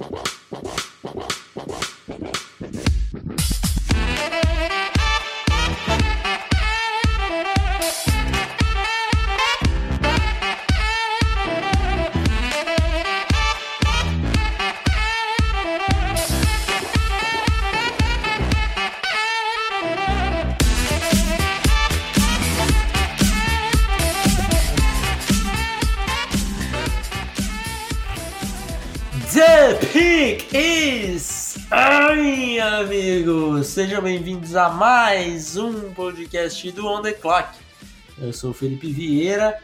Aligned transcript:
The 0.00 0.39
Sejam 33.80 34.02
bem-vindos 34.02 34.54
a 34.56 34.68
mais 34.68 35.56
um 35.56 35.94
podcast 35.94 36.70
do 36.72 36.86
On 36.86 37.00
The 37.00 37.14
Clock. 37.14 37.48
Eu 38.20 38.30
sou 38.30 38.50
o 38.50 38.52
Felipe 38.52 38.92
Vieira 38.92 39.58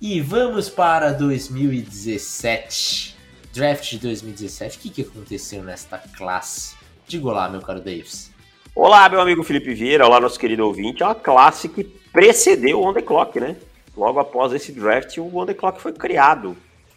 e 0.00 0.22
vamos 0.22 0.70
para 0.70 1.12
2017. 1.12 3.14
Draft 3.52 3.90
de 3.90 3.98
2017. 3.98 4.78
O 4.78 4.80
que, 4.80 4.88
que 4.88 5.02
aconteceu 5.02 5.62
nesta 5.62 5.98
classe? 5.98 6.78
Diga 7.06 7.30
lá, 7.30 7.46
meu 7.50 7.60
caro 7.60 7.78
Davis. 7.78 8.32
Olá, 8.74 9.06
meu 9.06 9.20
amigo 9.20 9.44
Felipe 9.44 9.74
Vieira, 9.74 10.06
olá, 10.06 10.18
nosso 10.18 10.40
querido 10.40 10.64
ouvinte. 10.64 11.02
É 11.02 11.06
uma 11.06 11.14
classe 11.14 11.68
que 11.68 11.84
precedeu 11.84 12.80
o 12.80 12.86
On 12.86 12.94
The 12.94 13.02
Clock, 13.02 13.38
né? 13.38 13.54
Logo 13.94 14.18
após 14.18 14.54
esse 14.54 14.72
draft, 14.72 15.18
o 15.18 15.36
On 15.36 15.44
The 15.44 15.52
Clock 15.52 15.78
foi 15.78 15.92
criado. 15.92 16.56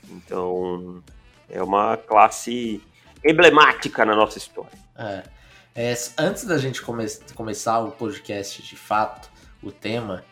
Então, 0.10 1.04
é 1.50 1.62
uma 1.62 1.98
classe 1.98 2.82
emblemática 3.26 4.06
na 4.06 4.16
nossa 4.16 4.38
história. 4.38 4.72
É, 4.96 5.41
é, 5.76 5.94
antes 6.18 6.46
da 6.46 6.58
gente 6.58 6.82
come 6.82 7.06
começar 7.36 7.80
o 7.80 7.92
podcast 7.92 8.62
de 8.62 8.76
fato, 8.76 9.30
o 9.64 9.72
tema, 9.72 10.24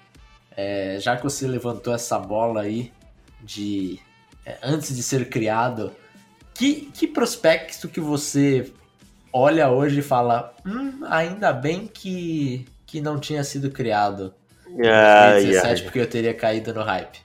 é, 0.55 0.97
já 0.99 1.15
que 1.15 1.23
você 1.23 1.47
levantou 1.47 1.93
essa 1.93 2.17
bola 2.19 2.61
aí 2.61 2.91
de 3.41 3.99
é, 4.45 4.57
antes 4.63 4.95
de 4.95 5.01
ser 5.03 5.29
criado, 5.29 5.91
que, 6.53 6.89
que 6.93 7.07
prospecto 7.07 7.87
que 7.87 7.99
você 8.01 8.71
olha 9.31 9.69
hoje 9.69 9.99
e 9.99 10.03
fala, 10.03 10.53
hum, 10.65 11.01
ainda 11.07 11.53
bem 11.53 11.87
que, 11.87 12.65
que 12.85 12.99
não 12.99 13.19
tinha 13.19 13.43
sido 13.43 13.69
criado 13.71 14.33
em 14.67 14.87
Ah, 14.87 15.31
2017 15.31 15.45
yeah. 15.67 15.83
porque 15.83 15.99
eu 15.99 16.09
teria 16.09 16.33
caído 16.33 16.73
no 16.73 16.83
hype. 16.83 17.19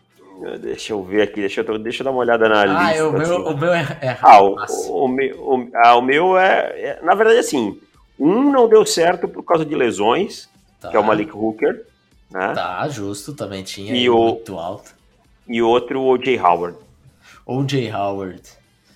Deixa 0.61 0.93
eu 0.93 1.03
ver 1.03 1.23
aqui, 1.23 1.41
deixa 1.41 1.61
eu, 1.63 1.79
deixa 1.79 2.03
eu 2.03 2.05
dar 2.05 2.11
uma 2.11 2.21
olhada 2.21 2.49
na 2.49 2.61
Ah, 2.63 2.67
lista. 2.67 2.99
é, 2.99 3.05
o, 3.05 3.13
meu, 3.13 3.23
assim. 3.23 3.55
o 3.55 3.57
meu 3.57 3.73
é, 3.73 3.99
é 4.03 4.19
Ah, 4.21 4.43
o, 4.43 4.55
fácil. 4.57 4.93
o, 4.95 5.09
meu, 5.09 5.41
o, 5.41 5.71
ah, 5.77 5.97
o 5.97 6.03
meu 6.03 6.37
é, 6.39 6.81
é- 6.81 7.01
Na 7.03 7.15
verdade, 7.15 7.39
assim, 7.39 7.81
um 8.19 8.51
não 8.51 8.69
deu 8.69 8.85
certo 8.87 9.27
por 9.29 9.43
causa 9.43 9.65
de 9.65 9.75
lesões, 9.75 10.49
Tá, 10.81 10.91
que 10.91 10.97
é 10.97 11.01
o 11.01 11.05
Malik 11.05 11.31
Hooker, 11.35 11.87
né? 12.31 12.53
Tá, 12.55 12.87
justo, 12.89 13.35
também 13.35 13.63
tinha 13.63 13.95
E 13.95 14.09
o- 14.11 14.17
muito 14.19 14.59
alto. 14.59 14.95
E 15.49 15.61
outro, 15.63 16.01
o 16.01 16.09
O.J. 16.09 16.39
Howard. 16.39 16.79
O.J. 17.47 17.91
Howard. 17.93 18.43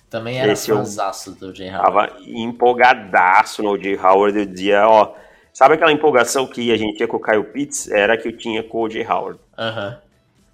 Também 0.09 0.39
era 0.39 0.51
Esse 0.53 0.71
fãzaço 0.71 1.31
do 1.33 1.49
O.J. 1.49 1.69
Howard. 1.69 1.85
Tava 1.85 2.23
empolgadaço 2.27 3.61
no 3.61 3.71
O.J. 3.71 3.95
Howard. 3.97 4.37
Eu 4.39 4.45
dizia, 4.45 4.87
ó. 4.87 5.13
Sabe 5.53 5.75
aquela 5.75 5.91
empolgação 5.91 6.47
que 6.47 6.71
a 6.71 6.77
gente 6.77 6.95
tinha 6.97 7.07
com 7.07 7.17
o 7.17 7.21
Kyle 7.21 7.43
Pitts? 7.43 7.89
Era 7.91 8.17
que 8.17 8.27
eu 8.29 8.37
tinha 8.37 8.63
com 8.63 8.79
o 8.79 8.81
O.J. 8.83 9.05
Howard. 9.05 9.39
Aham. 9.57 9.97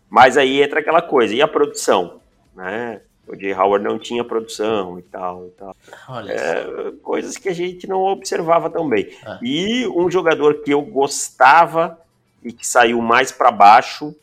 Mas 0.10 0.38
aí 0.38 0.62
entra 0.62 0.80
aquela 0.82 1.02
coisa, 1.02 1.34
e 1.34 1.42
a 1.42 1.48
produção? 1.48 2.20
Né? 2.56 3.02
O 3.28 3.32
O.J. 3.34 3.54
Howard 3.54 3.84
não 3.84 3.98
tinha 3.98 4.24
produção 4.24 5.00
e 5.00 5.02
tal 5.02 5.48
e 5.48 5.50
tal. 5.52 5.76
Olha 6.10 6.32
É, 6.32 6.92
coisas 7.02 7.38
que 7.38 7.50
a 7.50 7.54
gente 7.54 7.88
não 7.88 8.02
observava 8.04 8.70
tão 8.70 8.88
bem. 8.88 9.10
Ah. 9.26 9.40
E 9.42 9.88
um 9.88 10.10
jogador 10.12 10.62
que 10.62 10.72
eu 10.72 10.82
gostava 10.82 12.00
e 12.44 12.52
que 12.54 12.66
saiu 12.68 13.02
mais 13.02 13.32
para 13.32 13.50
baixo, 13.52 14.16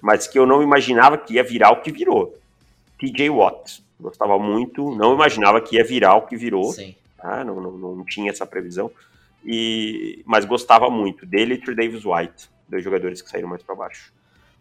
mas 0.00 0.26
que 0.28 0.38
eu 0.38 0.46
não 0.46 0.62
imaginava 0.62 1.18
que 1.18 1.34
ia 1.34 1.42
virar 1.42 1.72
o 1.72 1.82
que 1.82 1.90
virou. 1.90 2.38
TJ 2.98 3.28
Watt. 3.30 3.82
Gostava 3.98 4.38
muito, 4.38 4.94
não 4.94 5.14
imaginava 5.14 5.60
que 5.60 5.76
ia 5.76 5.84
virar 5.84 6.14
o 6.16 6.22
que 6.26 6.36
virou. 6.36 6.72
Sim. 6.72 6.94
tá? 7.16 7.42
não, 7.44 7.60
não, 7.60 7.96
não 7.96 8.04
tinha 8.04 8.30
essa 8.30 8.46
previsão. 8.46 8.90
E, 9.44 10.22
mas 10.24 10.44
gostava 10.44 10.88
muito 10.88 11.26
dele 11.26 11.54
e 11.54 11.58
Trey 11.58 11.76
Davis 11.76 12.04
White, 12.04 12.48
dois 12.68 12.82
jogadores 12.82 13.20
que 13.20 13.28
saíram 13.28 13.48
mais 13.48 13.62
para 13.62 13.74
baixo. 13.74 14.12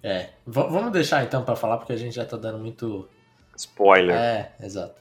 É. 0.01 0.29
V- 0.45 0.67
vamos 0.69 0.91
deixar 0.91 1.23
então 1.23 1.43
pra 1.43 1.55
falar, 1.55 1.77
porque 1.77 1.93
a 1.93 1.97
gente 1.97 2.15
já 2.15 2.25
tá 2.25 2.35
dando 2.35 2.57
muito. 2.59 3.07
Spoiler. 3.55 4.15
É, 4.15 4.51
exato. 4.61 4.93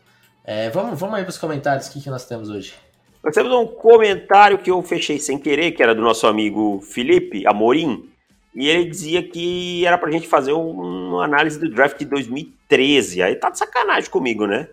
É, 0.44 0.70
vamos, 0.70 0.98
vamos 0.98 1.16
aí 1.16 1.22
pros 1.24 1.38
comentários, 1.38 1.86
o 1.88 1.92
que, 1.92 2.00
que 2.00 2.10
nós 2.10 2.24
temos 2.26 2.48
hoje? 2.50 2.74
Nós 3.22 3.34
temos 3.34 3.52
um 3.52 3.66
comentário 3.66 4.58
que 4.58 4.70
eu 4.70 4.82
fechei 4.82 5.18
sem 5.18 5.38
querer, 5.38 5.72
que 5.72 5.82
era 5.82 5.94
do 5.94 6.02
nosso 6.02 6.26
amigo 6.26 6.80
Felipe 6.80 7.46
Amorim, 7.46 8.08
e 8.54 8.68
ele 8.68 8.90
dizia 8.90 9.22
que 9.22 9.86
era 9.86 9.96
pra 9.96 10.10
gente 10.10 10.26
fazer 10.26 10.52
um- 10.52 11.10
uma 11.12 11.24
análise 11.24 11.58
do 11.58 11.70
draft 11.70 11.96
de 11.98 12.04
2013. 12.04 13.22
Aí 13.22 13.36
tá 13.36 13.48
de 13.50 13.58
sacanagem 13.58 14.10
comigo, 14.10 14.46
né? 14.46 14.68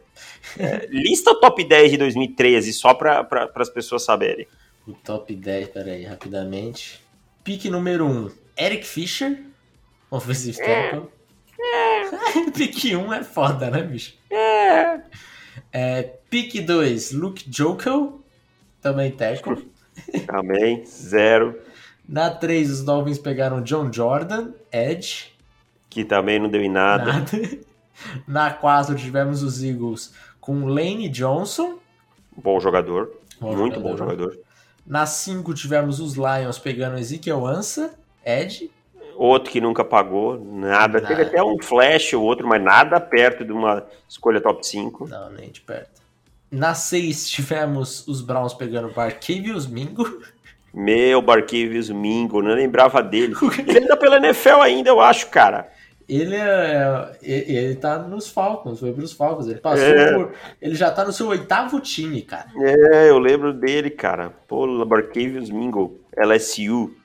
É, 0.57 0.87
lista 0.89 1.31
o 1.31 1.35
top 1.39 1.63
10 1.63 1.91
de 1.91 1.97
2013, 1.97 2.73
só 2.73 2.93
para 2.93 3.23
pra, 3.23 3.49
as 3.55 3.69
pessoas 3.69 4.03
saberem. 4.03 4.47
O 4.87 4.93
top 4.93 5.35
10, 5.35 5.67
peraí, 5.69 6.03
rapidamente. 6.03 6.99
Pique 7.43 7.69
número 7.69 8.05
1, 8.07 8.31
Eric 8.57 8.85
Fischer, 8.85 9.39
offensive 10.09 10.57
tackle. 10.57 11.03
Pique 12.55 12.95
1 12.95 13.13
é 13.13 13.23
foda, 13.23 13.69
né, 13.69 13.81
bicho? 13.83 14.13
É, 14.31 14.99
É, 15.71 16.03
pique 16.29 16.61
2, 16.61 17.11
Luke 17.11 17.45
Jokel, 17.49 18.21
também 18.81 19.11
tackle. 19.11 19.69
também, 20.25 20.85
zero, 20.85 21.59
Na 22.07 22.29
3, 22.29 22.71
os 22.71 22.83
Dolphins 22.83 23.19
pegaram 23.19 23.61
John 23.61 23.91
Jordan, 23.91 24.51
Edge. 24.71 25.33
que 25.89 26.03
também 26.05 26.39
não 26.39 26.49
deu 26.49 26.61
em 26.61 26.69
nada. 26.69 27.05
Nada. 27.13 27.29
Na 28.25 28.51
4 28.53 28.95
tivemos 28.95 29.43
os 29.43 29.61
Eagles 29.61 30.13
com 30.39 30.65
Lane 30.65 31.09
Johnson. 31.09 31.77
Bom 32.35 32.57
jogador, 32.59 33.11
Bom 33.41 33.55
muito 33.55 33.79
bom 33.81 33.97
jogador. 33.97 34.31
jogador. 34.31 34.39
Na 34.87 35.05
5 35.05 35.53
tivemos 35.53 35.99
os 35.99 36.13
Lions 36.15 36.57
pegando 36.57 36.97
Ezekiel 36.97 37.45
Ansa, 37.45 37.93
Ed. 38.25 38.71
Outro 39.19 39.51
que 39.51 39.59
nunca 39.59 39.83
pagou, 39.83 40.39
nada. 40.39 41.01
Nada. 41.01 41.01
Teve 41.01 41.23
até 41.23 41.43
um 41.43 41.61
flash 41.61 42.13
ou 42.13 42.23
outro, 42.23 42.47
mas 42.47 42.63
nada 42.63 43.01
perto 43.01 43.43
de 43.43 43.51
uma 43.51 43.85
escolha 44.07 44.39
top 44.39 44.65
5. 44.65 45.09
Não, 45.09 45.29
nem 45.31 45.51
de 45.51 45.59
perto. 45.59 45.99
Na 46.49 46.73
6 46.73 47.29
tivemos 47.29 48.07
os 48.07 48.21
Browns 48.21 48.53
pegando 48.53 48.93
Barkevius 48.93 49.67
Mingo. 49.67 50.05
Meu, 50.73 51.21
Barkevius 51.21 51.89
Mingo, 51.89 52.41
não 52.41 52.53
lembrava 52.53 53.03
dele. 53.03 53.35
Ele 53.67 53.79
anda 53.83 53.97
pela 53.97 54.15
NFL 54.17 54.61
ainda, 54.61 54.89
eu 54.89 55.01
acho, 55.01 55.27
cara. 55.27 55.69
Ele 56.07 56.35
é. 56.35 57.17
Ele 57.21 57.75
tá 57.75 57.99
nos 57.99 58.29
Falcons, 58.29 58.79
foi 58.79 58.93
pros 58.93 59.11
Falcons. 59.11 59.47
Ele 59.47 59.59
passou 59.59 59.85
É. 59.85 60.13
por. 60.13 60.31
Ele 60.61 60.75
já 60.75 60.89
tá 60.89 61.03
no 61.03 61.11
seu 61.11 61.27
oitavo 61.27 61.79
time, 61.81 62.21
cara. 62.21 62.47
É, 62.57 63.09
eu 63.09 63.19
lembro 63.19 63.51
dele, 63.53 63.89
cara. 63.89 64.31
Pô, 64.47 64.85
Barkevius 64.85 65.49
Mingo, 65.49 65.99
LSU. 66.17 66.95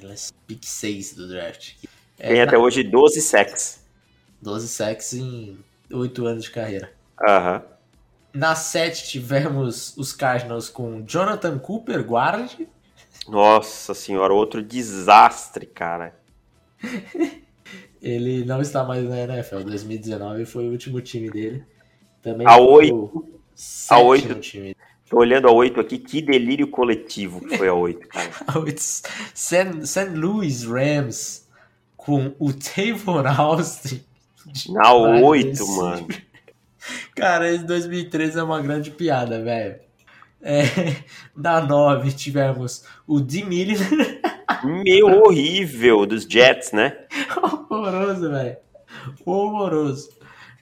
Ele 0.00 0.12
é 0.12 0.16
pick 0.46 0.64
6 0.64 1.14
do 1.14 1.28
draft. 1.28 1.74
É, 2.18 2.28
Tem 2.28 2.36
na- 2.38 2.44
até 2.44 2.56
hoje 2.58 2.82
12 2.82 3.20
sacks. 3.20 3.82
12 4.40 4.68
sacks 4.68 5.12
em 5.14 5.58
8 5.92 6.26
anos 6.26 6.44
de 6.44 6.50
carreira. 6.50 6.92
Aham. 7.26 7.62
Na 8.32 8.54
7 8.54 9.08
tivemos 9.08 9.96
os 9.96 10.12
Cardinals 10.12 10.68
com 10.68 11.02
Jonathan 11.06 11.58
Cooper, 11.58 12.02
guard. 12.04 12.66
Nossa 13.28 13.94
senhora, 13.94 14.32
outro 14.34 14.62
desastre, 14.62 15.66
cara. 15.66 16.14
Ele 18.02 18.44
não 18.44 18.60
está 18.60 18.84
mais 18.84 19.08
na 19.08 19.18
NFL. 19.20 19.60
2019 19.64 20.44
foi 20.44 20.68
o 20.68 20.72
último 20.72 21.00
time 21.00 21.30
dele. 21.30 21.64
Também 22.20 22.46
A 22.46 22.54
foi 22.54 22.62
oito. 22.66 22.94
o 22.94 23.40
sétimo 23.54 24.08
oito. 24.08 24.40
time. 24.40 24.76
Tô 25.08 25.18
olhando 25.18 25.48
a 25.48 25.52
8 25.52 25.80
aqui, 25.80 25.98
que 25.98 26.22
delírio 26.22 26.68
coletivo 26.68 27.40
que 27.40 27.56
foi 27.58 27.68
a 27.68 27.74
8, 27.74 28.06
cara. 28.08 28.30
A 28.46 28.58
oito. 28.58 28.80
St. 28.80 29.86
St. 29.86 30.04
Louis 30.14 30.64
Rams 30.64 31.46
com 31.96 32.34
o 32.38 32.52
Tavon 32.52 33.26
Austin. 33.26 34.02
Na 34.70 34.92
Vai 34.92 35.22
8, 35.22 35.48
desse- 35.50 35.76
mano. 35.76 36.08
Cara, 37.16 37.50
esse 37.50 37.64
2013 37.64 38.38
é 38.38 38.42
uma 38.42 38.60
grande 38.60 38.90
piada, 38.90 39.42
velho. 39.42 39.76
É, 40.42 40.64
na 41.34 41.60
9 41.62 42.12
tivemos 42.12 42.84
o 43.06 43.20
D. 43.20 43.42
Miller. 43.44 43.78
Meu, 44.62 45.22
horrível 45.22 46.04
dos 46.04 46.24
Jets, 46.24 46.72
né? 46.72 46.94
Horroroso, 47.70 48.30
velho. 48.30 48.56
Horroroso. 49.24 50.10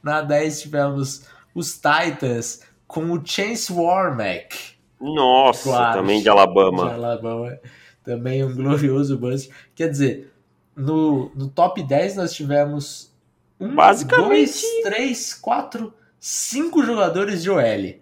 Na 0.02 0.20
10 0.20 0.62
tivemos 0.62 1.22
os 1.54 1.74
Titans 1.74 2.60
com 2.92 3.10
o 3.10 3.20
Chance 3.24 3.72
Warmack. 3.72 4.54
Nossa, 5.00 5.70
Claro. 5.70 5.98
também 5.98 6.20
de 6.22 6.28
Alabama. 6.28 6.88
De 6.88 6.94
Alabama. 6.94 7.58
Também 8.04 8.44
um 8.44 8.54
glorioso 8.54 9.16
bust. 9.16 9.50
Quer 9.74 9.88
dizer, 9.88 10.32
no, 10.76 11.30
no 11.34 11.48
top 11.48 11.82
10 11.82 12.16
nós 12.16 12.32
tivemos 12.34 13.10
um, 13.58 13.74
Basicamente- 13.74 14.28
dois, 14.28 14.62
três, 14.82 15.34
quatro, 15.34 15.94
cinco 16.20 16.82
jogadores 16.84 17.42
de 17.42 17.50
OL. 17.50 17.62
É. 17.62 18.00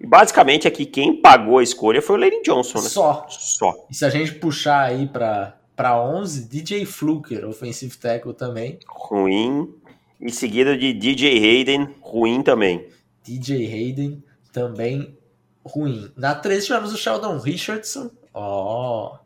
E 0.00 0.06
basicamente 0.06 0.66
aqui 0.66 0.84
quem 0.86 1.20
pagou 1.20 1.58
a 1.58 1.62
escolha 1.62 2.02
foi 2.02 2.16
o 2.16 2.20
Lane 2.20 2.42
Johnson, 2.42 2.78
né? 2.80 2.88
Só. 2.88 3.26
Só. 3.28 3.86
E 3.90 3.94
se 3.94 4.04
a 4.04 4.10
gente 4.10 4.32
puxar 4.34 4.80
aí 4.86 5.06
pra, 5.06 5.56
pra 5.76 6.02
11, 6.02 6.48
DJ 6.48 6.84
Fluker, 6.86 7.46
offensive 7.46 7.96
tackle 7.96 8.32
também. 8.34 8.78
Ruim. 8.88 9.72
Em 10.20 10.28
seguida 10.30 10.76
de 10.76 10.92
DJ 10.92 11.36
Hayden, 11.38 11.94
ruim 12.00 12.42
também. 12.42 12.86
DJ 13.24 13.66
Hayden 13.66 14.22
também 14.52 15.16
ruim. 15.64 16.10
Na 16.16 16.34
3 16.34 16.64
tivemos 16.64 16.92
o 16.92 16.96
Sheldon 16.96 17.38
Richardson. 17.38 18.10
Ó, 18.32 19.18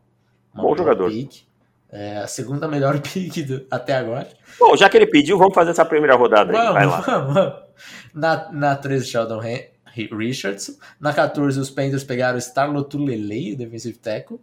uma 0.52 0.62
Bom 0.62 0.76
jogador. 0.76 1.10
pick. 1.10 1.42
É 1.90 2.18
a 2.18 2.26
segunda 2.26 2.66
melhor 2.66 2.98
pick 3.02 3.44
do- 3.46 3.66
até 3.70 3.94
agora. 3.94 4.28
Bom, 4.58 4.76
já 4.76 4.88
que 4.88 4.96
ele 4.96 5.06
pediu, 5.06 5.38
vamos 5.38 5.54
fazer 5.54 5.70
essa 5.70 5.84
primeira 5.84 6.16
rodada 6.16 6.50
aí. 6.50 6.72
Vai 6.72 6.86
lá. 6.86 7.00
Vamos, 7.00 7.06
vamos, 7.06 7.34
vamos. 7.34 7.64
Na, 8.12 8.52
na 8.52 8.76
13, 8.76 9.06
Sheldon 9.06 9.42
Hen- 9.42 9.68
Richardson. 10.16 10.72
Na 11.00 11.12
14, 11.12 11.58
os 11.60 11.70
Panthers 11.70 12.02
pegaram 12.04 12.36
o 12.36 12.40
Starlo 12.40 12.82
Tulele, 12.82 13.52
o 13.52 13.56
defensive 13.56 13.96
tackle. 13.98 14.40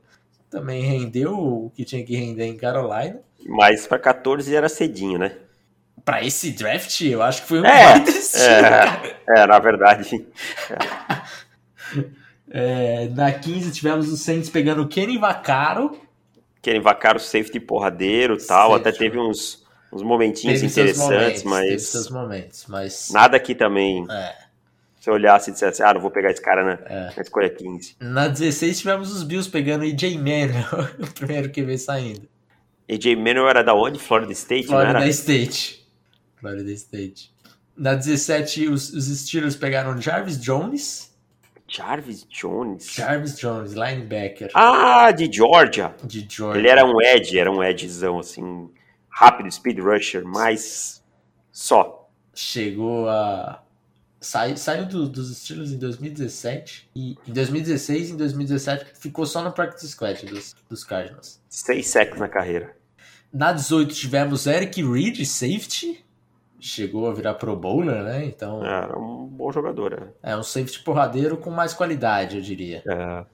Também 0.50 0.82
rendeu 0.84 1.34
o 1.38 1.70
que 1.76 1.84
tinha 1.86 2.04
que 2.06 2.16
render 2.16 2.46
em 2.46 2.56
Carolina. 2.58 3.20
Mas 3.46 3.86
pra 3.88 3.98
14 4.00 4.54
era 4.56 4.68
cedinho, 4.70 5.18
né? 5.20 5.36
Pra 6.04 6.24
esse 6.24 6.52
draft, 6.52 7.02
eu 7.02 7.22
acho 7.22 7.42
que 7.44 7.48
foi 7.48 7.62
um 7.62 7.66
É, 7.66 7.86
baita 7.94 8.10
estilo, 8.10 8.44
é. 8.44 8.62
cara. 8.62 9.20
É, 9.30 9.48
na 9.48 9.60
verdade. 9.60 10.10
É, 12.54 13.08
na 13.10 13.32
15 13.32 13.72
tivemos 13.72 14.12
os 14.12 14.22
Saints 14.22 14.50
pegando 14.50 14.82
o 14.82 14.88
Kenny 14.88 15.18
Vaccaro. 15.18 15.98
Querem 16.62 16.82
vacar 16.82 17.16
o 17.16 17.20
safety 17.20 17.60
porradeiro 17.60 18.36
e 18.36 18.46
tal. 18.46 18.72
Safety. 18.72 18.90
Até 18.90 18.98
teve 18.98 19.18
uns, 19.18 19.64
uns 19.92 20.04
momentinhos 20.04 20.60
Teve 20.60 20.72
interessantes, 20.72 21.44
momentos, 21.44 21.94
mas 21.94 22.10
momentos, 22.10 22.66
mas 22.68 23.10
nada 23.12 23.38
aqui 23.38 23.56
também. 23.56 24.06
é, 24.12 24.36
Se 25.00 25.10
eu 25.10 25.14
olhasse 25.14 25.50
e 25.50 25.54
dissesse, 25.54 25.82
ah, 25.82 25.94
não 25.94 26.02
vou 26.02 26.12
pegar 26.12 26.30
esse 26.30 26.42
cara 26.42 26.64
na, 26.64 26.72
é. 26.94 27.14
na 27.16 27.22
escolha 27.22 27.50
15. 27.50 27.96
Na 28.02 28.28
16 28.28 28.80
tivemos 28.80 29.12
os 29.16 29.24
Bills 29.24 29.50
pegando 29.50 29.82
o 29.84 29.86
EJ 29.86 30.18
Manuel, 30.18 30.90
o 31.00 31.08
primeiro 31.14 31.50
que 31.50 31.64
veio 31.64 31.80
saindo. 31.80 32.28
AJ 32.92 33.16
Manuel 33.16 33.48
era 33.48 33.64
da 33.64 33.74
onde? 33.74 33.98
Florida 33.98 34.34
State, 34.34 34.68
Florida 34.68 34.92
não 34.94 35.00
era? 35.00 35.10
State. 35.10 35.81
Florida 36.42 36.72
State. 36.72 37.32
Na 37.78 37.94
17, 37.96 38.68
os, 38.68 38.92
os 38.94 39.06
Steelers 39.06 39.56
pegaram 39.56 40.00
Jarvis 40.02 40.38
Jones. 40.42 41.10
Jarvis 41.68 42.26
Jones. 42.30 42.92
Jarvis 42.94 43.38
Jones, 43.40 43.72
linebacker 43.72 44.50
Ah, 44.54 45.10
de 45.12 45.32
Georgia. 45.32 45.96
de 46.04 46.28
Georgia. 46.30 46.60
Ele 46.60 46.68
era 46.68 46.84
um 46.86 47.02
edge, 47.02 47.40
era 47.40 47.50
um 47.50 47.64
edgezão, 47.64 48.20
assim, 48.20 48.70
rápido, 49.08 49.50
speed 49.50 49.80
rusher, 49.80 50.26
mas 50.26 51.02
só. 51.52 52.10
Chegou 52.34 53.08
a. 53.08 53.64
Sai, 54.20 54.56
saiu 54.58 54.86
do- 54.86 55.10
dos 55.10 55.36
Steelers 55.38 55.72
em 55.72 55.78
2017. 55.80 56.90
E 56.96 57.18
em 57.28 57.34
2016 57.34 58.10
e 58.10 58.14
em 58.14 58.18
2017 58.18 58.86
ficou 59.00 59.26
só 59.26 59.42
no 59.42 59.52
practice 59.52 59.88
squad 59.90 60.26
dos, 60.28 60.54
dos 60.70 60.84
Cardinals. 60.84 61.42
Seis 61.50 61.88
sacks 61.88 62.20
na 62.20 62.28
carreira. 62.28 62.76
Na 63.34 63.52
18 63.54 63.96
tivemos 63.96 64.46
Eric 64.46 64.84
Reed, 64.84 65.26
safety. 65.26 66.06
Chegou 66.64 67.10
a 67.10 67.14
virar 67.14 67.34
pro 67.34 67.56
bowler, 67.56 68.04
né? 68.04 68.24
Então 68.24 68.64
Era 68.64 68.98
um 68.98 69.26
bom 69.26 69.52
jogador. 69.52 70.14
é. 70.22 70.32
é 70.32 70.38
um 70.38 70.44
safety 70.44 70.80
porradeiro 70.84 71.36
com 71.38 71.50
mais 71.50 71.74
qualidade, 71.74 72.36
eu 72.38 72.42
diria. 72.42 72.84
É. 72.88 73.26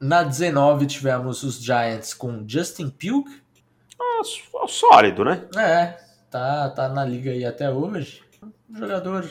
Na 0.00 0.22
19 0.24 0.84
tivemos 0.86 1.42
os 1.44 1.62
Giants 1.62 2.12
com 2.12 2.44
Justin 2.46 2.90
Pugh. 2.90 3.24
Ah, 3.98 4.20
só- 4.24 4.66
sólido, 4.66 5.24
né? 5.24 5.44
É, 5.56 5.96
tá, 6.28 6.68
tá 6.70 6.88
na 6.88 7.04
liga 7.04 7.30
aí 7.30 7.44
até 7.44 7.70
hoje. 7.70 8.22
Um 8.68 8.76
jogador 8.76 9.24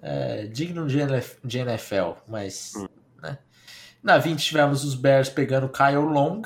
é, 0.00 0.46
digno 0.46 0.86
de 0.86 1.00
NF 1.00 1.36
de 1.44 1.58
NFL, 1.58 2.12
mas. 2.28 2.72
Né? 3.20 3.36
Na 4.02 4.18
20 4.18 4.38
tivemos 4.42 4.84
os 4.84 4.94
Bears 4.94 5.28
pegando 5.28 5.68
Kyle 5.68 5.96
Long, 5.96 6.42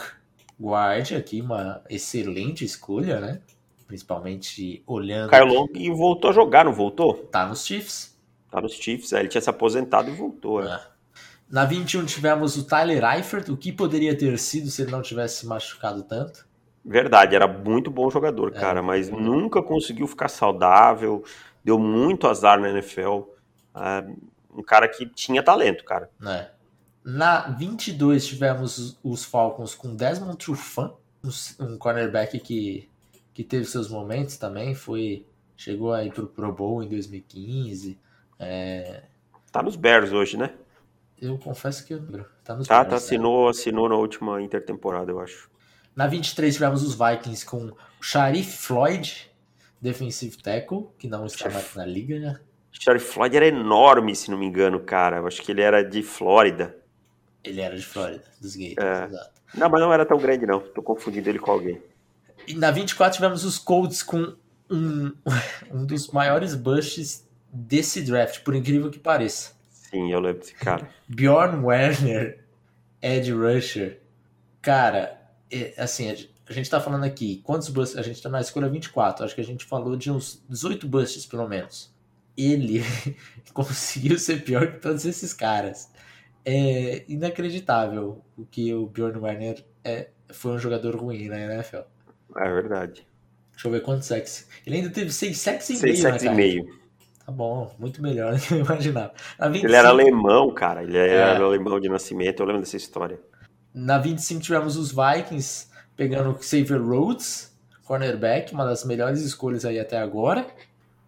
guarde 0.58 1.14
aqui, 1.14 1.43
uma 1.43 1.82
excelente 1.90 2.64
escolha, 2.64 3.20
né? 3.20 3.40
Principalmente 3.92 4.82
olhando. 4.86 5.28
Kyle 5.28 5.44
Long 5.54 5.68
e 5.74 5.90
voltou 5.90 6.30
a 6.30 6.32
jogar, 6.32 6.64
não 6.64 6.72
voltou? 6.72 7.12
Tá 7.30 7.44
nos 7.44 7.62
Chiefs. 7.66 8.16
Tá 8.50 8.58
nos 8.58 8.72
Chiefs, 8.72 9.12
é, 9.12 9.20
ele 9.20 9.28
tinha 9.28 9.40
se 9.42 9.50
aposentado 9.50 10.08
e 10.08 10.14
voltou. 10.14 10.64
é. 10.64 10.74
É. 10.74 10.80
Na 11.50 11.66
21 11.66 12.06
tivemos 12.06 12.56
o 12.56 12.64
Tyler 12.64 13.04
Eifert, 13.04 13.50
o 13.50 13.56
que 13.58 13.70
poderia 13.70 14.16
ter 14.16 14.38
sido 14.38 14.70
se 14.70 14.80
ele 14.80 14.90
não 14.90 15.02
tivesse 15.02 15.40
se 15.40 15.46
machucado 15.46 16.02
tanto. 16.04 16.46
Verdade, 16.82 17.36
era 17.36 17.46
muito 17.46 17.90
bom 17.90 18.08
jogador, 18.08 18.50
cara, 18.52 18.80
mas 18.82 19.10
nunca 19.10 19.62
conseguiu 19.62 20.06
ficar 20.06 20.28
saudável, 20.28 21.22
deu 21.62 21.78
muito 21.78 22.26
azar 22.26 22.58
na 22.58 22.70
NFL. 22.70 23.24
É, 23.74 24.06
um 24.56 24.62
cara 24.62 24.88
que 24.88 25.04
tinha 25.04 25.42
talento, 25.42 25.84
cara. 25.84 26.08
né? 26.18 26.48
Na 27.04 27.48
22 27.50 28.24
tivemos 28.26 28.96
os- 29.04 29.24
Falcons 29.26 29.74
com 29.74 29.94
Desmond 29.94 30.38
Trufant, 30.38 30.92
um 31.60 31.76
cornerback 31.76 32.38
que, 32.40 32.88
que 33.32 33.43
teve 33.44 33.64
seus 33.64 33.88
momentos 33.88 34.37
também, 34.37 34.75
foi 34.75 35.26
chegou 35.56 35.93
aí 35.93 36.11
pro 36.11 36.26
Pro 36.26 36.52
Bowl 36.52 36.82
em 36.82 36.88
2015. 36.88 37.99
É, 38.38 39.02
Tá 39.50 39.62
nos 39.62 39.76
Bears 39.76 40.12
hoje, 40.12 40.37
né? 40.37 40.55
eu 41.20 41.38
confesso 41.38 41.87
que 41.87 41.94
eu 41.94 41.99
lembro. 42.00 42.26
Tá 42.43 42.56
nos 42.56 42.67
Tá, 42.67 42.76
Bears, 42.76 42.87
tá, 42.88 42.90
né? 42.90 42.96
assinou, 42.96 43.49
assinou 43.49 43.88
na 43.88 43.94
última 43.94 44.43
intertemporada, 44.43 45.11
eu 45.12 45.20
acho. 45.20 45.49
Na 45.94 46.06
23 46.06 46.52
tivemos 46.55 46.82
os 46.82 46.94
Vikings 46.94 47.44
com 47.46 47.67
o 47.67 47.76
Sharif 48.02 48.56
Floyd, 48.58 49.31
defensive 49.81 50.37
tackle, 50.38 50.88
que 50.99 51.06
não 51.06 51.26
está 51.26 51.49
mais 51.50 51.75
na 51.75 51.84
liga, 51.87 52.19
né? 52.19 52.40
Sharif 52.73 53.05
Floyd 53.12 53.37
era 53.37 53.46
enorme, 53.46 54.17
se 54.17 54.31
não 54.31 54.38
me 54.38 54.46
engano, 54.46 54.81
cara. 54.81 55.19
Eu 55.19 55.26
acho 55.26 55.43
que 55.43 55.52
ele 55.52 55.61
era 55.61 55.82
de 55.84 56.02
Flórida. 56.02 56.75
Ele 57.44 57.61
era 57.61 57.76
de 57.76 57.84
Flórida, 57.84 58.25
dos 58.40 58.56
Gators, 58.56 58.79
É. 58.87 59.05
exato. 59.05 59.43
Não, 59.55 59.69
mas 59.69 59.81
não 59.81 59.93
era 59.93 60.06
tão 60.06 60.17
grande, 60.17 60.46
não. 60.46 60.61
Tô 60.61 60.82
confundindo 60.82 61.29
ele 61.29 61.38
com 61.38 61.50
alguém. 61.50 61.81
E 62.46 62.54
na 62.54 62.70
24 62.70 63.14
tivemos 63.14 63.44
os 63.44 63.58
Colts 63.58 64.02
com 64.02 64.34
um, 64.70 65.12
um 65.72 65.84
dos 65.86 66.08
maiores 66.08 66.54
busts 66.54 67.26
desse 67.52 68.02
draft, 68.02 68.40
por 68.40 68.54
incrível 68.54 68.90
que 68.90 68.98
pareça. 68.98 69.52
Sim, 69.70 70.10
eu 70.10 70.20
lembro 70.20 70.40
desse 70.40 70.54
cara. 70.54 70.88
Bjorn 71.08 71.64
Werner, 71.64 72.44
Ed 73.00 73.30
Rusher. 73.32 74.00
Cara, 74.62 75.20
é, 75.50 75.74
assim, 75.76 76.10
a 76.10 76.14
gente- 76.52 76.70
tá 76.70 76.80
falando 76.80 77.04
aqui, 77.04 77.42
quantos 77.44 77.68
busts? 77.68 77.98
A 77.98 78.02
gente 78.02 78.22
tá 78.22 78.28
na 78.28 78.40
escolha 78.40 78.68
24, 78.68 79.24
acho 79.24 79.34
que 79.34 79.40
a 79.40 79.44
gente 79.44 79.64
falou 79.66 79.96
de 79.96 80.10
uns 80.10 80.42
18 80.48 80.88
busts, 80.88 81.26
pelo 81.26 81.46
menos. 81.46 81.92
Ele 82.36 82.82
conseguiu 83.52 84.18
ser 84.18 84.42
pior 84.42 84.72
que 84.72 84.78
todos 84.78 85.04
esses 85.04 85.34
caras. 85.34 85.90
É 86.44 87.05
inacreditável 87.06 88.24
o 88.36 88.44
que 88.46 88.72
o 88.74 88.86
Bjorn 88.86 89.19
Werner 89.19 89.64
é, 89.84 90.08
foi 90.32 90.52
um 90.52 90.58
jogador 90.58 90.96
ruim 90.96 91.28
na 91.28 91.38
NFL. 91.38 91.82
É 92.36 92.48
verdade. 92.53 93.06
Deixa 93.53 93.69
eu 93.69 93.72
ver 93.72 93.82
quantos 93.82 94.06
sacks. 94.08 94.48
Ele 94.67 94.77
ainda 94.77 94.91
teve 94.91 95.12
6 95.12 95.39
sacks 95.39 95.70
e 95.70 95.77
Seis 95.77 95.82
meio 96.01 96.03
na 96.05 96.10
sacks 96.19 96.24
e 96.24 96.34
meio. 96.34 96.82
Tá 97.24 97.31
bom, 97.31 97.72
muito 97.79 98.03
melhor 98.03 98.34
do 98.34 98.41
que 98.41 98.53
eu 98.55 98.58
imaginava. 98.58 99.12
Na 99.39 99.46
25, 99.48 99.67
Ele 99.69 99.77
era 99.77 99.89
alemão, 99.91 100.53
cara. 100.53 100.82
Ele 100.82 100.96
era 100.98 101.39
É. 101.39 101.43
alemão 101.43 101.79
de 101.79 101.89
nascimento. 101.89 102.41
Eu 102.41 102.46
lembro 102.46 102.62
dessa 102.62 102.77
história. 102.77 103.20
Na 103.72 103.98
25 103.98 104.41
tivemos 104.43 104.77
os 104.77 104.91
Vikings 104.93 105.69
pegando 105.96 106.31
o 106.31 106.43
Xavier 106.43 106.82
Rhodes, 106.82 107.56
cornerback, 107.84 108.53
uma 108.53 108.65
das 108.65 108.84
melhores 108.84 109.20
escolhas 109.20 109.65
aí 109.65 109.79
até 109.79 109.98
agora. 109.98 110.46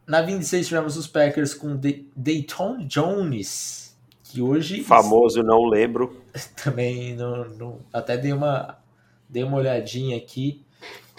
Na 0.06 0.20
26 0.22 0.68
tivemos 0.68 0.96
os 0.96 1.06
Packers 1.06 1.54
com 1.54 1.76
De 1.76 2.06
Dayton 2.14 2.86
Jones, 2.86 3.96
que 4.22 4.40
hoje 4.40 4.82
Famoso, 4.84 5.42
não 5.42 5.64
lembro. 5.66 6.22
também 6.62 7.14
no, 7.16 7.44
no- 7.56 7.80
até 7.92 8.16
dei 8.16 8.32
uma 8.32 8.78
dei 9.28 9.42
uma 9.42 9.56
olhadinha 9.56 10.16
aqui 10.16 10.63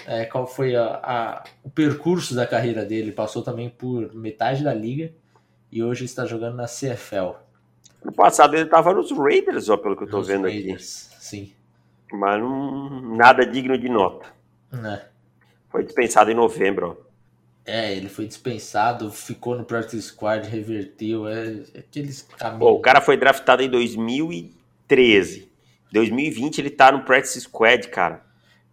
é, 0.05 0.25
qual 0.25 0.47
foi 0.47 0.75
a, 0.75 0.85
a- 1.03 1.43
o 1.63 1.69
percurso 1.69 2.35
da 2.35 2.45
carreira 2.47 2.85
dele. 2.85 3.11
Passou 3.11 3.41
também 3.43 3.69
por 3.69 4.13
metade 4.15 4.63
da 4.63 4.73
liga 4.73 5.11
e 5.71 5.83
hoje 5.83 6.05
está 6.05 6.25
jogando 6.25 6.55
na 6.55 6.65
CFL. 6.67 7.35
No 8.03 8.11
passado 8.11 8.55
ele 8.55 8.65
tava 8.69 8.93
nos 8.93 9.11
Raiders, 9.11 9.69
ó, 9.69 9.77
pelo 9.77 9.95
que 9.97 10.03
eu 10.03 10.07
nos 10.07 10.27
vendo 10.27 10.47
aqui. 10.47 10.57
Raiders. 10.61 11.09
Sim. 11.19 11.51
Mas 12.11 12.39
não, 12.39 13.01
nada 13.15 13.45
digno 13.45 13.77
de 13.77 13.89
nota. 13.89 14.27
Né? 14.71 15.05
Foi 15.69 15.83
dispensado 15.83 16.29
em 16.31 16.35
novembro, 16.35 16.97
ó. 17.01 17.05
É, 17.65 17.95
ele 17.95 18.07
foi 18.09 18.27
dispensado, 18.27 19.11
ficou 19.11 19.57
no 19.57 19.65
practice 19.65 19.99
squad, 20.03 20.47
reverteu, 20.47 21.27
é, 21.27 21.63
é 21.73 21.79
aqueles 21.79 22.21
caminhos. 22.21 22.59
Pô, 22.59 22.71
o 22.73 22.79
cara 22.79 23.01
foi 23.01 23.17
draftado 23.17 23.63
em 23.63 23.69
2013. 23.69 25.49
2020 25.91 26.59
ele 26.59 26.69
tá 26.69 26.91
no 26.91 27.03
practice 27.03 27.41
squad, 27.41 27.87
cara. 27.87 28.23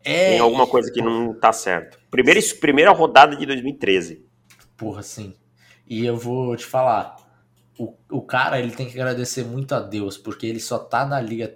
É, 0.04 0.30
Tem 0.30 0.38
alguma 0.40 0.66
coisa 0.66 0.92
que 0.92 1.00
não 1.02 1.32
tá 1.38 1.52
certo. 1.52 1.98
Primeira, 2.10 2.40
primeira 2.60 2.90
rodada 2.92 3.36
de 3.36 3.46
2013. 3.46 4.24
porra, 4.76 5.02
sim. 5.02 5.34
E 5.86 6.04
eu 6.04 6.16
vou 6.16 6.56
te 6.56 6.64
falar, 6.64 7.16
o, 7.78 7.94
o 8.10 8.22
cara 8.22 8.58
ele 8.58 8.72
tem 8.72 8.86
que 8.88 8.98
agradecer 8.98 9.44
muito 9.44 9.74
a 9.74 9.80
Deus, 9.80 10.16
porque 10.16 10.46
ele 10.46 10.60
só 10.60 10.78
tá 10.78 11.04
na 11.06 11.20
liga 11.20 11.54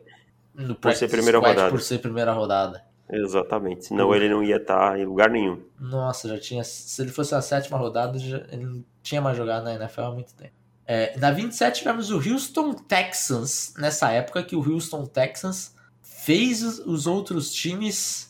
no 0.55 0.75
practice 0.75 1.01
ser 1.09 1.11
primeira 1.11 1.39
rodada. 1.39 1.71
por 1.71 1.81
ser 1.81 1.99
primeira 1.99 2.33
rodada. 2.33 2.85
Exatamente. 3.11 3.87
Senão 3.87 4.13
ele 4.15 4.29
não 4.29 4.43
ia 4.43 4.57
estar 4.57 4.99
em 4.99 5.05
lugar 5.05 5.31
nenhum. 5.31 5.63
Nossa, 5.79 6.29
já 6.29 6.39
tinha. 6.41 6.65
Se 6.65 7.01
ele 7.03 7.13
fosse 7.13 7.35
a 7.35 7.41
sétima 7.41 7.79
rodada, 7.79 8.19
já- 8.19 8.45
ele 8.51 8.65
não 8.65 8.85
tinha 9.03 9.21
mais 9.21 9.37
jogado 9.37 9.65
na 9.65 9.75
NFL 9.75 10.01
há 10.03 10.11
muito 10.11 10.35
tempo. 10.35 10.53
É, 10.85 11.17
na 11.19 11.31
27 11.31 11.79
tivemos 11.79 12.11
o 12.11 12.17
Houston 12.17 12.73
Texans, 12.75 13.75
nessa 13.79 14.11
época 14.13 14.43
que 14.43 14.55
o 14.57 14.61
Houston 14.73 15.05
Texans 15.07 15.75
fez 16.03 16.63
os 16.81 17.07
outros 17.07 17.53
times 17.53 18.26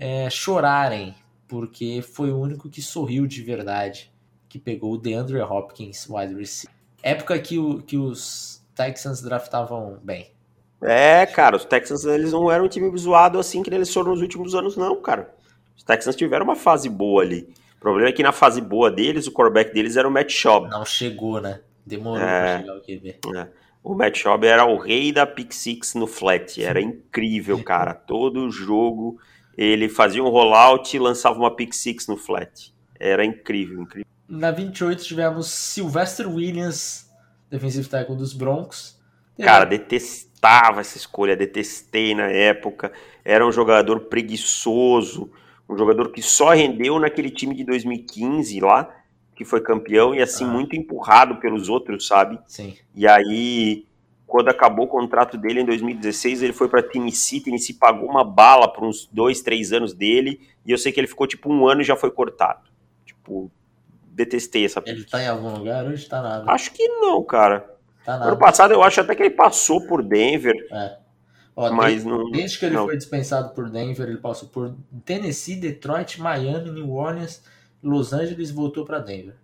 é, 0.00 0.30
chorarem, 0.30 1.14
porque 1.46 2.00
foi 2.00 2.30
o 2.30 2.38
único 2.38 2.70
que 2.70 2.80
sorriu 2.80 3.26
de 3.26 3.42
verdade, 3.42 4.10
que 4.48 4.58
pegou 4.58 4.94
o 4.94 4.98
DeAndre 4.98 5.42
Hopkins, 5.42 6.08
wide 6.08 6.34
receiver. 6.34 6.74
Época 7.02 7.38
que, 7.38 7.58
o, 7.58 7.82
que 7.82 7.98
os 7.98 8.64
Texans 8.74 9.20
draftavam 9.20 9.98
bem. 10.02 10.30
É, 10.80 11.26
cara, 11.26 11.54
os 11.54 11.66
Texans 11.66 12.06
eles 12.06 12.32
não 12.32 12.50
eram 12.50 12.64
um 12.64 12.68
time 12.68 12.90
zoado 12.96 13.38
assim 13.38 13.62
que 13.62 13.68
eles 13.68 13.92
foram 13.92 14.12
nos 14.12 14.22
últimos 14.22 14.54
anos, 14.54 14.74
não, 14.74 14.96
cara. 15.02 15.34
Os 15.76 15.82
Texans 15.82 16.16
tiveram 16.16 16.44
uma 16.44 16.56
fase 16.56 16.88
boa 16.88 17.22
ali. 17.22 17.52
O 17.76 17.80
problema 17.80 18.08
é 18.08 18.12
que 18.12 18.22
na 18.22 18.32
fase 18.32 18.60
boa 18.62 18.90
deles, 18.90 19.26
o 19.26 19.32
quarterback 19.32 19.72
deles 19.74 19.96
era 19.96 20.08
o 20.08 20.10
Matt 20.10 20.30
Schaub. 20.30 20.68
Não 20.70 20.84
chegou, 20.84 21.40
né? 21.40 21.60
Demorou 21.84 22.26
é, 22.26 22.40
pra 22.40 22.58
chegar 22.58 22.76
o 22.76 22.80
QB. 22.80 23.18
É. 23.36 23.48
O 23.82 23.94
Matt 23.94 24.16
Schaub 24.16 24.44
era 24.44 24.64
o 24.64 24.78
rei 24.78 25.12
da 25.12 25.26
pick 25.26 25.52
six 25.52 25.94
no 25.94 26.06
flat. 26.06 26.62
Era 26.62 26.80
incrível, 26.80 27.62
cara. 27.62 27.92
Todo 28.06 28.50
jogo 28.50 29.18
ele 29.62 29.90
fazia 29.90 30.24
um 30.24 30.28
rollout 30.30 30.96
e 30.96 30.98
lançava 30.98 31.38
uma 31.38 31.54
pick 31.54 31.74
six 31.74 32.06
no 32.06 32.16
flat. 32.16 32.72
Era 32.98 33.24
incrível, 33.24 33.82
incrível. 33.82 34.06
Na 34.26 34.50
28 34.50 35.04
tivemos 35.04 35.48
Sylvester 35.48 36.26
Williams, 36.26 37.10
defensive 37.50 37.86
tackle 37.86 38.16
dos 38.16 38.32
Broncos. 38.32 38.98
Cara, 39.38 39.66
detestava 39.66 40.80
essa 40.80 40.96
escolha, 40.96 41.36
detestei 41.36 42.14
na 42.14 42.28
época. 42.28 42.90
Era 43.22 43.46
um 43.46 43.52
jogador 43.52 44.00
preguiçoso, 44.00 45.30
um 45.68 45.76
jogador 45.76 46.10
que 46.10 46.22
só 46.22 46.50
rendeu 46.50 46.98
naquele 46.98 47.30
time 47.30 47.54
de 47.54 47.64
2015 47.64 48.60
lá, 48.60 48.88
que 49.34 49.44
foi 49.44 49.60
campeão 49.60 50.14
e 50.14 50.22
assim 50.22 50.44
ah. 50.44 50.48
muito 50.48 50.74
empurrado 50.74 51.36
pelos 51.36 51.68
outros, 51.68 52.06
sabe? 52.06 52.38
Sim. 52.46 52.74
E 52.94 53.06
aí, 53.06 53.84
quando 54.30 54.48
acabou 54.48 54.86
o 54.86 54.88
contrato 54.88 55.36
dele 55.36 55.60
em 55.60 55.64
2016, 55.64 56.42
ele 56.42 56.52
foi 56.52 56.68
para 56.68 56.82
Tennessee, 56.82 57.40
Tennessee 57.40 57.74
pagou 57.74 58.08
uma 58.08 58.22
bala 58.22 58.72
por 58.72 58.84
uns 58.84 59.06
dois, 59.12 59.42
três 59.42 59.72
anos 59.72 59.92
dele, 59.92 60.40
e 60.64 60.70
eu 60.70 60.78
sei 60.78 60.92
que 60.92 61.00
ele 61.00 61.08
ficou 61.08 61.26
tipo 61.26 61.52
um 61.52 61.66
ano 61.66 61.80
e 61.80 61.84
já 61.84 61.96
foi 61.96 62.12
cortado. 62.12 62.70
Tipo, 63.04 63.50
detestei 64.04 64.64
essa 64.64 64.80
Ele 64.86 65.04
tá 65.04 65.20
em 65.20 65.26
algum 65.26 65.52
lugar 65.52 65.84
hoje? 65.84 66.08
Tá 66.08 66.22
nada. 66.22 66.50
Acho 66.50 66.72
que 66.72 66.86
não, 66.86 67.24
cara. 67.24 67.74
Tá 68.04 68.16
nada. 68.16 68.30
Ano 68.30 68.38
passado 68.38 68.72
eu 68.72 68.82
acho 68.82 69.00
até 69.00 69.16
que 69.16 69.22
ele 69.24 69.34
passou 69.34 69.84
por 69.86 70.02
Denver. 70.02 70.54
É. 70.70 70.96
Ó, 71.56 71.72
mas 71.72 71.94
desde, 71.94 72.08
não, 72.08 72.30
desde 72.30 72.58
que 72.58 72.66
ele 72.66 72.74
não. 72.76 72.86
foi 72.86 72.96
dispensado 72.96 73.52
por 73.52 73.68
Denver, 73.68 74.08
ele 74.08 74.18
passou 74.18 74.48
por 74.48 74.74
Tennessee, 75.04 75.56
Detroit, 75.56 76.20
Miami, 76.20 76.70
New 76.70 76.92
Orleans, 76.92 77.42
Los 77.82 78.12
Angeles 78.12 78.50
e 78.50 78.52
voltou 78.52 78.84
para 78.84 79.00
Denver. 79.00 79.34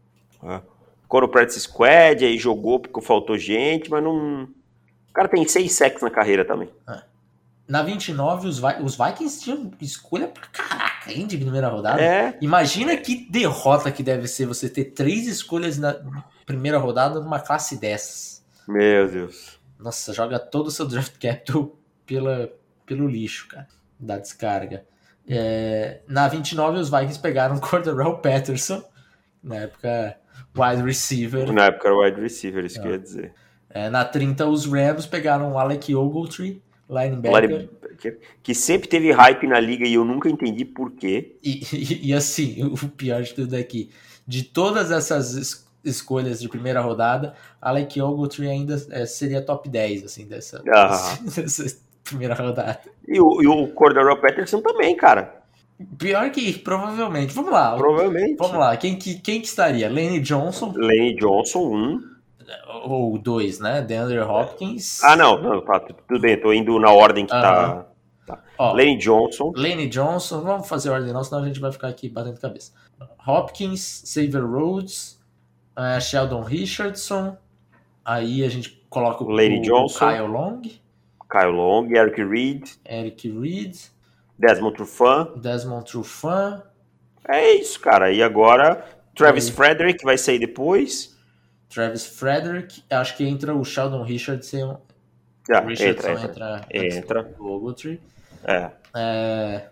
É. 0.45 0.61
Ficou 1.03 1.21
no 1.21 1.29
practice 1.29 1.61
squad, 1.61 2.25
aí 2.25 2.39
jogou 2.39 2.79
porque 2.79 3.01
faltou 3.05 3.37
gente, 3.37 3.91
mas 3.91 4.03
não. 4.03 4.49
O 5.17 5.19
cara 5.19 5.29
tem 5.29 5.49
seis 5.49 5.73
sacks 5.73 6.03
na 6.03 6.11
carreira 6.11 6.45
também. 6.45 6.69
É. 6.87 7.01
Na 7.67 7.83
29, 7.83 8.47
os, 8.49 8.59
Vi- 8.59 8.83
os 8.83 8.97
Vikings 8.97 9.41
tinham 9.43 9.71
escolha 9.81 10.29
pra 10.29 10.47
caraca, 10.49 11.11
hein, 11.11 11.27
de 11.27 11.39
primeira 11.39 11.69
rodada. 11.69 12.01
É, 12.03 12.37
Imagina 12.43 12.95
que 12.99 13.27
derrota 13.31 13.91
que 13.91 14.03
deve 14.03 14.29
ser 14.29 14.45
você 14.45 14.69
ter 14.69 14.85
três 14.93 15.27
escolhas 15.27 15.79
na 15.79 15.97
primeira 16.45 16.77
rodada 16.79 17.19
numa 17.19 17.41
classe 17.41 17.81
dessas. 17.81 18.45
meu 18.69 19.09
Deus. 19.11 19.59
Nossa, 19.79 20.13
joga 20.13 20.39
todo 20.39 20.67
o 20.67 20.71
seu 20.71 20.87
draft 20.87 21.19
capital 21.19 21.75
pela, 22.05 22.51
pelo 22.85 23.09
lixo, 23.09 23.49
cara, 23.49 23.67
da 23.99 24.19
descarga. 24.19 24.85
É, 25.27 26.01
na 26.07 26.29
29, 26.29 26.79
os 26.79 26.91
Vikings 26.91 27.19
pegaram 27.21 27.57
o 27.57 27.61
Cordarrelle 27.61 28.21
Patterson, 28.23 28.85
na 29.43 29.57
época 29.57 30.17
wide 30.57 30.83
receiver. 30.83 31.51
Na 31.53 31.65
época 31.65 31.89
era 31.89 31.97
wide 31.99 32.21
receiver, 32.21 32.65
isso 32.67 32.81
que 32.81 32.87
eu 32.87 32.93
ia 32.93 32.99
dizer. 32.99 33.33
É, 33.77 33.91
na 33.91 34.05
30, 34.05 34.47
os 34.47 34.65
Rams 34.67 35.07
pegaram 35.07 35.53
o 35.53 35.59
Alec 35.59 35.95
Ogletree, 35.95 36.63
linebacker. 36.89 37.69
Que 38.43 38.55
sempre 38.55 38.89
teve 38.89 39.11
hype 39.13 39.47
na 39.47 39.59
liga 39.61 39.87
e 39.87 39.95
eu 39.95 40.05
nunca 40.05 40.29
entendi 40.29 40.65
por 40.65 40.93
quê. 40.93 41.37
E, 41.43 41.63
e, 41.73 42.09
e 42.09 42.15
assim, 42.15 42.63
o 42.73 42.89
pior 42.89 43.23
de 43.23 43.35
tudo 43.35 43.55
aqui, 43.55 43.91
de 44.27 44.43
todas 44.45 44.91
essas 44.91 45.35
es- 45.35 45.67
escolhas 45.85 46.41
de 46.41 46.49
primeira 46.49 46.81
rodada, 46.81 47.35
Alec 47.61 48.01
Ogletree 48.01 48.49
ainda 48.49 48.81
é, 48.91 49.05
seria 49.07 49.43
top 49.43 49.69
10, 49.69 50.05
assim, 50.05 50.27
dessa, 50.27 50.63
Ah. 50.73 51.19
dessa 51.23 51.77
primeira 52.05 52.35
rodada. 52.35 52.81
E 53.07 53.21
o, 53.21 53.43
e 53.43 53.47
o 53.47 53.67
Cordarrelle 53.69 54.21
Patterson 54.21 54.61
também, 54.61 54.97
cara. 54.97 55.43
Pior 55.99 56.31
que 56.31 56.55
provavelmente. 56.59 57.35
Vamos 57.35 57.53
lá. 57.53 57.77
Provavelmente. 57.77 58.37
Vamos 58.39 58.57
lá. 58.59 58.77
Quem 58.77 58.97
que, 58.97 59.19
quem 59.21 59.41
que 59.41 59.47
estaria? 59.47 59.89
Lane 59.89 60.21
Johnson 60.21 60.73
Lane 60.75 61.15
Johnson, 61.17 61.61
um. 61.75 62.16
Ou 62.85 63.19
dois, 63.19 63.59
né? 63.59 63.83
DeAndre 63.83 64.19
Hopkins. 64.21 65.03
Ah, 65.03 65.17
não, 65.17 65.41
não, 65.41 65.61
tá, 65.61 65.81
tudo 65.81 66.21
bem, 66.21 66.41
tô 66.41 66.53
indo 66.53 66.79
na 66.79 66.91
ordem 66.91 67.27
que 67.27 67.33
tá. 67.33 67.87
Ó, 68.59 68.73
Lane 68.73 68.97
Johnson, 68.97 69.53
Lane 69.55 69.87
Johnson. 69.89 70.41
Vamos 70.41 70.69
fazer 70.69 70.91
ordem 70.91 71.13
não, 71.13 71.23
senão 71.23 71.43
a 71.43 71.47
gente 71.47 71.61
vai 71.61 71.71
ficar 71.71 71.89
aqui 71.89 72.09
batendo 72.09 72.41
cabeça. 72.41 72.73
Hopkins, 73.27 74.03
Xavier 74.07 74.45
Rhodes, 74.45 75.21
eh, 75.77 76.01
Sheldon 76.01 76.43
Richardson. 76.43 77.37
Aí 78.05 78.43
a 78.43 78.49
gente 78.49 78.83
coloca 78.89 79.23
o, 79.23 79.29
Lane 79.29 79.61
Johnson. 79.61 80.09
Kyle 80.09 80.27
Long, 80.27 80.63
Kyle 81.31 81.53
Long, 81.53 81.89
Eric 81.91 82.23
Reed, 82.23 82.69
Eric 82.85 83.31
Reed, 83.31 83.77
Desmond 84.39 84.77
Trufant. 84.77 85.37
Desmond 85.37 85.85
Trufant. 85.85 86.63
É 87.29 87.55
isso, 87.55 87.81
cara. 87.81 88.13
E 88.13 88.23
agora, 88.23 88.85
Travis 89.15 89.49
Aí. 89.49 89.53
Frederick 89.53 90.05
vai 90.05 90.17
sair 90.17 90.39
depois. 90.39 91.16
Travis 91.69 92.07
Frederick. 92.07 92.83
Acho 92.91 93.17
que 93.17 93.25
entra 93.25 93.55
o 93.55 93.65
Sheldon 93.65 94.03
Richardson. 94.03 94.81
Já, 95.49 95.61
Richardson 95.61 96.09
Ah, 96.09 96.13
entra, 96.25 96.67
entra. 96.73 96.97
Entra. 96.99 97.35
O 97.39 97.57
Ogletree. 97.57 98.01
É. 98.45 98.71
É, 98.95 99.69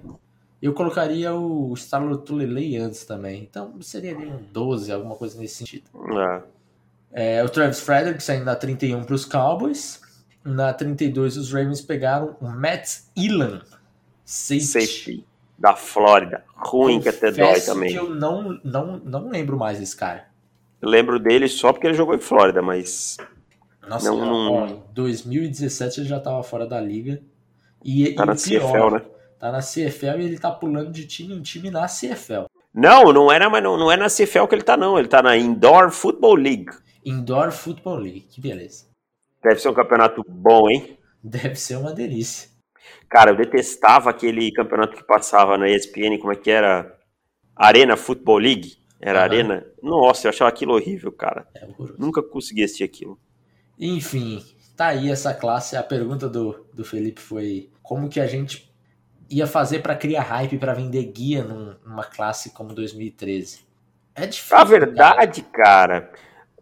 eu 0.60 0.72
colocaria 0.72 1.32
o 1.34 1.72
Starlord 1.74 2.24
Tulele 2.24 2.76
antes 2.76 3.04
também. 3.04 3.42
Então 3.42 3.80
seria 3.80 4.14
ali 4.16 4.26
um 4.26 4.42
12, 4.52 4.90
alguma 4.92 5.14
coisa 5.16 5.38
nesse 5.38 5.56
sentido. 5.56 5.84
é. 6.18 6.42
É, 7.16 7.44
o 7.44 7.48
Travis 7.48 7.78
Frederick 7.78 8.20
saindo 8.20 8.44
na 8.44 8.56
31 8.56 9.04
para 9.04 9.14
os 9.14 9.24
Cowboys. 9.24 10.00
Na 10.42 10.72
32, 10.74 11.36
os 11.36 11.52
Ravens 11.52 11.80
pegaram 11.80 12.36
o 12.40 12.48
Matt 12.48 13.02
Elam. 13.16 13.62
Safety. 14.24 14.64
Safety 14.66 15.26
da 15.56 15.76
Flórida. 15.76 16.44
Ruim 16.56 17.00
que 17.00 17.08
até 17.08 17.30
dói 17.30 17.46
Confesso 17.46 17.66
também. 17.72 17.92
que 17.92 17.98
eu 17.98 18.10
não, 18.10 18.58
não, 18.64 18.96
não 18.98 19.28
lembro 19.28 19.56
mais 19.56 19.78
desse 19.78 19.96
cara. 19.96 20.26
Eu 20.84 20.90
lembro 20.90 21.18
dele 21.18 21.48
só 21.48 21.72
porque 21.72 21.86
ele 21.86 21.94
jogou 21.94 22.14
em 22.14 22.20
Flórida, 22.20 22.60
mas 22.60 23.16
Nossa, 23.88 24.10
Não, 24.10 24.18
não- 24.18 24.52
ó, 24.52 24.66
em 24.66 24.82
2017 24.92 26.00
ele 26.00 26.08
já 26.08 26.18
estava 26.18 26.42
fora 26.42 26.66
da 26.66 26.78
liga. 26.78 27.22
E, 27.82 28.12
tá 28.12 28.24
e 28.24 28.26
na 28.26 28.34
pior, 28.36 28.70
CFL, 28.70 28.90
né? 28.90 29.02
Tá 29.38 29.50
na 29.50 29.60
CFL 29.62 30.20
e 30.20 30.24
ele 30.26 30.38
tá 30.38 30.50
pulando 30.50 30.90
de 30.92 31.06
time 31.06 31.34
em 31.34 31.40
time 31.40 31.70
na 31.70 31.88
CFL. 31.88 32.44
Não, 32.74 33.04
não 33.14 33.32
era, 33.32 33.48
mas 33.48 33.62
não, 33.62 33.78
não 33.78 33.90
é 33.90 33.96
na 33.96 34.08
CFL 34.10 34.46
que 34.46 34.54
ele 34.54 34.62
tá, 34.62 34.76
não. 34.76 34.98
Ele 34.98 35.08
tá 35.08 35.22
na 35.22 35.36
Indoor 35.38 35.90
Football 35.90 36.34
League. 36.34 36.70
Indoor 37.02 37.50
Football 37.50 37.96
League, 37.96 38.20
que 38.30 38.42
beleza. 38.42 38.84
Deve 39.42 39.60
ser 39.60 39.70
um 39.70 39.74
campeonato 39.74 40.22
bom, 40.28 40.68
hein? 40.68 40.98
Deve 41.22 41.54
ser 41.54 41.76
uma 41.76 41.94
delícia. 41.94 42.50
Cara, 43.08 43.30
eu 43.30 43.36
detestava 43.36 44.10
aquele 44.10 44.52
campeonato 44.52 44.96
que 44.96 45.06
passava 45.06 45.56
na 45.56 45.66
ESPN, 45.68 46.18
como 46.18 46.32
é 46.32 46.36
que 46.36 46.50
era? 46.50 46.94
Arena 47.56 47.96
Football 47.96 48.38
League? 48.38 48.83
Era 49.06 49.18
Aham. 49.20 49.24
Arena? 49.26 49.66
Nossa, 49.82 50.26
eu 50.26 50.30
achava 50.30 50.48
aquilo 50.48 50.72
horrível, 50.74 51.12
cara. 51.12 51.46
É 51.54 51.64
horroroso. 51.66 51.96
Nunca 51.98 52.22
consegui 52.22 52.64
assistir 52.64 52.84
aquilo. 52.84 53.18
Enfim, 53.78 54.42
tá 54.76 54.86
aí 54.88 55.10
essa 55.10 55.34
classe. 55.34 55.76
A 55.76 55.82
pergunta 55.82 56.28
do, 56.28 56.64
do 56.72 56.84
Felipe 56.84 57.20
foi 57.20 57.68
como 57.82 58.08
que 58.08 58.18
a 58.18 58.26
gente 58.26 58.72
ia 59.28 59.46
fazer 59.46 59.80
pra 59.80 59.94
criar 59.94 60.22
hype 60.22 60.56
pra 60.58 60.72
vender 60.74 61.02
guia 61.04 61.42
num- 61.44 61.74
numa 61.84 62.04
classe 62.04 62.50
como 62.50 62.72
2013. 62.72 63.60
É 64.14 64.26
difícil. 64.26 64.56
A 64.56 64.64
verdade, 64.64 65.42
cara, 65.42 66.10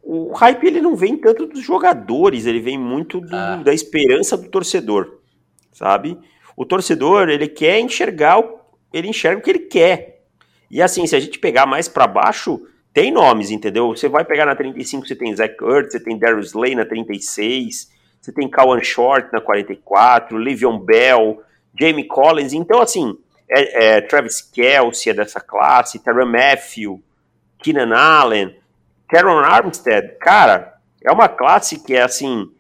o 0.03 0.33
hype 0.33 0.67
ele 0.67 0.81
não 0.81 0.97
vem 0.97 1.17
tanto 1.17 1.47
dos 1.47 1.63
jogadores, 1.63 2.47
ele 2.47 2.61
vem 2.61 2.79
muito 2.79 3.21
do- 3.21 3.37
Ah. 3.37 3.57
da 3.57 3.73
esperança 3.75 4.37
do 4.37 4.49
torcedor, 4.49 5.19
sabe? 5.71 6.19
O 6.57 6.65
torcedor, 6.65 7.29
ele 7.29 7.47
quer 7.47 7.79
enxergar, 7.79 8.41
o- 8.41 8.59
ele 8.93 9.09
enxerga 9.09 9.39
o 9.39 9.43
que 9.43 9.51
ele 9.51 9.59
quer. 9.61 10.12
E 10.73 10.81
assim, 10.81 11.07
se 11.07 11.15
a 11.15 11.21
gente 11.21 11.39
pegar 11.39 11.67
mais 11.67 11.87
pra 11.87 12.07
baixo, 12.07 12.67
tem 12.95 13.13
nomes, 13.13 13.51
entendeu? 13.51 13.89
Você 13.89 14.09
vai 14.09 14.25
pegar 14.25 14.47
na 14.47 14.57
35, 14.57 15.07
você 15.07 15.15
tem 15.15 15.37
Zach 15.37 15.55
Ertz, 15.63 15.93
você 15.93 16.01
tem 16.01 16.19
Darius 16.19 16.49
Slay 16.49 16.75
na 16.75 16.87
36, 16.87 17.91
você 18.19 18.33
tem 18.33 18.51
Cowan 18.51 18.83
Short 18.83 19.31
na 19.31 19.41
44, 19.41 20.39
Livion 20.39 20.79
Bell, 20.79 21.43
Jamie 21.79 22.07
Collins. 22.09 22.55
Então, 22.55 22.81
assim, 22.81 23.19
é, 23.51 23.97
é, 23.97 24.01
Travis 24.01 24.41
Kelce 24.41 25.11
é 25.11 25.15
dessa 25.15 25.41
classe, 25.41 25.99
Terran 25.99 26.25
Matthew, 26.25 27.03
Keenan 27.59 27.95
Allen, 27.95 28.57
Teron 29.11 29.39
Armstead, 29.39 30.17
cara, 30.19 30.75
é 31.05 31.13
uma 31.13 31.29
classe 31.29 31.85
que 31.85 31.95
é 31.95 32.01
assim, 32.01 32.51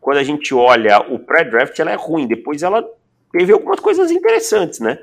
quando 0.00 0.18
a 0.18 0.22
gente 0.22 0.54
olha 0.54 1.00
o 1.00 1.18
pré-draft, 1.18 1.76
ela 1.80 1.90
é 1.90 1.96
ruim, 1.96 2.28
depois 2.28 2.62
ela 2.62 2.88
teve 3.32 3.52
algumas 3.52 3.80
coisas 3.80 4.12
interessantes, 4.12 4.78
né? 4.78 4.98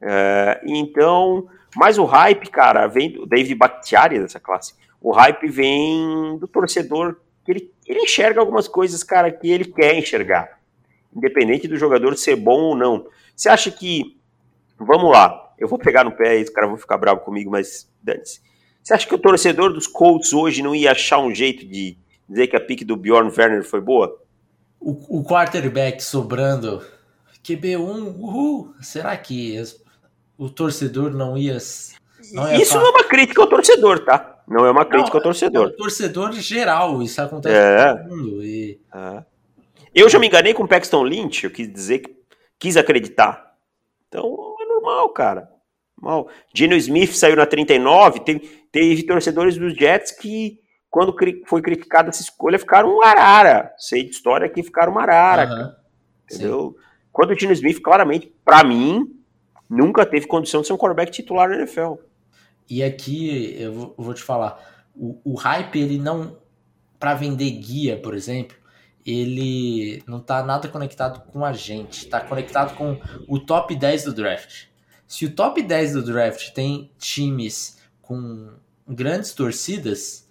É, 0.00 0.60
então, 0.64 1.46
mas 1.76 1.98
o 1.98 2.04
hype, 2.04 2.50
cara, 2.50 2.86
vem 2.86 3.12
do 3.12 3.26
David 3.26 3.54
Bakhtiari 3.54 4.18
dessa 4.18 4.40
classe. 4.40 4.74
O 5.00 5.12
hype 5.12 5.48
vem 5.48 6.36
do 6.38 6.46
torcedor 6.46 7.16
que 7.44 7.52
ele, 7.52 7.72
ele 7.86 8.00
enxerga 8.00 8.40
algumas 8.40 8.68
coisas, 8.68 9.02
cara, 9.02 9.30
que 9.30 9.50
ele 9.50 9.64
quer 9.64 9.96
enxergar. 9.96 10.58
Independente 11.14 11.68
do 11.68 11.76
jogador 11.76 12.16
ser 12.16 12.36
bom 12.36 12.60
ou 12.60 12.76
não. 12.76 13.06
Você 13.34 13.48
acha 13.48 13.70
que. 13.70 14.16
Vamos 14.78 15.10
lá, 15.10 15.52
eu 15.58 15.68
vou 15.68 15.78
pegar 15.78 16.04
no 16.04 16.12
pé 16.12 16.38
e 16.38 16.42
os 16.42 16.50
caras 16.50 16.70
vão 16.70 16.78
ficar 16.78 16.96
bravos 16.96 17.22
comigo, 17.22 17.50
mas 17.50 17.90
dane-se. 18.02 18.40
Você 18.82 18.94
acha 18.94 19.06
que 19.06 19.14
o 19.14 19.18
torcedor 19.18 19.72
dos 19.72 19.86
Colts 19.86 20.32
hoje 20.32 20.62
não 20.62 20.74
ia 20.74 20.92
achar 20.92 21.18
um 21.18 21.34
jeito 21.34 21.66
de 21.66 21.98
dizer 22.26 22.46
que 22.46 22.56
a 22.56 22.60
pique 22.60 22.84
do 22.84 22.96
Bjorn 22.96 23.30
Werner 23.36 23.62
foi 23.62 23.80
boa? 23.80 24.18
O, 24.80 25.18
o 25.18 25.24
quarterback 25.24 26.02
sobrando, 26.02 26.82
QB1, 27.44 28.16
uhul, 28.18 28.74
será 28.80 29.14
que 29.18 29.54
o 30.40 30.48
torcedor 30.48 31.12
não 31.12 31.36
ia. 31.36 31.58
Não 32.32 32.50
ia 32.50 32.62
Isso 32.62 32.72
falar? 32.72 32.84
não 32.84 32.88
é 32.88 32.92
uma 32.94 33.04
crítica 33.04 33.42
ao 33.42 33.46
torcedor, 33.46 34.04
tá? 34.06 34.42
Não 34.48 34.64
é 34.64 34.70
uma 34.70 34.86
crítica 34.86 35.10
não, 35.10 35.18
ao 35.18 35.22
torcedor. 35.22 35.66
É 35.66 35.68
o 35.68 35.76
torcedor 35.76 36.32
geral, 36.32 37.02
isso 37.02 37.20
acontece 37.20 37.54
é. 37.54 37.94
com 37.94 38.08
todo 38.08 38.16
mundo. 38.16 38.42
E... 38.42 38.80
É. 38.92 39.24
Eu 39.94 40.08
já 40.08 40.18
me 40.18 40.26
enganei 40.26 40.54
com 40.54 40.62
o 40.62 40.68
Paxton 40.68 41.04
Lynch, 41.04 41.44
eu 41.44 41.50
quis 41.50 41.70
dizer 41.70 41.98
que 41.98 42.18
quis 42.58 42.76
acreditar. 42.78 43.54
Então 44.08 44.56
é 44.60 44.64
normal, 44.64 45.10
cara. 45.10 45.50
Normal. 46.00 46.28
Geno 46.54 46.74
Smith 46.76 47.12
saiu 47.12 47.36
na 47.36 47.44
39, 47.44 48.20
teve, 48.20 48.40
teve 48.72 49.02
torcedores 49.02 49.58
dos 49.58 49.74
Jets 49.74 50.12
que, 50.12 50.58
quando 50.88 51.14
foi 51.46 51.60
criticada 51.60 52.08
essa 52.08 52.22
escolha, 52.22 52.58
ficaram 52.58 52.96
um 52.96 53.02
arara. 53.02 53.72
Sei 53.76 54.04
de 54.04 54.10
história 54.10 54.48
que 54.48 54.62
ficaram 54.62 54.92
uma 54.92 55.02
arara. 55.02 55.50
Uhum. 55.50 55.72
Entendeu? 56.24 56.76
Sim. 56.76 56.84
Quando 57.12 57.30
o 57.32 57.38
Geno 57.38 57.52
Smith, 57.52 57.82
claramente, 57.82 58.32
para 58.42 58.64
mim, 58.64 59.19
nunca 59.70 60.04
teve 60.04 60.26
condição 60.26 60.60
de 60.60 60.66
ser 60.66 60.72
um 60.72 60.76
quarterback 60.76 61.12
titular 61.12 61.48
na 61.48 61.58
NFL. 61.58 61.94
E 62.68 62.82
aqui 62.82 63.54
eu 63.58 63.94
vou 63.96 64.12
te 64.12 64.22
falar, 64.22 64.88
o, 64.94 65.20
o 65.24 65.34
hype 65.34 65.78
ele 65.78 65.98
não 65.98 66.36
para 66.98 67.14
vender 67.14 67.50
guia, 67.52 67.96
por 67.96 68.14
exemplo, 68.14 68.56
ele 69.06 70.02
não 70.06 70.20
tá 70.20 70.42
nada 70.42 70.68
conectado 70.68 71.24
com 71.32 71.44
a 71.44 71.52
gente, 71.52 72.06
tá 72.06 72.20
conectado 72.20 72.76
com 72.76 73.00
o 73.26 73.38
top 73.38 73.74
10 73.74 74.04
do 74.04 74.12
draft. 74.12 74.66
Se 75.06 75.24
o 75.24 75.34
top 75.34 75.62
10 75.62 75.94
do 75.94 76.02
draft 76.02 76.50
tem 76.50 76.92
times 76.98 77.78
com 78.02 78.52
grandes 78.86 79.32
torcidas, 79.32 80.28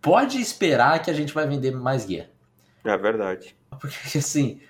pode 0.00 0.40
esperar 0.40 1.02
que 1.02 1.10
a 1.10 1.14
gente 1.14 1.32
vai 1.32 1.46
vender 1.46 1.72
mais 1.72 2.06
guia. 2.06 2.30
É 2.84 2.96
verdade. 2.96 3.54
Porque 3.78 4.18
assim. 4.18 4.60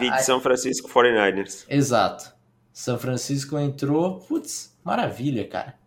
Vídeo 0.00 0.20
São 0.20 0.40
Francisco 0.40 0.88
49ers. 0.88 1.64
Exato. 1.68 2.35
São 2.76 2.98
Francisco 2.98 3.58
entrou, 3.58 4.20
putz, 4.20 4.76
maravilha, 4.84 5.48
cara. 5.48 5.78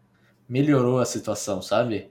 Melhorou 0.49 0.97
a 0.97 1.05
situação, 1.05 1.61
sabe? 1.61 2.09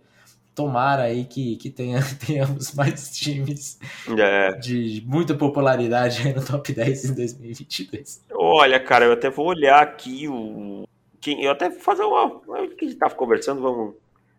Tomara 0.54 1.02
aí 1.02 1.24
que, 1.24 1.56
que 1.56 1.68
tenha, 1.68 1.98
tenhamos 2.24 2.72
mais 2.74 3.10
times 3.10 3.80
é. 4.16 4.52
de 4.52 5.02
muita 5.04 5.34
popularidade 5.34 6.28
aí 6.28 6.32
no 6.32 6.46
top 6.46 6.72
10 6.72 7.06
em 7.06 7.14
2022. 7.14 8.24
Olha, 8.30 8.78
cara, 8.78 9.06
eu 9.06 9.14
até 9.14 9.28
vou 9.28 9.46
olhar 9.46 9.82
aqui 9.82 10.28
o. 10.28 10.84
Eu 11.26 11.50
até 11.50 11.68
vou 11.68 11.80
fazer 11.80 12.04
uma. 12.04 12.26
O 12.26 12.68
que 12.76 12.84
a 12.84 12.88
gente 12.88 12.98
tava 13.00 13.16
conversando, 13.16 13.60
vamos. 13.60 13.96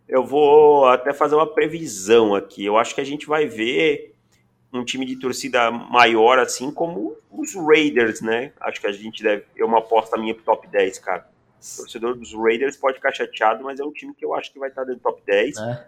Eu 0.08 0.24
vou 0.24 0.88
até 0.88 1.14
fazer 1.14 1.36
uma 1.36 1.54
previsão 1.54 2.34
aqui. 2.34 2.64
Eu 2.64 2.78
acho 2.78 2.96
que 2.96 3.02
a 3.02 3.06
gente 3.06 3.28
vai 3.28 3.46
ver 3.46 4.09
um 4.72 4.84
time 4.84 5.06
de 5.06 5.16
torcida 5.18 5.72
maior, 5.72 6.40
assim 6.40 6.72
como 6.72 7.18
os 7.32 7.56
Raiders, 7.56 8.22
né? 8.22 8.52
Acho 8.60 8.80
que 8.80 8.88
a 8.88 8.92
gente 8.92 9.24
deve. 9.24 9.46
É 9.58 9.66
uma 9.66 9.80
aposta 9.80 10.18
minha 10.18 10.34
pro 10.34 10.44
top 10.44 10.68
10, 10.68 11.00
cara. 11.00 11.28
O 11.60 11.78
torcedor 11.78 12.16
dos 12.16 12.34
Raiders 12.34 12.78
pode 12.78 12.98
ficar 12.98 13.12
chateado, 13.12 13.64
mas 13.64 13.80
é 13.80 13.84
um 13.84 13.92
time 13.92 14.14
que 14.14 14.24
eu 14.24 14.34
acho 14.34 14.52
que 14.52 14.60
vai 14.60 14.70
estar 14.70 14.84
dentro 14.84 15.00
do 15.00 15.04
top 15.04 15.22
10. 15.26 15.58
É. 15.58 15.88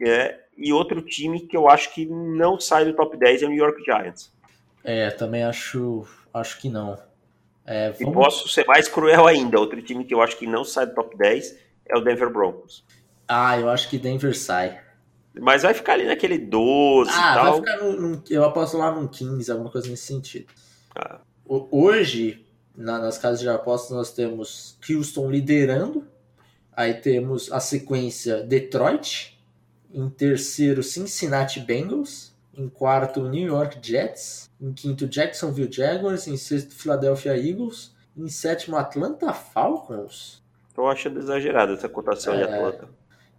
É, 0.00 0.40
e 0.56 0.72
outro 0.72 1.02
time 1.02 1.40
que 1.40 1.56
eu 1.56 1.68
acho 1.68 1.92
que 1.92 2.06
não 2.06 2.58
sai 2.60 2.84
do 2.84 2.92
top 2.92 3.16
10 3.16 3.42
é 3.42 3.46
o 3.46 3.48
New 3.48 3.58
York 3.58 3.82
Giants. 3.84 4.32
É, 4.84 5.10
também 5.10 5.42
acho, 5.42 6.06
acho 6.32 6.60
que 6.60 6.68
não. 6.68 6.96
É, 7.66 7.90
vamos... 7.90 8.00
E 8.00 8.12
posso 8.12 8.48
ser 8.48 8.64
mais 8.66 8.88
cruel 8.88 9.26
ainda. 9.26 9.58
Outro 9.58 9.82
time 9.82 10.04
que 10.04 10.14
eu 10.14 10.22
acho 10.22 10.36
que 10.36 10.46
não 10.46 10.64
sai 10.64 10.86
do 10.86 10.94
top 10.94 11.16
10 11.16 11.58
é 11.86 11.96
o 11.96 12.00
Denver 12.00 12.30
Broncos. 12.30 12.84
Ah, 13.26 13.58
eu 13.58 13.68
acho 13.68 13.90
que 13.90 13.98
Denver 13.98 14.36
sai. 14.36 14.80
Mas 15.40 15.62
vai 15.62 15.74
ficar 15.74 15.94
ali 15.94 16.04
naquele 16.04 16.38
12 16.38 17.10
ah, 17.10 17.14
e 17.14 17.34
tal. 17.34 17.44
Vai 17.44 17.54
ficar 17.60 17.84
no, 17.84 18.00
no, 18.00 18.24
eu 18.28 18.44
aposto 18.44 18.76
lá 18.76 18.90
no 18.90 19.08
15, 19.08 19.50
alguma 19.50 19.70
coisa 19.70 19.88
nesse 19.88 20.06
sentido. 20.06 20.46
Ah. 20.94 21.20
Hoje, 21.46 22.46
na, 22.76 22.98
nas 22.98 23.18
casas 23.18 23.40
de 23.40 23.48
apostas, 23.48 23.96
nós 23.96 24.12
temos 24.12 24.78
Houston 24.88 25.30
liderando. 25.30 26.06
Aí 26.76 26.94
temos 26.94 27.50
a 27.50 27.58
sequência 27.58 28.42
Detroit. 28.42 29.38
Em 29.92 30.08
terceiro, 30.08 30.82
Cincinnati 30.82 31.60
Bengals. 31.60 32.36
Em 32.56 32.68
quarto, 32.68 33.22
New 33.22 33.46
York 33.46 33.78
Jets. 33.82 34.50
Em 34.60 34.72
quinto, 34.72 35.06
Jacksonville 35.06 35.72
Jaguars. 35.72 36.26
Em 36.26 36.36
sexto, 36.36 36.74
Philadelphia 36.74 37.36
Eagles. 37.36 37.94
Em 38.16 38.28
sétimo, 38.28 38.76
Atlanta 38.76 39.32
Falcons. 39.32 40.42
Tô 40.74 40.86
achando 40.86 41.18
exagerada 41.18 41.72
essa 41.72 41.88
cotação 41.88 42.34
é, 42.34 42.36
de 42.36 42.42
Atlanta. 42.44 42.88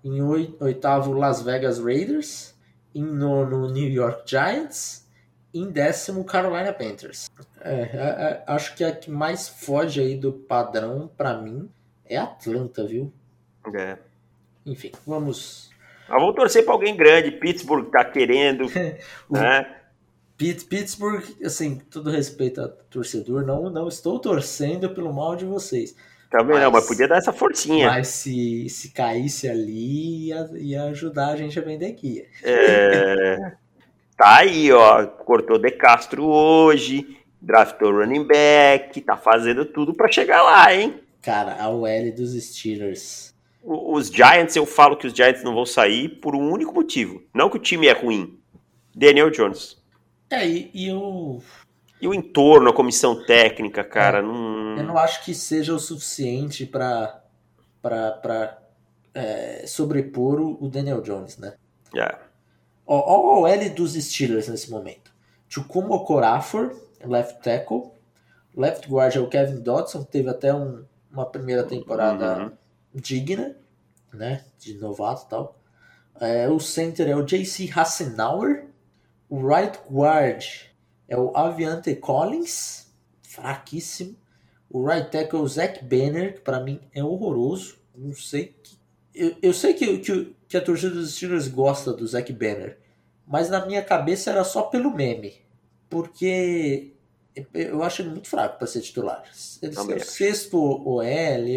Em 0.03 0.21
oitavo, 0.21 1.13
Las 1.13 1.41
Vegas 1.41 1.79
Raiders. 1.79 2.55
Em 2.93 3.03
nono, 3.03 3.69
New 3.69 3.89
York 3.89 4.23
Giants. 4.25 5.07
Em 5.53 5.69
décimo, 5.69 6.23
Carolina 6.23 6.71
Panthers. 6.71 7.29
É, 7.61 7.73
é, 7.73 7.81
é, 7.81 8.43
acho 8.47 8.75
que 8.75 8.83
a 8.83 8.91
que 8.91 9.09
mais 9.09 9.49
foge 9.49 9.99
aí 9.99 10.15
do 10.15 10.31
padrão, 10.31 11.09
para 11.17 11.35
mim, 11.41 11.69
é 12.05 12.17
Atlanta, 12.17 12.85
viu? 12.85 13.11
É. 13.73 13.97
Enfim, 14.65 14.91
vamos. 15.05 15.71
Mas 16.07 16.19
vamos 16.19 16.35
torcer 16.35 16.63
para 16.63 16.73
alguém 16.73 16.95
grande. 16.95 17.31
Pittsburgh 17.31 17.89
tá 17.89 18.05
querendo. 18.05 18.65
né? 19.29 19.75
Pittsburgh, 20.37 21.23
assim, 21.43 21.79
todo 21.91 22.09
respeito 22.09 22.61
a 22.61 22.67
torcedor, 22.67 23.45
não, 23.45 23.69
não 23.69 23.89
estou 23.89 24.17
torcendo 24.19 24.89
pelo 24.91 25.11
mal 25.11 25.35
de 25.35 25.43
vocês. 25.43 25.95
Também 26.29 26.55
mas, 26.55 26.63
não, 26.63 26.71
mas 26.71 26.85
podia 26.85 27.07
dar 27.07 27.17
essa 27.17 27.33
forcinha. 27.33 27.87
Mas 27.87 28.07
se, 28.07 28.69
se 28.69 28.91
caísse 28.91 29.49
ali, 29.49 30.27
ia, 30.27 30.49
ia 30.57 30.83
ajudar 30.85 31.29
a 31.29 31.35
gente 31.35 31.57
a 31.57 31.61
vender 31.61 31.91
guia. 31.93 32.27
É, 32.43 33.53
tá 34.15 34.37
aí, 34.37 34.71
ó. 34.71 35.05
Cortou 35.07 35.57
De 35.57 35.71
Castro 35.71 36.25
hoje, 36.25 37.17
draftou 37.41 37.91
running 37.91 38.25
back, 38.25 39.01
tá 39.01 39.17
fazendo 39.17 39.65
tudo 39.65 39.93
para 39.93 40.11
chegar 40.11 40.43
lá, 40.43 40.73
hein? 40.73 40.99
Cara, 41.21 41.55
a 41.59 41.69
OL 41.69 42.11
dos 42.15 42.31
Steelers. 42.43 43.33
Os 43.63 44.07
Giants, 44.07 44.55
eu 44.55 44.65
falo 44.65 44.95
que 44.95 45.07
os 45.07 45.13
Giants 45.13 45.43
não 45.43 45.53
vão 45.53 45.65
sair 45.65 46.09
por 46.09 46.35
um 46.35 46.51
único 46.51 46.73
motivo. 46.73 47.23
Não 47.33 47.49
que 47.49 47.57
o 47.57 47.61
time 47.61 47.87
é 47.87 47.91
ruim. 47.91 48.39
Daniel 48.95 49.31
Jones. 49.31 49.77
É, 50.29 50.47
e, 50.47 50.69
e 50.73 50.87
eu 50.87 51.41
e 52.01 52.07
o 52.07 52.13
entorno, 52.13 52.69
a 52.69 52.73
comissão 52.73 53.25
técnica, 53.25 53.83
cara, 53.83 54.19
é, 54.19 54.21
não... 54.21 54.77
Eu 54.77 54.83
não 54.83 54.97
acho 54.97 55.23
que 55.23 55.33
seja 55.33 55.73
o 55.73 55.79
suficiente 55.79 56.65
para 56.65 57.23
para 57.81 58.59
é, 59.13 59.65
sobrepor 59.65 60.39
o 60.41 60.69
Daniel 60.69 61.01
Jones, 61.01 61.37
né? 61.37 61.53
É. 61.95 62.17
Ó, 62.85 63.41
o 63.41 63.47
L 63.47 63.69
dos 63.69 63.93
Steelers 63.93 64.47
nesse 64.47 64.69
momento. 64.69 65.11
Chukwuma 65.47 65.95
Okorafor, 65.95 66.75
left 67.05 67.41
tackle. 67.41 67.91
Left 68.55 68.89
guard 68.89 69.15
é 69.15 69.19
o 69.19 69.29
Kevin 69.29 69.61
Dodson, 69.61 70.03
que 70.03 70.11
teve 70.11 70.29
até 70.29 70.53
um, 70.53 70.83
uma 71.11 71.25
primeira 71.25 71.63
temporada 71.63 72.45
uhum. 72.45 72.51
digna, 72.93 73.55
né? 74.13 74.43
De 74.57 74.73
novato 74.75 75.25
e 75.25 75.29
tal. 75.29 75.55
É, 76.19 76.49
o 76.49 76.59
center 76.59 77.07
é 77.07 77.15
o 77.15 77.23
JC 77.23 77.69
Hassenauer. 77.73 78.65
O 79.29 79.47
right 79.47 79.79
guard 79.89 80.43
é 81.09 81.17
o 81.17 81.35
Aviante 81.35 81.95
Collins, 81.95 82.87
fraquíssimo. 83.23 84.15
O 84.69 84.85
right 84.85 85.09
tackle 85.09 85.39
é 85.39 85.41
o 85.41 85.47
Zach 85.47 85.83
Banner, 85.83 86.35
que 86.35 86.41
para 86.41 86.59
mim 86.59 86.79
é 86.93 87.03
horroroso. 87.03 87.77
Não 87.95 88.13
sei 88.13 88.55
que. 88.61 88.77
Eu, 89.13 89.35
eu 89.41 89.53
sei 89.53 89.73
que, 89.73 89.97
que, 89.97 90.35
que 90.47 90.55
a 90.55 90.61
torcida 90.61 90.93
dos 90.93 91.15
Steelers 91.15 91.47
gosta 91.47 91.91
do 91.91 92.07
Zach 92.07 92.31
Banner, 92.31 92.77
mas 93.25 93.49
na 93.49 93.65
minha 93.65 93.83
cabeça 93.83 94.29
era 94.29 94.43
só 94.43 94.61
pelo 94.61 94.93
meme. 94.93 95.41
Porque 95.89 96.93
eu 97.53 97.81
acho 97.81 98.03
ele 98.03 98.11
muito 98.11 98.29
fraco 98.29 98.59
para 98.59 98.67
ser 98.67 98.81
titular. 98.81 99.23
Ele 99.61 99.75
é 99.75 99.81
o 99.81 100.05
sexto 100.05 100.57
OL, 100.57 101.03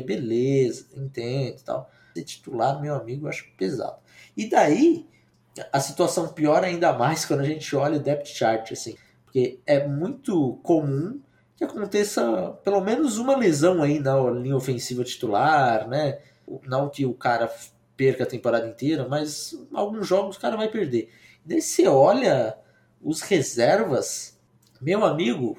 beleza, 0.07 0.87
entendo 0.97 1.59
e 1.59 1.62
tal. 1.62 1.91
Ser 2.15 2.25
titular, 2.25 2.81
meu 2.81 2.95
amigo, 2.95 3.27
eu 3.27 3.29
acho 3.29 3.47
pesado. 3.57 3.99
E 4.35 4.49
daí, 4.49 5.07
a 5.71 5.79
situação 5.81 6.29
piora 6.29 6.67
ainda 6.67 6.93
mais 6.95 7.27
quando 7.27 7.41
a 7.41 7.45
gente 7.45 7.77
olha 7.77 7.99
o 7.99 8.03
depth 8.03 8.29
chart, 8.29 8.73
assim. 8.73 8.97
Porque 9.33 9.61
é 9.66 9.88
muito 9.88 10.61
comum 10.62 11.18
que 11.57 11.64
aconteça 11.64 12.51
pelo 12.62 12.83
menos 12.83 13.16
uma 13.16 13.35
lesão 13.35 13.83
aí 13.83 13.99
na 13.99 14.14
linha 14.31 14.55
ofensiva 14.55 15.03
titular, 15.03 15.88
né? 15.88 16.18
Não 16.66 16.90
que 16.90 17.07
o 17.07 17.14
cara 17.14 17.51
perca 17.97 18.25
a 18.25 18.27
temporada 18.27 18.68
inteira, 18.68 19.09
mas 19.09 19.59
alguns 19.73 20.07
jogos 20.07 20.37
o 20.37 20.40
cara 20.40 20.55
vai 20.55 20.68
perder. 20.68 21.09
Daí 21.47 21.62
você 21.62 21.88
olha 21.88 22.59
os 23.01 23.23
reservas, 23.23 24.38
meu 24.79 25.03
amigo, 25.03 25.57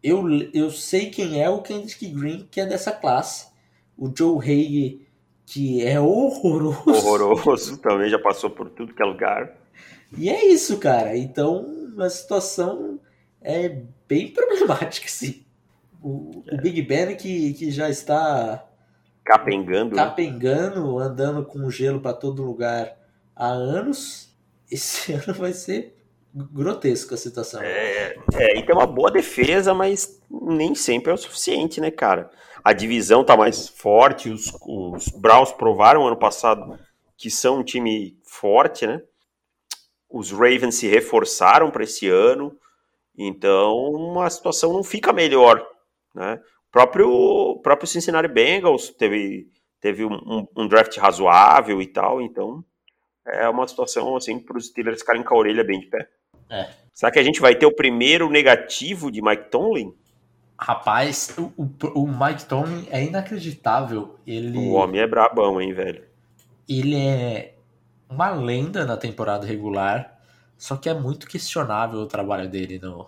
eu, 0.00 0.24
eu 0.54 0.70
sei 0.70 1.10
quem 1.10 1.42
é 1.42 1.50
o 1.50 1.62
Kendrick 1.62 2.06
Green, 2.10 2.46
que 2.48 2.60
é 2.60 2.66
dessa 2.66 2.92
classe. 2.92 3.48
O 3.98 4.08
Joe 4.16 4.38
Haig, 4.38 5.04
que 5.44 5.84
é 5.84 5.98
horroroso. 5.98 6.88
Horroroso, 7.08 7.76
também 7.82 8.08
já 8.08 8.20
passou 8.20 8.50
por 8.50 8.70
tudo 8.70 8.94
que 8.94 9.02
é 9.02 9.06
lugar. 9.06 9.58
E 10.16 10.30
é 10.30 10.46
isso, 10.46 10.78
cara. 10.78 11.16
Então 11.16 11.79
a 11.98 12.10
situação 12.10 13.00
é 13.40 13.82
bem 14.08 14.28
problemática, 14.32 15.08
sim. 15.10 15.44
O, 16.02 16.42
o 16.50 16.56
Big 16.62 16.80
Ben 16.82 17.14
que, 17.16 17.52
que 17.54 17.70
já 17.70 17.88
está 17.90 18.66
capengando, 19.24 19.94
né? 19.94 20.02
capengando, 20.02 20.98
né? 20.98 21.04
andando 21.04 21.44
com 21.44 21.70
gelo 21.70 22.00
para 22.00 22.14
todo 22.14 22.42
lugar 22.42 22.96
há 23.36 23.48
anos. 23.48 24.34
Esse 24.70 25.12
ano 25.14 25.34
vai 25.34 25.52
ser 25.52 25.96
grotesco 26.32 27.14
a 27.14 27.16
situação. 27.16 27.60
É, 27.62 28.16
é, 28.34 28.58
e 28.58 28.64
tem 28.64 28.74
uma 28.74 28.86
boa 28.86 29.10
defesa, 29.10 29.74
mas 29.74 30.20
nem 30.30 30.74
sempre 30.74 31.10
é 31.10 31.14
o 31.14 31.18
suficiente, 31.18 31.80
né, 31.80 31.90
cara? 31.90 32.30
A 32.62 32.72
divisão 32.72 33.24
tá 33.24 33.36
mais 33.36 33.68
forte, 33.68 34.30
os, 34.30 34.52
os 34.62 35.08
Browns 35.08 35.52
provaram 35.52 36.06
ano 36.06 36.16
passado 36.16 36.78
que 37.16 37.30
são 37.30 37.58
um 37.58 37.64
time 37.64 38.18
forte, 38.24 38.86
né? 38.86 39.02
Os 40.10 40.30
Ravens 40.32 40.74
se 40.74 40.88
reforçaram 40.88 41.70
para 41.70 41.84
esse 41.84 42.08
ano, 42.08 42.56
então 43.16 44.20
a 44.20 44.28
situação 44.28 44.72
não 44.72 44.82
fica 44.82 45.12
melhor, 45.12 45.64
né? 46.14 46.40
O 46.68 46.72
próprio, 46.72 47.60
próprio 47.62 47.86
Cincinnati 47.86 48.28
Bengals 48.28 48.90
teve, 48.90 49.48
teve 49.80 50.04
um, 50.04 50.46
um 50.56 50.66
draft 50.66 50.96
razoável 50.98 51.80
e 51.80 51.86
tal, 51.86 52.20
então 52.20 52.64
é 53.26 53.48
uma 53.48 53.66
situação 53.66 54.16
assim 54.16 54.38
para 54.38 54.56
os 54.56 54.66
Steelers 54.66 55.00
ficarem 55.00 55.22
com 55.22 55.34
a 55.34 55.38
orelha 55.38 55.64
bem 55.64 55.80
de 55.80 55.86
pé. 55.86 56.08
É. 56.48 56.68
Será 56.92 57.12
que 57.12 57.18
a 57.18 57.22
gente 57.22 57.40
vai 57.40 57.54
ter 57.54 57.66
o 57.66 57.74
primeiro 57.74 58.28
negativo 58.28 59.10
de 59.10 59.22
Mike 59.22 59.50
Tomlin? 59.50 59.94
Rapaz, 60.58 61.34
o, 61.38 61.52
o, 61.56 62.02
o 62.02 62.06
Mike 62.06 62.44
Tomlin 62.44 62.86
é 62.90 63.02
inacreditável. 63.04 64.18
Ele... 64.26 64.58
O 64.58 64.72
homem 64.72 65.00
é 65.00 65.06
brabão, 65.06 65.60
hein, 65.60 65.72
velho? 65.72 66.04
Ele 66.68 66.96
é 66.96 67.54
uma 68.10 68.30
lenda 68.30 68.84
na 68.84 68.96
temporada 68.96 69.46
regular, 69.46 70.18
só 70.58 70.76
que 70.76 70.88
é 70.88 70.94
muito 70.94 71.26
questionável 71.26 72.00
o 72.00 72.06
trabalho 72.06 72.48
dele 72.48 72.78
no, 72.78 73.06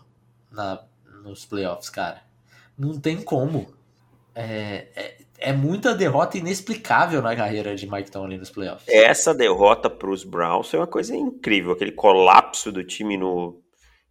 na, 0.50 0.82
nos 1.22 1.44
playoffs, 1.44 1.90
cara. 1.90 2.22
Não 2.78 2.98
tem 2.98 3.20
como. 3.20 3.72
É, 4.34 4.86
é, 4.96 5.16
é, 5.38 5.52
muita 5.52 5.94
derrota 5.94 6.38
inexplicável 6.38 7.20
na 7.20 7.36
carreira 7.36 7.74
de 7.74 7.90
Mike 7.90 8.10
Tomlin 8.10 8.38
nos 8.38 8.50
playoffs. 8.50 8.88
Essa 8.88 9.34
derrota 9.34 9.90
para 9.90 10.10
os 10.10 10.24
Browns 10.24 10.70
foi 10.70 10.78
uma 10.78 10.86
coisa 10.86 11.14
incrível. 11.14 11.72
Aquele 11.72 11.92
colapso 11.92 12.72
do 12.72 12.82
time 12.82 13.18
no, 13.18 13.60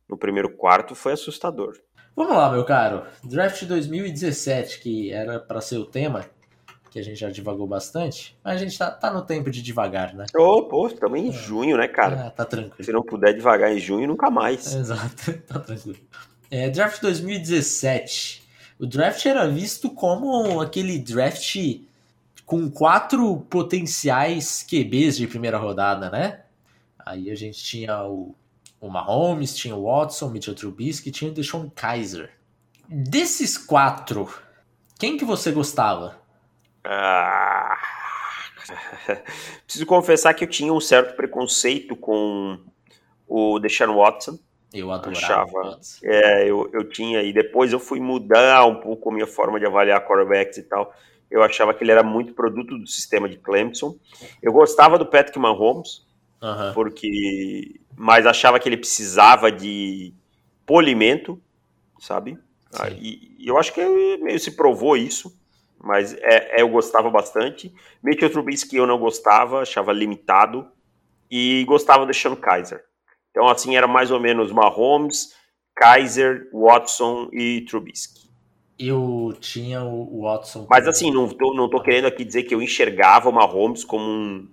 no 0.08 0.18
primeiro 0.18 0.56
quarto 0.56 0.94
foi 0.94 1.14
assustador. 1.14 1.74
Vamos 2.16 2.36
lá, 2.36 2.52
meu 2.52 2.66
caro. 2.66 3.04
Draft 3.24 3.64
2017, 3.64 4.82
que 4.82 5.12
era 5.12 5.40
para 5.40 5.62
ser 5.62 5.78
o 5.78 5.86
tema, 5.86 6.26
que 6.92 7.00
a 7.00 7.04
gente 7.04 7.18
já 7.18 7.30
divagou 7.30 7.66
bastante, 7.66 8.38
mas 8.44 8.56
a 8.56 8.64
gente 8.64 8.78
tá, 8.78 8.92
tá 8.92 9.12
no 9.14 9.22
tempo 9.22 9.50
de 9.50 9.62
devagar, 9.62 10.14
né? 10.14 10.26
Ô, 10.36 10.58
oh, 10.58 10.64
pô, 10.64 10.88
estamos 10.88 11.18
em 11.18 11.30
é. 11.30 11.32
junho, 11.32 11.78
né, 11.78 11.88
cara? 11.88 12.28
Ah, 12.28 12.30
tá 12.30 12.44
tranquilo. 12.44 12.84
Se 12.84 12.92
não 12.92 13.02
puder 13.02 13.34
devagar 13.34 13.72
em 13.72 13.80
junho, 13.80 14.10
nunca 14.10 14.30
mais. 14.30 14.76
Exato, 14.76 15.34
tá 15.48 15.58
tranquilo. 15.58 15.98
É, 16.52 16.70
draft 16.70 17.02
2017. 17.02 18.44
O 18.78 18.86
draft 18.86 19.26
era 19.26 19.48
visto 19.48 19.90
como 19.90 20.60
aquele 20.60 21.00
draft 21.00 21.56
com 22.46 22.70
quatro 22.70 23.38
potenciais 23.50 24.62
QBs 24.62 25.16
de 25.16 25.28
primeira 25.28 25.58
rodada, 25.58 26.10
né? 26.10 26.42
Aí 27.00 27.32
a 27.32 27.36
gente 27.36 27.64
tinha 27.64 28.04
o, 28.04 28.36
o 28.82 28.90
Mahomes, 28.90 29.56
tinha 29.56 29.78
o 29.78 29.86
Watson, 29.86 30.30
Mitchell 30.30 30.56
Trubisky, 30.56 31.10
tinha 31.10 31.32
o 31.32 31.34
Deshaun 31.34 31.70
Kaiser. 31.74 32.32
Desses 32.90 33.58
quatro, 33.58 34.28
quem 35.00 35.16
que 35.16 35.24
você 35.24 35.54
gostava? 35.54 36.21
Ah, 36.84 37.78
preciso 39.66 39.86
confessar 39.86 40.34
que 40.34 40.44
eu 40.44 40.50
tinha 40.50 40.74
um 40.74 40.80
certo 40.80 41.16
preconceito 41.16 41.96
com 41.96 42.60
o 43.28 43.60
Deshaun 43.60 43.96
Watson. 43.96 44.40
Eu 44.74 44.92
adorava. 44.92 45.18
Achava, 45.18 45.80
é, 46.04 46.50
eu, 46.50 46.70
eu 46.72 46.88
tinha, 46.88 47.22
e 47.22 47.34
depois 47.34 47.74
eu 47.74 47.80
fui 47.80 48.00
mudar 48.00 48.66
um 48.66 48.80
pouco 48.80 49.10
a 49.10 49.14
minha 49.14 49.28
forma 49.28 49.60
de 49.60 49.66
avaliar 49.66 50.06
quarterbacks 50.08 50.58
e 50.58 50.64
tal. 50.64 50.94
Eu 51.30 51.44
achava 51.44 51.74
que 51.74 51.84
ele 51.84 51.92
era 51.92 52.04
muito 52.04 52.34
produto 52.34 52.78
do 52.78 52.88
sistema 52.88 53.28
de 53.28 53.38
Clemson. 53.38 53.98
Eu 54.42 54.52
gostava 54.52 54.98
do 54.98 55.06
Patrick 55.06 55.38
Mahomes, 55.40 56.06
uhum. 56.42 56.74
porque, 56.74 57.80
mas 57.96 58.26
achava 58.26 58.60
que 58.60 58.68
ele 58.68 58.78
precisava 58.78 59.52
de 59.52 60.14
polimento, 60.66 61.42
sabe? 62.00 62.38
Ah, 62.74 62.90
e, 62.90 63.36
e, 63.38 63.48
eu 63.48 63.58
acho 63.58 63.74
que 63.74 63.84
meio 64.20 64.40
se 64.40 64.52
provou 64.52 64.96
isso 64.96 65.38
mas 65.84 66.14
é, 66.14 66.60
é, 66.60 66.62
eu 66.62 66.70
gostava 66.70 67.10
bastante. 67.10 67.74
Mitchell 68.04 68.30
Trubisky 68.30 68.78
eu 68.78 68.88
não 68.88 69.00
gostava, 69.00 69.62
achava 69.62 69.92
limitado, 69.92 70.68
e 71.30 71.64
gostava 71.66 72.06
do 72.06 72.14
Sean 72.14 72.36
Kaiser. 72.36 72.84
Então, 73.32 73.48
assim, 73.48 73.76
era 73.76 73.88
mais 73.88 74.12
ou 74.12 74.20
menos 74.20 74.52
Mahomes, 74.52 75.34
Kaiser, 75.76 76.50
Watson 76.54 77.30
e 77.32 77.62
Trubisky. 77.62 78.30
Eu 78.78 79.34
tinha 79.40 79.84
o 79.84 80.24
Watson. 80.24 80.68
Mas, 80.70 80.88
assim, 80.88 81.12
não 81.12 81.30
tô, 81.30 81.54
não 81.54 81.70
tô 81.70 81.82
querendo 81.82 82.06
aqui 82.06 82.26
dizer 82.26 82.44
que 82.44 82.54
eu 82.54 82.62
enxergava 82.62 83.30
o 83.30 83.34
Mahomes 83.34 83.86
como 83.86 84.04
um. 84.04 84.48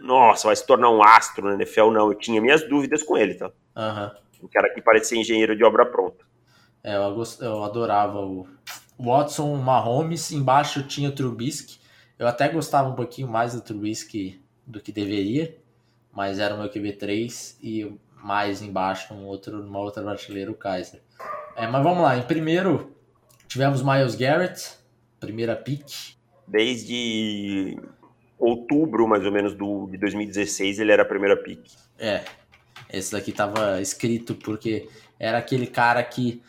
Nossa, 0.00 0.48
vai 0.48 0.56
se 0.56 0.66
tornar 0.66 0.90
um 0.90 1.02
astro 1.02 1.48
na 1.48 1.54
NFL, 1.54 1.90
não. 1.90 2.08
Eu 2.08 2.14
tinha 2.14 2.40
minhas 2.40 2.68
dúvidas 2.68 3.02
com 3.02 3.16
ele, 3.16 3.34
tá? 3.34 3.46
Uhum. 3.76 4.10
O 4.42 4.48
cara 4.48 4.68
que 4.74 4.82
parecia 4.82 5.18
engenheiro 5.18 5.56
de 5.56 5.64
obra 5.64 5.86
pronta. 5.86 6.26
É, 6.84 6.96
eu, 6.96 7.22
eu 7.40 7.64
adorava 7.64 8.20
o, 8.20 8.46
Watson, 8.98 9.54
Mahomes, 9.56 10.32
embaixo 10.32 10.82
tinha 10.82 11.08
o 11.08 11.12
Trubisky. 11.12 11.78
Eu 12.18 12.26
até 12.26 12.48
gostava 12.48 12.88
um 12.88 12.94
pouquinho 12.94 13.28
mais 13.28 13.54
do 13.54 13.60
Trubisky 13.60 14.42
do 14.66 14.80
que 14.80 14.90
deveria, 14.90 15.56
mas 16.12 16.38
era 16.38 16.54
o 16.54 16.58
meu 16.58 16.68
QB3 16.68 17.56
e 17.62 17.92
mais 18.22 18.60
embaixo, 18.60 19.14
um 19.14 19.24
outro, 19.26 19.62
numa 19.62 19.78
outra 19.78 20.02
prateleira, 20.02 20.50
o 20.50 20.54
Kaiser. 20.54 21.00
É, 21.56 21.66
mas 21.66 21.82
vamos 21.82 22.02
lá, 22.02 22.16
em 22.16 22.22
primeiro 22.22 22.94
tivemos 23.46 23.82
Miles 23.82 24.14
Garrett, 24.14 24.76
primeira 25.20 25.56
pick. 25.56 26.16
Desde 26.46 27.78
outubro, 28.38 29.06
mais 29.06 29.24
ou 29.24 29.32
menos, 29.32 29.54
do, 29.54 29.86
de 29.86 29.96
2016, 29.98 30.80
ele 30.80 30.92
era 30.92 31.02
a 31.02 31.06
primeira 31.06 31.36
pick. 31.36 31.64
É, 31.98 32.24
esse 32.92 33.12
daqui 33.12 33.32
tava 33.32 33.80
escrito 33.80 34.34
porque 34.34 34.88
era 35.18 35.38
aquele 35.38 35.66
cara 35.66 36.02
que 36.02 36.42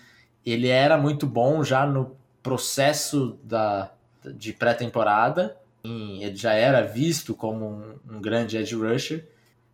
ele 0.45 0.67
era 0.67 0.97
muito 0.97 1.27
bom 1.27 1.63
já 1.63 1.85
no 1.85 2.17
processo 2.41 3.37
da, 3.43 3.91
de 4.35 4.53
pré-temporada, 4.53 5.57
ele 5.83 6.35
já 6.35 6.53
era 6.53 6.81
visto 6.81 7.33
como 7.33 7.65
um, 7.65 8.15
um, 8.15 8.21
grande 8.21 8.57
edge 8.57 8.75
rusher, 8.75 9.27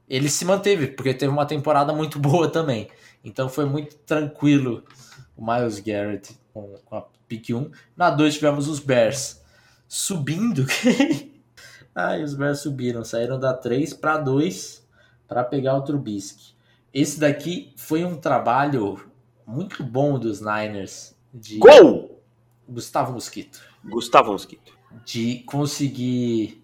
ele 0.08 0.30
se 0.30 0.45
manteve, 0.45 0.88
porque 0.88 1.13
teve 1.13 1.32
uma 1.32 1.45
temporada 1.45 1.93
muito 1.93 2.19
boa 2.19 2.49
também. 2.49 2.89
Então 3.23 3.49
foi 3.49 3.65
muito 3.65 3.95
tranquilo 3.97 4.84
o 5.36 5.43
Miles 5.45 5.80
Garrett 5.80 6.38
com, 6.54 6.75
com 6.86 6.95
a 6.95 7.04
pick 7.28 7.49
1. 7.49 7.71
Na 7.97 8.10
2 8.12 8.36
tivemos 8.36 8.67
os 8.67 8.80
Bears 8.80 9.41
subindo. 9.88 10.65
Ai, 11.93 12.23
os 12.23 12.36
Bears 12.36 12.60
subiram, 12.60 13.04
saíram 13.04 13.39
da 13.39 13.54
3 13.54 13.93
para 13.93 14.17
2 14.17 14.86
para 15.28 15.43
pegar 15.43 15.75
o 15.75 15.82
Trubisky. 15.82 16.54
Esse 16.93 17.19
daqui 17.19 17.73
foi 17.75 18.06
um 18.06 18.15
trabalho 18.15 19.10
muito 19.45 19.84
bom 19.84 20.19
dos 20.19 20.39
Niners. 20.39 21.15
De... 21.34 21.58
Gol! 21.58 22.05
Gustavo 22.67 23.13
Mosquito. 23.13 23.62
Gustavo 23.84 24.32
Mosquito. 24.32 24.78
De 25.04 25.39
conseguir 25.45 26.63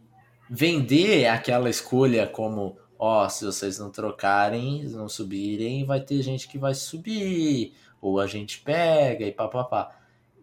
vender 0.50 1.28
aquela 1.28 1.70
escolha 1.70 2.28
como, 2.28 2.78
ó, 2.98 3.26
oh, 3.26 3.30
se 3.30 3.46
vocês 3.46 3.80
não 3.80 3.90
trocarem, 3.90 4.84
não 4.86 5.08
subirem, 5.08 5.86
vai 5.86 6.02
ter 6.02 6.22
gente 6.22 6.48
que 6.48 6.58
vai 6.58 6.74
subir, 6.74 7.74
ou 8.02 8.20
a 8.20 8.28
gente 8.28 8.60
pega 8.60 9.26
e 9.26 9.32
papapá. 9.32 9.96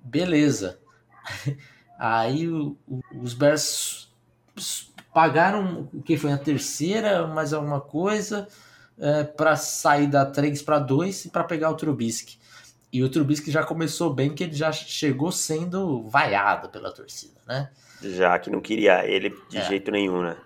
Beleza. 0.03 0.79
Aí 1.99 2.49
o, 2.49 2.77
o, 2.87 3.01
os 3.21 3.35
Bears 3.35 4.11
pagaram 5.12 5.88
o 5.92 6.03
que 6.03 6.16
foi 6.16 6.33
a 6.33 6.38
terceira, 6.38 7.27
mais 7.27 7.53
alguma 7.53 7.81
coisa, 7.81 8.47
é, 8.99 9.25
para 9.25 9.57
sair 9.57 10.07
da 10.07 10.25
3 10.25 10.62
para 10.62 10.79
2 10.79 11.27
e 11.27 11.31
para 11.31 11.44
pegar 11.44 11.71
o 11.71 11.75
Trubisky. 11.75 12.38
E 12.92 13.03
o 13.03 13.09
Trubisky 13.09 13.51
já 13.51 13.62
começou 13.62 14.12
bem, 14.12 14.35
que 14.35 14.44
ele 14.44 14.55
já 14.55 14.72
chegou 14.72 15.31
sendo 15.31 16.03
vaiado 16.09 16.70
pela 16.70 16.90
torcida, 16.90 17.40
né? 17.46 17.70
Já 18.03 18.38
que 18.38 18.51
não 18.51 18.61
queria 18.61 19.05
ele 19.07 19.35
de 19.48 19.59
é. 19.59 19.64
jeito 19.68 19.90
nenhum, 19.90 20.22
né? 20.22 20.37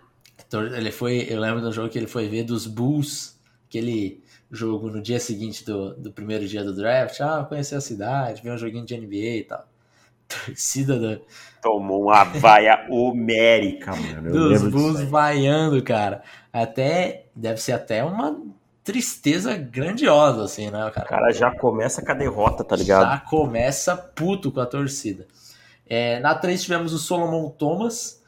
Ele 0.74 0.90
foi, 0.90 1.26
eu 1.30 1.40
lembro 1.40 1.60
do 1.60 1.72
jogo 1.72 1.88
que 1.88 1.98
ele 1.98 2.06
foi 2.06 2.28
ver 2.28 2.42
dos 2.42 2.66
Bulls, 2.66 3.38
aquele 3.68 4.22
jogo 4.50 4.90
no 4.90 5.00
dia 5.00 5.18
seguinte 5.18 5.64
do, 5.64 5.94
do 5.94 6.12
primeiro 6.12 6.46
dia 6.46 6.62
do 6.62 6.74
draft. 6.74 7.20
Ah, 7.20 7.46
conhecer 7.48 7.76
a 7.76 7.80
cidade, 7.80 8.42
ver 8.42 8.52
um 8.52 8.58
joguinho 8.58 8.84
de 8.84 8.96
NBA 8.96 9.16
e 9.16 9.44
tal. 9.44 9.66
Torcida 10.28 10.98
do... 10.98 11.20
Tomou 11.62 12.04
uma 12.04 12.24
vaia 12.24 12.86
homérica, 12.90 13.94
mano. 13.94 14.28
Eu 14.28 14.48
dos 14.48 14.62
Bulls 14.70 15.02
vaiando, 15.02 15.82
cara. 15.82 16.22
Até, 16.52 17.26
deve 17.34 17.60
ser 17.60 17.72
até 17.72 18.04
uma 18.04 18.38
tristeza 18.84 19.56
grandiosa, 19.56 20.44
assim, 20.44 20.70
né, 20.70 20.90
cara? 20.90 21.06
O 21.06 21.08
cara 21.08 21.32
já 21.32 21.50
começa 21.56 22.04
com 22.04 22.10
a 22.10 22.14
derrota, 22.14 22.64
tá 22.64 22.76
ligado? 22.76 23.10
Já 23.10 23.18
começa 23.20 23.96
puto 23.96 24.50
com 24.50 24.60
a 24.60 24.66
torcida. 24.66 25.26
É, 25.86 26.20
na 26.20 26.34
3 26.34 26.62
tivemos 26.62 26.92
o 26.92 26.98
Solomon 26.98 27.50
Thomas 27.50 28.22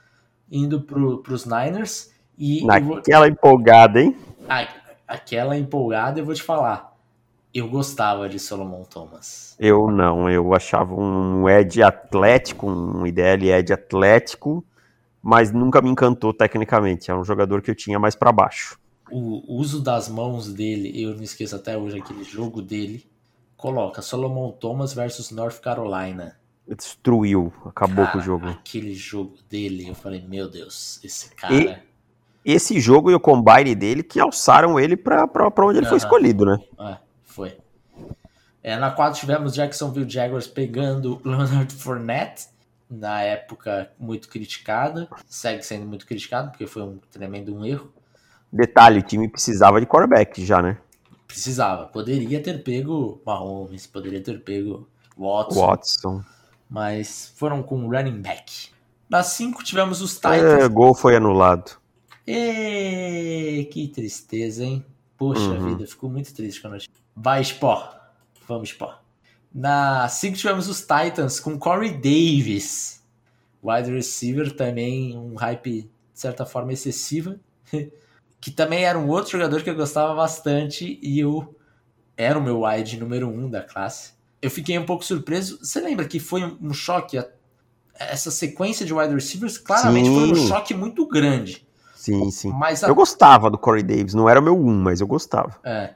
indo 0.51 0.81
pro, 0.81 1.19
pros 1.19 1.45
Niners. 1.45 2.13
E 2.37 2.65
Naquela 2.65 3.29
empolgada, 3.29 4.01
hein? 4.01 4.17
Ai, 4.49 4.69
aquela 5.07 5.57
empolgada, 5.57 6.21
eu 6.21 6.25
vou 6.25 6.35
te 6.35 6.43
falar. 6.43 6.93
Eu 7.53 7.69
gostava 7.69 8.29
de 8.29 8.39
Solomon 8.39 8.83
Thomas. 8.83 9.57
Eu 9.61 9.89
não, 9.89 10.29
eu 10.29 10.53
achava 10.55 10.93
um 10.95 11.49
Ed 11.49 11.83
atlético, 11.83 12.69
um 12.69 13.07
IDL 13.07 13.45
Ed 13.53 13.73
atlético, 13.73 14.65
mas 15.23 15.53
nunca 15.53 15.81
me 15.81 15.89
encantou 15.89 16.35
tecnicamente. 16.35 17.13
É 17.13 17.15
um 17.15 17.25
jogador 17.25 17.63
que 17.63 17.71
eu 17.71 17.75
tinha 17.75 17.99
mais 17.99 18.17
para 18.17 18.33
baixo. 18.33 18.77
O 19.17 19.45
uso 19.61 19.81
das 19.81 20.09
mãos 20.09 20.53
dele, 20.53 21.01
eu 21.01 21.15
não 21.15 21.23
esqueço 21.23 21.55
até 21.55 21.79
hoje 21.79 21.99
aquele 21.99 22.25
jogo 22.25 22.61
dele. 22.61 23.07
Coloca 23.57 24.03
Solomon 24.03 24.51
Thomas 24.51 24.93
versus 24.93 25.31
North 25.31 25.61
Carolina. 25.61 26.37
Destruiu, 26.67 27.53
acabou 27.65 28.07
Cara, 28.07 28.11
com 28.11 28.19
o 28.19 28.21
jogo. 28.21 28.49
Aquele 28.49 28.93
jogo 28.93 29.37
dele, 29.49 29.89
eu 29.89 29.95
falei, 29.95 30.21
meu 30.21 30.51
Deus, 30.51 30.99
esse 31.05 31.33
cara. 31.37 31.55
E 31.55 32.53
esse 32.55 32.81
jogo 32.81 33.09
e 33.09 33.15
o 33.15 33.21
combine 33.21 33.77
dele 33.77 34.03
que 34.03 34.19
alçaram 34.19 34.81
ele 34.81 34.97
pra, 34.97 35.29
pra, 35.29 35.49
pra 35.49 35.65
onde 35.65 35.79
ele 35.79 35.87
foi 35.87 35.99
escolhido, 35.99 36.45
né? 36.45 36.59
É, 36.81 36.97
foi. 37.23 37.57
É, 38.65 38.77
na 38.77 38.91
4 38.91 39.21
tivemos 39.21 39.55
Jacksonville 39.55 40.11
Jaguars 40.11 40.49
pegando 40.49 41.21
Leonard 41.25 41.73
Fournette, 41.73 42.49
na 42.91 43.23
época 43.23 43.93
muito 43.97 44.29
criticada, 44.29 45.09
segue 45.25 45.63
sendo 45.63 45.87
muito 45.87 46.05
criticado, 46.05 46.51
porque 46.51 46.67
foi 46.67 46.83
um 46.83 46.99
tremendo 47.13 47.55
um 47.55 47.65
erro. 47.65 47.93
Detalhe, 48.55 49.01
o 49.01 49.03
time 49.03 49.29
precisava 49.29 49.81
de 49.81 49.87
quarterback 49.87 50.45
já, 50.45 50.63
né? 50.63 50.79
Precisava, 51.27 51.87
poderia 51.87 52.41
ter 52.43 52.63
pego 52.63 53.21
Mahomes, 53.27 53.87
poderia 53.87 54.23
ter 54.23 54.41
pego 54.45 54.89
Watson, 55.19 55.61
Watson. 55.67 56.25
mas 56.71 57.33
foram 57.37 57.63
com 57.63 57.89
running 57.89 58.21
back. 58.23 58.69
Na 59.09 59.23
5 59.23 59.63
tivemos 59.65 60.01
os 60.01 60.17
É, 60.25 60.37
Titans. 60.39 60.69
gol 60.69 60.95
foi 60.95 61.17
anulado. 61.17 61.73
Ê, 62.27 63.69
que 63.73 63.89
tristeza, 63.89 64.65
hein? 64.65 64.85
Poxa 65.17 65.41
Uhum. 65.41 65.69
vida, 65.71 65.87
ficou 65.87 66.09
muito 66.11 66.33
triste 66.35 66.61
quando 66.61 66.75
eu... 66.77 66.81
Vai, 67.17 67.43
Spó. 67.45 67.95
Vamos, 68.49 68.69
Spó. 68.71 68.99
Na 69.53 70.09
5 70.09 70.37
tivemos 70.37 70.69
os 70.69 70.81
Titans 70.81 71.39
com 71.41 71.59
Corey 71.59 71.93
Davis. 71.93 73.03
Wide 73.63 73.91
receiver 73.93 74.55
também, 74.55 75.17
um 75.17 75.35
hype 75.37 75.83
de 75.83 75.91
certa 76.13 76.45
forma 76.47 76.73
excessiva. 76.73 77.37
que 78.45 78.51
também 78.51 78.85
era 78.85 78.99
um 78.99 79.09
outro 79.09 79.31
jogador 79.31 79.63
que 79.63 79.71
eu 79.71 79.75
gostava 79.75 80.15
bastante 80.15 80.99
e 81.03 81.19
eu 81.19 81.57
era 82.15 82.39
o 82.39 82.43
meu 82.43 82.65
wide 82.65 83.01
número 83.01 83.27
1 83.27 83.31
um 83.31 83.49
da 83.49 83.63
classe. 83.63 84.13
Eu 84.43 84.51
fiquei 84.51 84.79
um 84.79 84.85
pouco 84.85 85.03
surpreso. 85.03 85.59
Você 85.63 85.81
lembra 85.81 86.07
que 86.07 86.21
foi 86.21 86.45
um 86.61 86.75
choque? 86.75 87.19
Essa 87.99 88.31
sequência 88.31 88.85
de 88.85 88.93
wide 88.93 89.15
receivers 89.15 89.57
claramente 89.57 90.11
foi 90.11 90.31
um 90.31 90.35
Sim. 90.35 90.47
choque 90.47 90.75
muito 90.75 91.09
grande. 91.09 91.67
Sim, 91.97 92.31
sim. 92.31 92.51
Mas 92.51 92.85
a 92.85 92.89
Eu 92.89 92.95
gostava 92.95 93.51
do 93.51 93.57
Corey 93.57 93.83
Davis, 93.83 94.13
não 94.13 94.29
era 94.29 94.39
o 94.39 94.43
meu 94.43 94.55
um, 94.55 94.75
mas 94.75 95.01
eu 95.01 95.07
gostava. 95.07 95.57
É. 95.65 95.95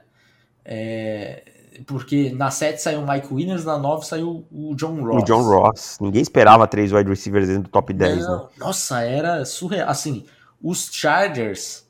É, 0.65 1.43
porque 1.85 2.31
na 2.31 2.49
7 2.49 2.81
saiu 2.81 3.01
o 3.01 3.07
Mike 3.07 3.31
Williams, 3.31 3.63
na 3.63 3.77
9 3.77 4.07
saiu 4.07 4.43
o 4.51 4.73
John 4.73 5.03
Ross. 5.03 5.21
O 5.21 5.25
John 5.25 5.43
Ross. 5.43 5.99
Ninguém 6.01 6.23
esperava 6.23 6.65
três 6.65 6.91
wide 6.91 7.11
receivers 7.11 7.47
dentro 7.47 7.63
do 7.65 7.69
top 7.69 7.93
10, 7.93 8.17
né? 8.17 8.23
Não, 8.23 8.49
Nossa, 8.57 9.03
era 9.03 9.45
surreal. 9.45 9.87
Assim, 9.87 10.25
os 10.59 10.89
Chargers, 10.91 11.87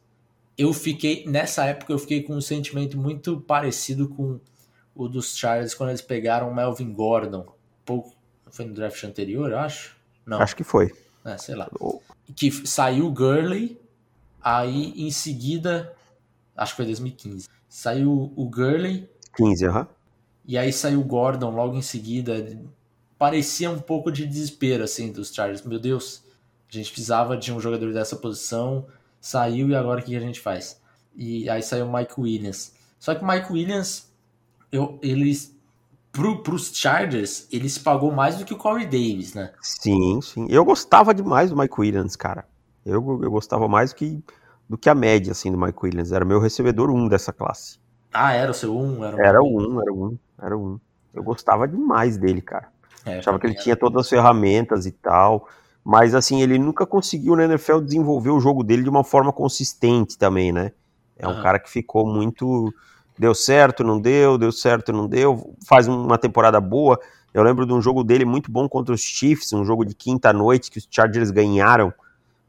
eu 0.60 0.74
fiquei. 0.74 1.26
Nessa 1.26 1.63
época 1.65 1.93
eu 1.93 1.98
fiquei 1.98 2.22
com 2.22 2.36
um 2.36 2.41
sentimento 2.41 2.98
muito 2.98 3.39
parecido 3.39 4.10
com 4.10 4.39
o 4.93 5.08
dos 5.08 5.38
Chargers 5.38 5.74
quando 5.74 5.89
eles 5.91 6.02
pegaram 6.02 6.50
o 6.50 6.54
Melvin 6.54 6.91
Gordon. 6.93 7.48
Pouco, 7.86 8.13
foi 8.52 8.65
no 8.65 8.74
draft 8.74 9.02
anterior, 9.06 9.50
eu 9.50 9.58
acho? 9.58 9.95
Não, 10.26 10.41
Acho 10.41 10.56
que 10.56 10.63
foi. 10.63 10.91
é, 11.24 11.38
sei 11.38 11.56
lá. 11.56 11.69
Que 12.36 12.52
saiu 12.67 13.08
o 13.08 13.12
Gurley, 13.12 13.80
aí 14.41 14.93
em 14.98 15.10
seguida. 15.10 15.95
Acho 16.56 16.74
que 16.74 16.78
foi 16.78 16.86
2015. 16.88 17.48
Saiu 17.69 18.34
o 18.36 18.45
Gurley, 18.50 19.10
15, 19.38 19.65
aham. 19.67 19.88
E 20.45 20.58
aí 20.58 20.74
saiu 20.74 21.00
o 21.00 21.04
Gordon 21.04 21.52
logo 21.52 21.78
em 21.78 21.82
seguida. 21.82 22.60
Parecia 23.17 23.72
um 23.72 23.80
pouco 23.80 24.12
de 24.12 24.26
desespero, 24.26 24.84
assim, 24.84 25.12
dos 25.12 25.34
Chargers. 25.34 25.62
Meu 25.63 25.80
Deus, 25.80 26.24
a 26.69 26.74
gente 26.74 26.91
precisava 26.91 27.38
de 27.38 27.54
um 27.54 27.60
jogador 27.60 27.93
dessa 27.93 28.15
posição. 28.15 28.86
Saiu 29.19 29.69
e 29.69 29.75
agora 29.75 30.01
o 30.01 30.03
que 30.03 30.15
a 30.15 30.19
gente 30.19 30.39
faz? 30.39 30.82
E 31.15 31.49
aí 31.49 31.62
saiu 31.62 31.86
o 31.86 31.93
Mike 31.93 32.13
Williams. 32.17 32.73
Só 32.97 33.13
que 33.13 33.23
o 33.23 33.27
Mike 33.27 33.51
Williams, 33.51 34.12
eu, 34.71 34.99
eles. 35.01 35.58
Pro, 36.12 36.41
pros 36.41 36.71
Chargers, 36.73 37.47
ele 37.51 37.69
se 37.69 37.79
pagou 37.82 38.12
mais 38.12 38.36
do 38.38 38.43
que 38.43 38.53
o 38.53 38.58
Corey 38.58 38.86
Davis, 38.86 39.36
né? 39.36 39.51
Sim, 39.62 40.19
sim. 40.21 40.47
Eu 40.49 40.65
gostava 40.65 41.13
demais 41.13 41.51
do 41.51 41.58
Mike 41.58 41.79
Williams, 41.79 42.15
cara. 42.15 42.45
Eu, 42.84 42.95
eu 43.21 43.29
gostava 43.29 43.67
mais 43.67 43.91
do 43.91 43.97
que, 43.97 44.23
do 44.67 44.77
que 44.77 44.89
a 44.89 44.95
média, 44.95 45.32
assim, 45.32 45.51
do 45.51 45.58
Mike 45.58 45.77
Williams. 45.84 46.12
Era 46.12 46.25
meu 46.25 46.39
recebedor 46.39 46.89
um 46.89 47.08
dessa 47.08 47.32
classe. 47.32 47.77
Ah, 48.12 48.34
era 48.34 48.49
o 48.49 48.53
seu 48.55 48.75
um? 48.75 49.03
Era 49.03 49.15
o, 49.15 49.19
Era 49.19 49.41
o 49.41 49.45
um, 49.45 49.82
era 49.82 49.93
o 49.93 50.08
um, 50.08 50.17
era 50.41 50.58
o 50.58 50.67
um. 50.67 50.79
Eu 51.13 51.23
gostava 51.23 51.67
demais 51.67 52.17
dele, 52.17 52.41
cara. 52.41 52.69
É, 53.05 53.19
Achava 53.19 53.39
que 53.39 53.45
ele 53.45 53.53
também 53.53 53.63
tinha 53.63 53.75
todas 53.75 54.01
as 54.01 54.10
ferramentas 54.10 54.86
e 54.86 54.91
tal. 54.91 55.47
Mas, 55.83 56.13
assim, 56.13 56.41
ele 56.41 56.57
nunca 56.57 56.85
conseguiu 56.85 57.35
na 57.35 57.45
NFL 57.45 57.79
desenvolver 57.79 58.29
o 58.29 58.39
jogo 58.39 58.63
dele 58.63 58.83
de 58.83 58.89
uma 58.89 59.03
forma 59.03 59.31
consistente 59.31 60.17
também, 60.17 60.51
né? 60.51 60.71
É 61.17 61.27
um 61.27 61.31
Aham. 61.31 61.43
cara 61.43 61.59
que 61.59 61.69
ficou 61.69 62.07
muito. 62.07 62.73
Deu 63.17 63.35
certo, 63.35 63.83
não 63.83 63.99
deu, 63.99 64.37
deu 64.37 64.51
certo, 64.51 64.93
não 64.93 65.07
deu. 65.07 65.53
Faz 65.67 65.87
uma 65.87 66.17
temporada 66.17 66.59
boa. 66.61 66.99
Eu 67.33 67.43
lembro 67.43 67.65
de 67.65 67.73
um 67.73 67.81
jogo 67.81 68.03
dele 68.03 68.25
muito 68.25 68.49
bom 68.51 68.67
contra 68.67 68.93
os 68.93 69.01
Chiefs, 69.01 69.51
um 69.53 69.65
jogo 69.65 69.85
de 69.85 69.93
quinta 69.93 70.31
noite 70.31 70.71
que 70.71 70.77
os 70.77 70.87
Chargers 70.89 71.29
ganharam 71.29 71.93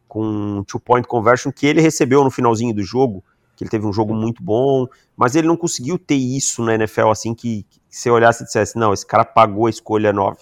com 0.08 0.24
um 0.24 0.64
two-point 0.64 1.06
conversion 1.06 1.52
que 1.52 1.66
ele 1.66 1.80
recebeu 1.80 2.24
no 2.24 2.30
finalzinho 2.30 2.74
do 2.74 2.82
jogo. 2.82 3.22
Que 3.56 3.64
ele 3.64 3.70
teve 3.70 3.86
um 3.86 3.92
jogo 3.92 4.14
muito 4.14 4.42
bom, 4.42 4.86
mas 5.14 5.36
ele 5.36 5.46
não 5.46 5.56
conseguiu 5.56 5.98
ter 5.98 6.14
isso 6.14 6.62
na 6.62 6.74
NFL 6.74 7.10
assim 7.10 7.34
que, 7.34 7.66
que 7.68 7.80
você 7.90 8.08
olhasse 8.08 8.42
e 8.42 8.46
dissesse: 8.46 8.78
não, 8.78 8.92
esse 8.92 9.06
cara 9.06 9.24
pagou 9.24 9.66
a 9.66 9.70
escolha 9.70 10.12
9. 10.12 10.38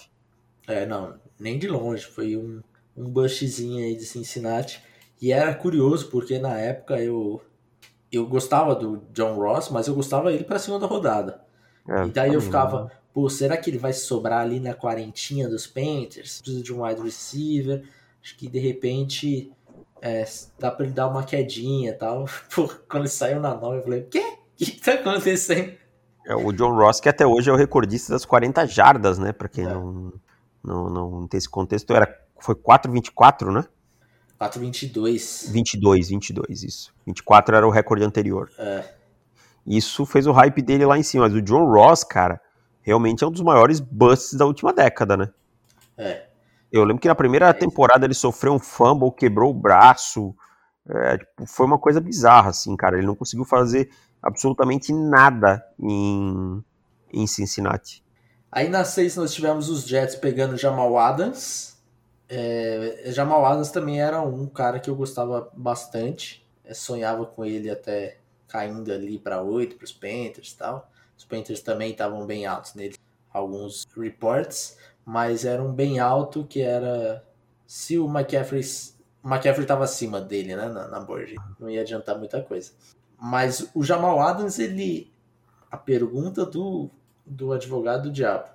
É, 0.67 0.85
não, 0.85 1.15
nem 1.37 1.59
de 1.59 1.67
longe. 1.67 2.05
Foi 2.05 2.37
um, 2.37 2.61
um 2.99 3.09
bushzinho 3.09 3.83
aí 3.83 3.95
de 3.95 4.05
Cincinnati. 4.05 4.83
E 5.21 5.31
era 5.31 5.53
curioso, 5.53 6.09
porque 6.09 6.37
na 6.39 6.57
época 6.57 6.99
eu, 7.01 7.41
eu 8.11 8.25
gostava 8.27 8.75
do 8.75 9.01
John 9.13 9.35
Ross, 9.35 9.69
mas 9.69 9.87
eu 9.87 9.95
gostava 9.95 10.31
ele 10.31 10.43
pra 10.43 10.59
segunda 10.59 10.85
rodada. 10.85 11.41
É, 11.87 12.05
e 12.05 12.09
daí 12.09 12.33
eu 12.33 12.41
ficava, 12.41 12.85
né? 12.85 12.91
pô, 13.13 13.29
será 13.29 13.57
que 13.57 13.69
ele 13.69 13.77
vai 13.77 13.93
sobrar 13.93 14.41
ali 14.41 14.59
na 14.59 14.73
quarentinha 14.73 15.47
dos 15.47 15.65
Panthers? 15.65 16.41
Precisa 16.41 16.63
de 16.63 16.73
um 16.73 16.83
wide 16.83 17.01
receiver. 17.01 17.83
Acho 18.21 18.37
que 18.37 18.47
de 18.47 18.59
repente 18.59 19.51
é, 20.01 20.25
dá 20.57 20.71
pra 20.71 20.85
ele 20.85 20.93
dar 20.93 21.07
uma 21.07 21.23
quedinha 21.23 21.91
e 21.91 21.93
tal. 21.93 22.25
Pô, 22.53 22.69
quando 22.89 23.03
ele 23.03 23.09
saiu 23.09 23.39
na 23.39 23.55
9, 23.55 23.77
eu 23.77 23.83
falei, 23.83 24.01
o 24.01 24.05
quê? 24.07 24.19
O 24.19 24.57
que 24.57 24.71
que 24.71 24.81
tá 24.81 24.93
acontecendo? 24.93 25.73
É 26.25 26.35
o 26.35 26.51
John 26.51 26.75
Ross, 26.75 26.99
que 26.99 27.09
até 27.09 27.25
hoje 27.25 27.49
é 27.49 27.53
o 27.53 27.55
recordista 27.55 28.13
das 28.13 28.25
40 28.25 28.65
jardas, 28.67 29.17
né? 29.17 29.31
Pra 29.31 29.47
quem 29.47 29.65
É. 29.65 29.73
não, 29.73 30.13
não, 30.63 30.89
não 30.89 31.27
tem 31.27 31.37
esse 31.37 31.49
contexto, 31.49 31.93
era, 31.93 32.05
foi 32.39 32.55
4,24, 32.55 33.51
né? 33.53 33.65
4,22. 34.39 35.51
22, 35.51 36.09
22, 36.09 36.63
isso. 36.63 36.93
24 37.05 37.55
era 37.55 37.67
o 37.67 37.69
recorde 37.69 38.05
anterior. 38.05 38.49
É, 38.57 38.83
Isso 39.67 40.05
fez 40.05 40.25
o 40.25 40.31
hype 40.31 40.61
dele 40.61 40.85
lá 40.85 40.97
em 40.97 41.03
cima. 41.03 41.25
Mas 41.25 41.33
o 41.33 41.41
John 41.41 41.65
Ross, 41.65 42.03
cara, 42.03 42.39
realmente 42.81 43.23
é 43.23 43.27
um 43.27 43.31
dos 43.31 43.41
maiores 43.41 43.79
busts 43.79 44.33
da 44.37 44.45
última 44.45 44.71
década, 44.73 45.17
né? 45.17 45.29
é. 45.97 46.29
Eu 46.71 46.83
lembro 46.83 47.01
que 47.01 47.07
na 47.07 47.15
primeira 47.15 47.51
temporada 47.51 48.05
ele 48.05 48.13
sofreu 48.13 48.53
um 48.53 48.59
fumble, 48.59 49.11
quebrou 49.11 49.49
o 49.49 49.53
braço. 49.53 50.35
É, 50.87 51.17
tipo, 51.17 51.45
foi 51.47 51.65
uma 51.65 51.79
coisa 51.79 51.99
bizarra, 51.99 52.51
assim, 52.51 52.75
cara. 52.75 52.97
Ele 52.97 53.07
não 53.07 53.15
conseguiu 53.15 53.43
fazer 53.43 53.89
absolutamente 54.21 54.93
nada 54.93 55.63
em, 55.79 56.63
em 57.11 57.25
Cincinnati. 57.25 58.03
Aí 58.51 58.69
na 58.69 58.83
6 58.83 59.15
nós 59.15 59.33
tivemos 59.33 59.69
os 59.69 59.83
Jets 59.83 60.15
pegando 60.15 60.57
Jamal 60.57 60.97
Adams. 60.97 61.78
É, 62.29 63.05
Jamal 63.07 63.43
Adams 63.43 63.71
também 63.71 63.99
era 63.99 64.21
um 64.21 64.45
cara 64.45 64.79
que 64.79 64.89
eu 64.89 64.95
gostava 64.95 65.49
bastante. 65.53 66.45
É, 66.63 66.73
sonhava 66.75 67.25
com 67.25 67.43
ele 67.43 67.69
até 67.69 68.19
caindo 68.47 68.91
ali 68.91 69.17
para 69.17 69.41
8 69.41 69.75
para 69.75 69.85
os 69.85 69.91
Panthers 69.91 70.51
e 70.51 70.57
tal. 70.57 70.91
Os 71.17 71.25
Panthers 71.25 71.61
também 71.61 71.91
estavam 71.91 72.25
bem 72.25 72.45
altos 72.45 72.75
nele. 72.75 72.95
Alguns 73.33 73.85
reports, 73.95 74.77
mas 75.03 75.43
era 75.43 75.61
um 75.61 75.73
bem 75.73 75.99
alto 75.99 76.45
que 76.45 76.61
era. 76.61 77.23
Se 77.65 77.97
o 77.97 78.05
McCaffrey. 78.07 78.61
McCaffrey 79.23 79.63
estava 79.63 79.83
acima 79.83 80.21
dele, 80.21 80.55
né? 80.55 80.69
Na, 80.69 80.87
na 80.87 80.99
board. 80.99 81.35
Não 81.59 81.69
ia 81.69 81.81
adiantar 81.81 82.17
muita 82.17 82.41
coisa. 82.41 82.71
Mas 83.19 83.69
o 83.73 83.83
Jamal 83.83 84.19
Adams, 84.21 84.59
ele. 84.59 85.11
A 85.69 85.77
pergunta 85.77 86.45
do, 86.45 86.89
do 87.25 87.51
advogado 87.51 88.03
do 88.03 88.11
diabo. 88.11 88.49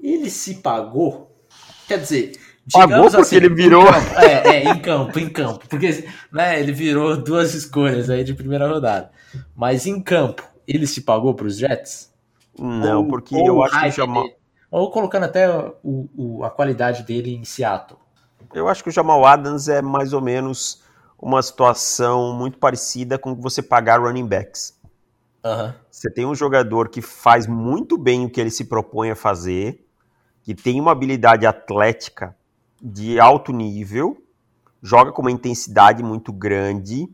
Ele 0.00 0.30
se 0.30 0.56
pagou? 0.56 1.30
Quer 1.88 1.98
dizer, 1.98 2.32
Pagou 2.72 3.04
porque 3.04 3.16
assim, 3.16 3.36
ele 3.36 3.48
virou- 3.48 3.84
campo. 3.86 4.18
É, 4.20 4.48
é, 4.48 4.64
em 4.70 4.78
campo, 4.78 5.18
em 5.18 5.28
campo. 5.30 5.66
Porque 5.68 6.06
né, 6.30 6.60
ele 6.60 6.70
virou 6.70 7.16
duas 7.16 7.54
escolhas 7.54 8.10
aí 8.10 8.22
de 8.22 8.34
primeira 8.34 8.68
rodada. 8.68 9.10
Mas 9.56 9.86
em 9.86 10.00
campo, 10.00 10.42
ele 10.66 10.86
se 10.86 11.00
pagou 11.00 11.32
para 11.34 11.46
os 11.46 11.56
Jets? 11.56 12.12
Não, 12.58 12.98
Ou- 13.04 13.08
porque 13.08 13.34
ou 13.34 13.46
eu 13.46 13.62
acho 13.62 13.80
que 13.80 13.88
o 13.88 13.90
Jamal, 13.92 14.22
dele- 14.24 14.34
Ou 14.70 14.90
colocando 14.90 15.24
até 15.24 15.48
o, 15.82 16.08
o- 16.14 16.44
a 16.44 16.50
qualidade 16.50 17.02
dele 17.04 17.34
em 17.34 17.42
Seattle. 17.44 17.98
eu 18.54 18.68
acho 18.68 18.82
que 18.82 18.90
o 18.90 18.92
Jamal 18.92 19.24
Adams 19.24 19.66
é 19.68 19.80
mais 19.80 20.12
ou 20.12 20.20
menos 20.20 20.82
uma 21.18 21.40
situação 21.42 22.34
muito 22.34 22.58
parecida 22.58 23.18
com 23.18 23.34
você 23.34 23.62
pagar 23.62 23.98
running 24.00 24.26
backs. 24.26 24.78
Aham. 25.44 25.74
Você 25.90 26.10
tem 26.10 26.26
um 26.26 26.34
jogador 26.34 26.88
que 26.90 27.00
faz 27.00 27.46
muito 27.46 27.96
bem 27.96 28.24
o 28.26 28.30
que 28.30 28.40
ele 28.40 28.50
se 28.50 28.64
propõe 28.66 29.10
a 29.10 29.16
fazer, 29.16 29.84
que 30.48 30.54
tem 30.54 30.80
uma 30.80 30.92
habilidade 30.92 31.44
atlética 31.44 32.34
de 32.82 33.20
alto 33.20 33.52
nível, 33.52 34.16
joga 34.82 35.12
com 35.12 35.20
uma 35.20 35.30
intensidade 35.30 36.02
muito 36.02 36.32
grande, 36.32 37.06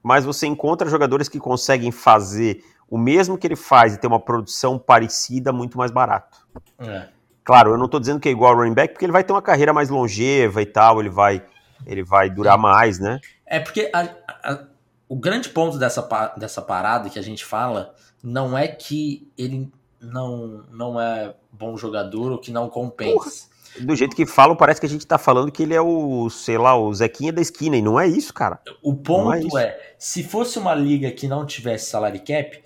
mas 0.00 0.24
você 0.24 0.46
encontra 0.46 0.88
jogadores 0.88 1.28
que 1.28 1.40
conseguem 1.40 1.90
fazer 1.90 2.62
o 2.88 2.96
mesmo 2.96 3.36
que 3.36 3.44
ele 3.44 3.56
faz 3.56 3.94
e 3.94 3.98
ter 3.98 4.06
uma 4.06 4.20
produção 4.20 4.78
parecida 4.78 5.52
muito 5.52 5.76
mais 5.76 5.90
barato. 5.90 6.46
É. 6.78 7.08
Claro, 7.42 7.72
eu 7.72 7.76
não 7.76 7.86
estou 7.86 7.98
dizendo 7.98 8.20
que 8.20 8.28
é 8.28 8.32
igual 8.32 8.52
ao 8.52 8.58
running 8.60 8.74
back, 8.74 8.94
porque 8.94 9.04
ele 9.04 9.10
vai 9.12 9.24
ter 9.24 9.32
uma 9.32 9.42
carreira 9.42 9.72
mais 9.72 9.88
longeva 9.88 10.62
e 10.62 10.66
tal, 10.66 11.00
ele 11.00 11.10
vai, 11.10 11.44
ele 11.84 12.04
vai 12.04 12.30
durar 12.30 12.56
mais, 12.56 13.00
né? 13.00 13.18
É 13.46 13.58
porque 13.58 13.90
a- 13.92 14.14
a- 14.44 14.64
o 15.08 15.16
grande 15.16 15.48
ponto 15.48 15.76
dessa, 15.76 16.02
dessa 16.36 16.62
parada 16.62 17.10
que 17.10 17.18
a 17.18 17.22
gente 17.22 17.44
fala 17.44 17.96
não 18.22 18.56
é 18.56 18.68
que 18.68 19.28
ele 19.36 19.72
não, 20.00 20.64
não 20.70 21.00
é 21.00 21.34
bom 21.52 21.76
jogador 21.76 22.32
ou 22.32 22.38
que 22.38 22.50
não 22.50 22.68
compensa. 22.68 23.48
Do 23.80 23.94
jeito 23.94 24.16
que 24.16 24.26
falam, 24.26 24.56
parece 24.56 24.80
que 24.80 24.86
a 24.86 24.88
gente 24.88 25.06
tá 25.06 25.16
falando 25.16 25.52
que 25.52 25.62
ele 25.62 25.74
é 25.74 25.80
o, 25.80 26.28
sei 26.28 26.58
lá, 26.58 26.76
o 26.76 26.92
Zequinha 26.92 27.32
da 27.32 27.40
esquina, 27.40 27.76
e 27.76 27.82
não 27.82 28.00
é 28.00 28.06
isso, 28.06 28.34
cara. 28.34 28.60
O 28.82 28.94
ponto 28.94 29.56
é 29.56 29.64
é, 29.64 29.94
se 29.96 30.24
fosse 30.24 30.58
uma 30.58 30.74
liga 30.74 31.10
que 31.12 31.28
não 31.28 31.46
tivesse 31.46 31.88
salary 31.88 32.18
cap, 32.18 32.60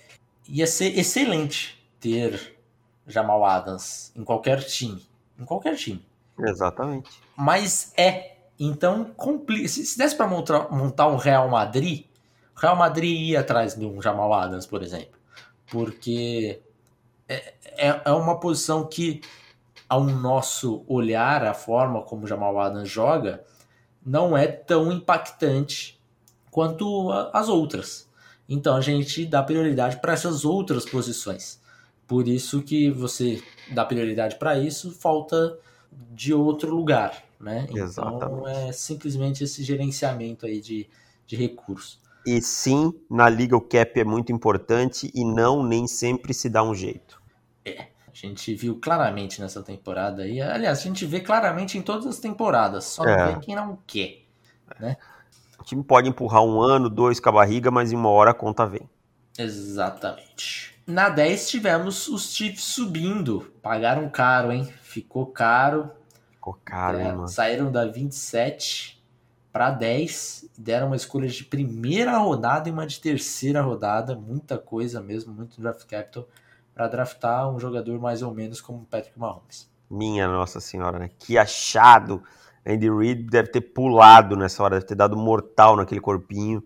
ia 0.48 0.66
ser 0.66 0.98
excelente 0.98 1.78
ter 2.00 2.56
Jamal 3.06 3.44
Adams 3.44 4.12
em 4.16 4.24
qualquer 4.24 4.62
time. 4.64 5.04
Em 5.38 5.44
qualquer 5.44 5.76
time. 5.76 6.02
Exatamente. 6.38 7.10
Mas 7.36 7.92
é. 7.96 8.32
Então, 8.58 9.04
compli- 9.16 9.68
se, 9.68 9.84
se 9.84 9.98
desse 9.98 10.16
para 10.16 10.26
montar, 10.26 10.70
montar 10.70 11.08
um 11.08 11.16
Real 11.16 11.48
Madrid, 11.48 12.06
o 12.56 12.60
Real 12.60 12.76
Madrid 12.76 13.30
ia 13.30 13.40
atrás 13.40 13.74
de 13.74 13.84
um 13.84 14.00
Jamal 14.00 14.32
Adams, 14.32 14.64
por 14.64 14.82
exemplo. 14.82 15.18
Porque 15.70 16.60
é, 17.28 17.54
é, 17.76 18.02
é 18.04 18.10
uma 18.10 18.38
posição 18.38 18.86
que, 18.86 19.20
ao 19.88 20.04
nosso 20.04 20.84
olhar, 20.86 21.44
a 21.44 21.54
forma 21.54 22.02
como 22.02 22.24
o 22.24 22.26
Jamal 22.26 22.58
Adams 22.60 22.88
joga, 22.88 23.44
não 24.04 24.36
é 24.36 24.46
tão 24.46 24.92
impactante 24.92 26.00
quanto 26.50 27.10
as 27.32 27.48
outras. 27.48 28.08
Então 28.48 28.76
a 28.76 28.80
gente 28.80 29.24
dá 29.24 29.42
prioridade 29.42 29.96
para 30.00 30.12
essas 30.12 30.44
outras 30.44 30.84
posições. 30.84 31.60
Por 32.06 32.28
isso 32.28 32.62
que 32.62 32.90
você 32.90 33.42
dá 33.72 33.84
prioridade 33.84 34.36
para 34.36 34.58
isso, 34.58 34.90
falta 34.92 35.58
de 36.12 36.34
outro 36.34 36.74
lugar, 36.74 37.24
né? 37.40 37.66
Então 37.70 38.46
é 38.46 38.72
simplesmente 38.72 39.42
esse 39.42 39.64
gerenciamento 39.64 40.44
aí 40.44 40.60
de, 40.60 40.86
de 41.26 41.36
recursos. 41.36 41.98
E 42.26 42.40
sim, 42.40 42.92
na 43.10 43.28
liga 43.28 43.56
o 43.56 43.60
cap 43.60 43.98
é 44.00 44.04
muito 44.04 44.32
importante 44.32 45.10
e 45.14 45.24
não 45.24 45.62
nem 45.62 45.86
sempre 45.86 46.32
se 46.32 46.48
dá 46.48 46.62
um 46.62 46.74
jeito. 46.74 47.22
A 47.66 48.16
gente 48.16 48.54
viu 48.54 48.78
claramente 48.80 49.40
nessa 49.40 49.60
temporada 49.62 50.22
aí. 50.22 50.40
Aliás, 50.40 50.78
a 50.78 50.82
gente 50.82 51.04
vê 51.04 51.20
claramente 51.20 51.76
em 51.76 51.82
todas 51.82 52.06
as 52.06 52.18
temporadas. 52.20 52.84
Só 52.84 53.04
É. 53.04 53.16
não 53.16 53.34
vê 53.34 53.40
quem 53.46 53.56
não 53.56 53.76
quer. 53.86 54.22
O 55.58 55.64
time 55.64 55.82
pode 55.82 56.08
empurrar 56.08 56.42
um 56.42 56.60
ano, 56.62 56.88
dois 56.88 57.18
com 57.18 57.28
a 57.28 57.32
barriga, 57.32 57.70
mas 57.70 57.90
em 57.92 57.96
uma 57.96 58.08
hora 58.08 58.30
a 58.30 58.34
conta 58.34 58.64
vem. 58.66 58.88
Exatamente. 59.36 60.74
Na 60.86 61.08
10 61.08 61.48
tivemos 61.48 62.06
os 62.08 62.32
Chiefs 62.34 62.62
subindo. 62.64 63.52
Pagaram 63.62 64.08
caro, 64.08 64.52
hein? 64.52 64.72
Ficou 64.82 65.26
caro. 65.26 65.90
Ficou 66.30 66.56
caro, 66.64 66.98
É, 66.98 67.04
hein, 67.06 67.12
mano? 67.12 67.28
saíram 67.28 67.72
da 67.72 67.86
27 67.86 69.02
para 69.54 69.70
10. 69.70 70.50
Deram 70.58 70.88
uma 70.88 70.96
escolha 70.96 71.28
de 71.28 71.44
primeira 71.44 72.18
rodada 72.18 72.68
e 72.68 72.72
uma 72.72 72.84
de 72.84 73.00
terceira 73.00 73.62
rodada. 73.62 74.16
Muita 74.16 74.58
coisa 74.58 75.00
mesmo, 75.00 75.32
muito 75.32 75.60
draft 75.60 75.86
capital. 75.86 76.28
Para 76.74 76.88
draftar 76.88 77.48
um 77.48 77.60
jogador 77.60 78.00
mais 78.00 78.20
ou 78.20 78.34
menos 78.34 78.60
como 78.60 78.84
Patrick 78.84 79.16
Mahomes. 79.16 79.70
Minha 79.88 80.26
Nossa 80.26 80.58
Senhora, 80.58 80.98
né? 80.98 81.08
Que 81.20 81.38
achado. 81.38 82.20
Andy 82.66 82.90
Reid 82.90 83.30
deve 83.30 83.48
ter 83.48 83.60
pulado 83.60 84.36
nessa 84.36 84.60
hora, 84.60 84.74
deve 84.74 84.86
ter 84.86 84.96
dado 84.96 85.16
mortal 85.16 85.76
naquele 85.76 86.00
corpinho, 86.00 86.60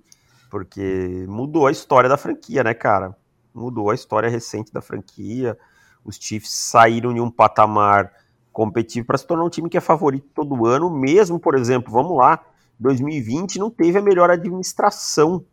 porque 0.50 1.26
mudou 1.28 1.66
a 1.66 1.70
história 1.70 2.08
da 2.08 2.16
franquia, 2.16 2.64
né, 2.64 2.72
cara? 2.72 3.14
Mudou 3.52 3.90
a 3.90 3.94
história 3.94 4.30
recente 4.30 4.72
da 4.72 4.80
franquia. 4.80 5.58
Os 6.02 6.16
Chiefs 6.16 6.52
saíram 6.52 7.12
de 7.12 7.20
um 7.20 7.30
patamar 7.30 8.14
competitivo 8.50 9.06
para 9.06 9.18
se 9.18 9.26
tornar 9.26 9.44
um 9.44 9.50
time 9.50 9.68
que 9.68 9.76
é 9.76 9.80
favorito 9.80 10.28
todo 10.34 10.64
ano, 10.64 10.88
mesmo, 10.88 11.38
por 11.38 11.54
exemplo, 11.54 11.92
vamos 11.92 12.16
lá, 12.16 12.40
2020 12.78 13.58
não 13.58 13.70
teve 13.70 13.98
a 13.98 14.02
melhor 14.02 14.30
administração, 14.30 15.44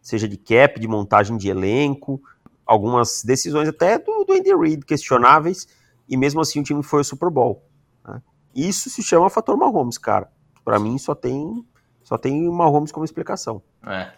seja 0.00 0.28
de 0.28 0.36
cap, 0.36 0.78
de 0.78 0.88
montagem 0.88 1.36
de 1.36 1.48
elenco, 1.48 2.20
algumas 2.64 3.22
decisões 3.24 3.68
até 3.68 3.98
do, 3.98 4.24
do 4.24 4.32
Andy 4.32 4.54
Reid 4.54 4.84
questionáveis, 4.84 5.66
e 6.08 6.16
mesmo 6.16 6.40
assim 6.40 6.60
o 6.60 6.62
time 6.62 6.82
foi 6.82 7.00
ao 7.00 7.04
Super 7.04 7.30
Bowl. 7.30 7.64
né? 8.06 8.22
Isso 8.54 8.88
se 8.90 9.02
chama 9.02 9.30
fator 9.30 9.56
Mahomes, 9.56 9.98
cara. 9.98 10.30
Pra 10.64 10.78
mim 10.78 10.98
só 10.98 11.14
tem 11.14 11.64
só 12.02 12.16
tem 12.16 12.48
Mahomes 12.48 12.90
como 12.90 13.04
explicação. 13.04 13.62
É. 13.86 14.12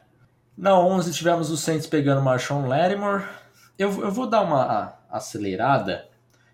Na 0.57 0.79
11 0.79 1.13
tivemos 1.13 1.51
os 1.51 1.61
Saints 1.61 1.87
pegando 1.87 2.23
Marshawn 2.23 2.69
Lattimore. 2.69 3.25
Eu, 3.79 4.03
eu 4.03 4.13
vou 4.13 4.29
dar 4.29 4.43
uma 4.43 4.97
acelerada 5.11 6.07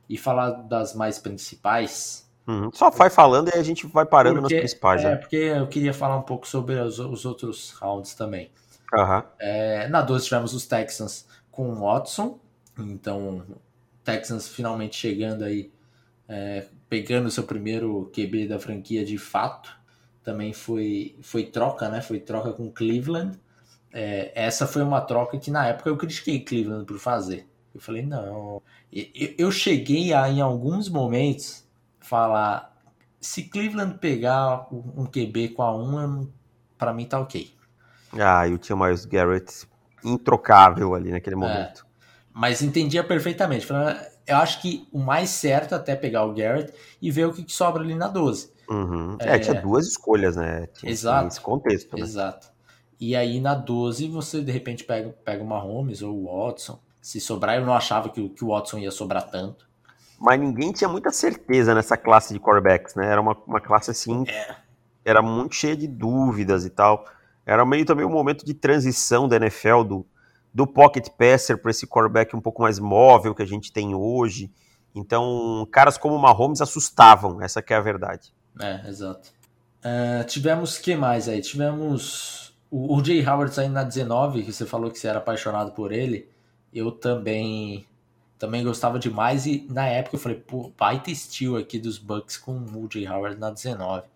e 0.09 0.16
falar 0.16 0.51
das 0.51 0.95
mais 0.95 1.19
principais. 1.19 2.26
Uhum. 2.46 2.70
Só 2.72 2.90
vai 2.90 3.11
falando 3.11 3.48
e 3.48 3.59
a 3.59 3.62
gente 3.62 3.87
vai 3.87 4.06
parando 4.06 4.40
Porque- 4.40 4.54
nos 4.54 4.61
principais. 4.61 5.02
É, 5.04 5.11
né? 5.11 5.16
porque 5.16 5.37
eu 5.37 5.66
queria 5.66 5.92
falar 5.92 6.16
um 6.16 6.22
pouco 6.22 6.46
sobre 6.46 6.76
os, 6.76 6.98
os 6.98 7.24
outros 7.24 7.72
rounds 7.72 8.14
também. 8.14 8.50
Aham. 8.94 9.24
É, 9.38 9.88
na 9.88 10.00
12 10.00 10.24
tivemos 10.26 10.54
os 10.54 10.66
Texans 10.66 11.26
com 11.50 11.70
o 11.70 11.80
Watson. 11.80 12.38
Então, 12.78 13.42
Texans 14.04 14.46
finalmente 14.48 14.94
chegando 14.96 15.42
aí, 15.44 15.72
é, 16.28 16.66
pegando 16.88 17.26
o 17.26 17.30
seu 17.30 17.42
primeiro 17.42 18.11
QB 18.14 18.46
da 18.46 18.59
franquia 18.59 19.04
de 19.04 19.18
fato. 19.18 19.74
Também 20.22 20.52
foi, 20.52 21.16
foi 21.22 21.44
troca, 21.44 21.88
né? 21.88 22.00
Foi 22.00 22.20
troca 22.20 22.52
com 22.52 22.70
Cleveland. 22.70 23.38
É, 23.92 24.30
essa 24.35 24.66
foi 24.66 24.82
uma 24.82 25.00
troca 25.00 25.38
que 25.38 25.50
na 25.50 25.66
época 25.66 25.88
eu 25.88 25.96
critiquei 25.96 26.40
Cleveland 26.40 26.85
por 26.85 26.98
fazer. 26.98 27.46
Eu 27.74 27.80
falei, 27.80 28.02
não. 28.04 28.62
Eu, 28.92 29.35
eu 29.38 29.50
cheguei 29.52 30.12
a, 30.12 30.28
em 30.28 30.40
alguns 30.40 30.88
momentos, 30.88 31.65
falar: 32.07 32.75
se 33.21 33.45
Cleveland 33.45 33.99
pegar 33.99 34.69
um 34.73 35.05
QB 35.07 35.51
com 35.51 35.62
a 35.62 35.75
1, 35.77 36.29
para 36.79 36.92
mim 36.92 37.05
tá 37.07 37.19
ok. 37.21 37.53
Ah, 38.19 38.47
e 38.47 38.55
o 38.55 38.59
tio 38.59 38.77
Miles 38.77 39.05
Garrett 39.05 39.66
introcável 40.05 40.95
ali 40.95 41.11
naquele 41.11 41.37
momento. 41.37 41.87
Mas 42.33 42.62
entendia 42.62 43.03
perfeitamente. 43.03 43.66
Falei, 43.66 43.97
Eu 44.27 44.37
acho 44.37 44.61
que 44.61 44.87
o 44.92 44.99
mais 44.99 45.31
certo 45.31 45.75
é 45.75 45.79
até 45.79 45.97
pegar 45.97 46.25
o 46.25 46.35
Garrett 46.35 46.73
e 47.01 47.11
ver 47.11 47.27
o 47.27 47.33
que, 47.33 47.51
sobra 47.53 47.83
ali 47.83 47.95
na 47.95 48.09
12. 48.09 48.53
Uhum. 48.69 49.16
É, 49.21 49.37
É. 49.37 49.38
tinha 49.38 49.61
duas 49.61 49.87
escolhas, 49.87 50.37
né? 50.37 50.66
Tinha 50.75 50.90
Exato. 50.90 51.40
contexto. 51.40 51.97
Né? 51.97 52.03
Exato. 52.03 52.49
E 52.99 53.14
aí 53.14 53.40
na 53.40 53.55
12 53.55 54.09
você 54.09 54.40
de 54.40 54.51
repente 54.51 54.85
pega, 54.85 55.11
pega 55.25 55.42
o 55.42 55.47
Mahomes 55.47 56.03
ou 56.03 56.14
o 56.14 56.25
Watson. 56.27 56.79
Se 57.01 57.21
sobrar, 57.21 57.57
eu 57.57 57.64
não 57.66 57.75
achava 57.75 58.09
que, 58.09 58.29
que 58.31 58.45
o 58.45 58.49
Watson 58.49 58.79
ia 58.79 58.90
sobrar 58.90 59.31
tanto. 59.31 59.69
Mas 60.18 60.40
ninguém 60.40 60.72
tinha 60.72 60.88
muita 60.88 61.11
certeza 61.11 61.74
nessa 61.74 61.96
classe 61.96 62.33
de 62.33 62.40
quarterbacks, 62.40 62.94
né? 62.94 63.07
Era 63.07 63.20
uma, 63.20 63.37
uma 63.46 63.61
classe 63.61 63.90
assim, 63.90 64.24
era 65.05 65.20
muito 65.20 65.55
cheia 65.55 65.76
de 65.76 65.87
dúvidas 65.87 66.64
e 66.64 66.70
tal. 66.70 67.05
Era 67.44 67.64
meio 67.64 67.85
também 67.85 68.05
um 68.05 68.11
momento 68.11 68.44
de 68.44 68.55
transição 68.55 69.29
da 69.29 69.37
NFL 69.37 69.83
do, 69.85 70.07
do 70.52 70.66
pocket 70.66 71.09
passer 71.11 71.59
para 71.59 71.70
esse 71.70 71.87
quarterback 71.87 72.35
um 72.35 72.40
pouco 72.40 72.62
mais 72.62 72.79
móvel 72.79 73.35
que 73.35 73.42
a 73.42 73.46
gente 73.46 73.72
tem 73.72 73.94
hoje. 73.94 74.50
Então, 74.94 75.68
caras 75.70 75.98
como 75.98 76.14
o 76.14 76.18
Mahomes 76.18 76.62
assustavam, 76.62 77.42
essa 77.42 77.61
que 77.61 77.74
é 77.74 77.76
a 77.76 77.81
verdade. 77.81 78.33
É, 78.59 78.88
exato. 78.88 79.37
Ah, 79.85 80.24
tivemos 80.24 80.79
que 80.79 80.96
mais 80.96 81.29
aí? 81.29 81.40
Tivemos 81.40 82.52
o, 82.68 82.97
o 82.97 83.05
Jay 83.05 83.24
Howard 83.24 83.55
saindo 83.55 83.74
na 83.74 83.84
19, 83.84 84.43
que 84.43 84.53
você 84.53 84.66
falou 84.66 84.91
que 84.91 84.99
você 84.99 85.07
era 85.07 85.18
apaixonado 85.18 85.70
por 85.70 85.93
ele. 85.93 86.28
Eu 86.74 86.91
também 86.91 87.86
também 88.39 88.62
gostava 88.64 88.99
demais 88.99 89.47
e 89.47 89.66
na 89.70 89.87
época 89.87 90.16
eu 90.16 90.20
falei, 90.20 90.39
pô, 90.39 90.72
baita 90.76 91.14
steal 91.14 91.57
aqui 91.57 91.78
dos 91.78 91.99
Bucks 91.99 92.37
com 92.37 92.53
o 92.53 92.89
Jay 92.91 93.09
Howard 93.09 93.39
na 93.39 93.51
19. 93.51 94.07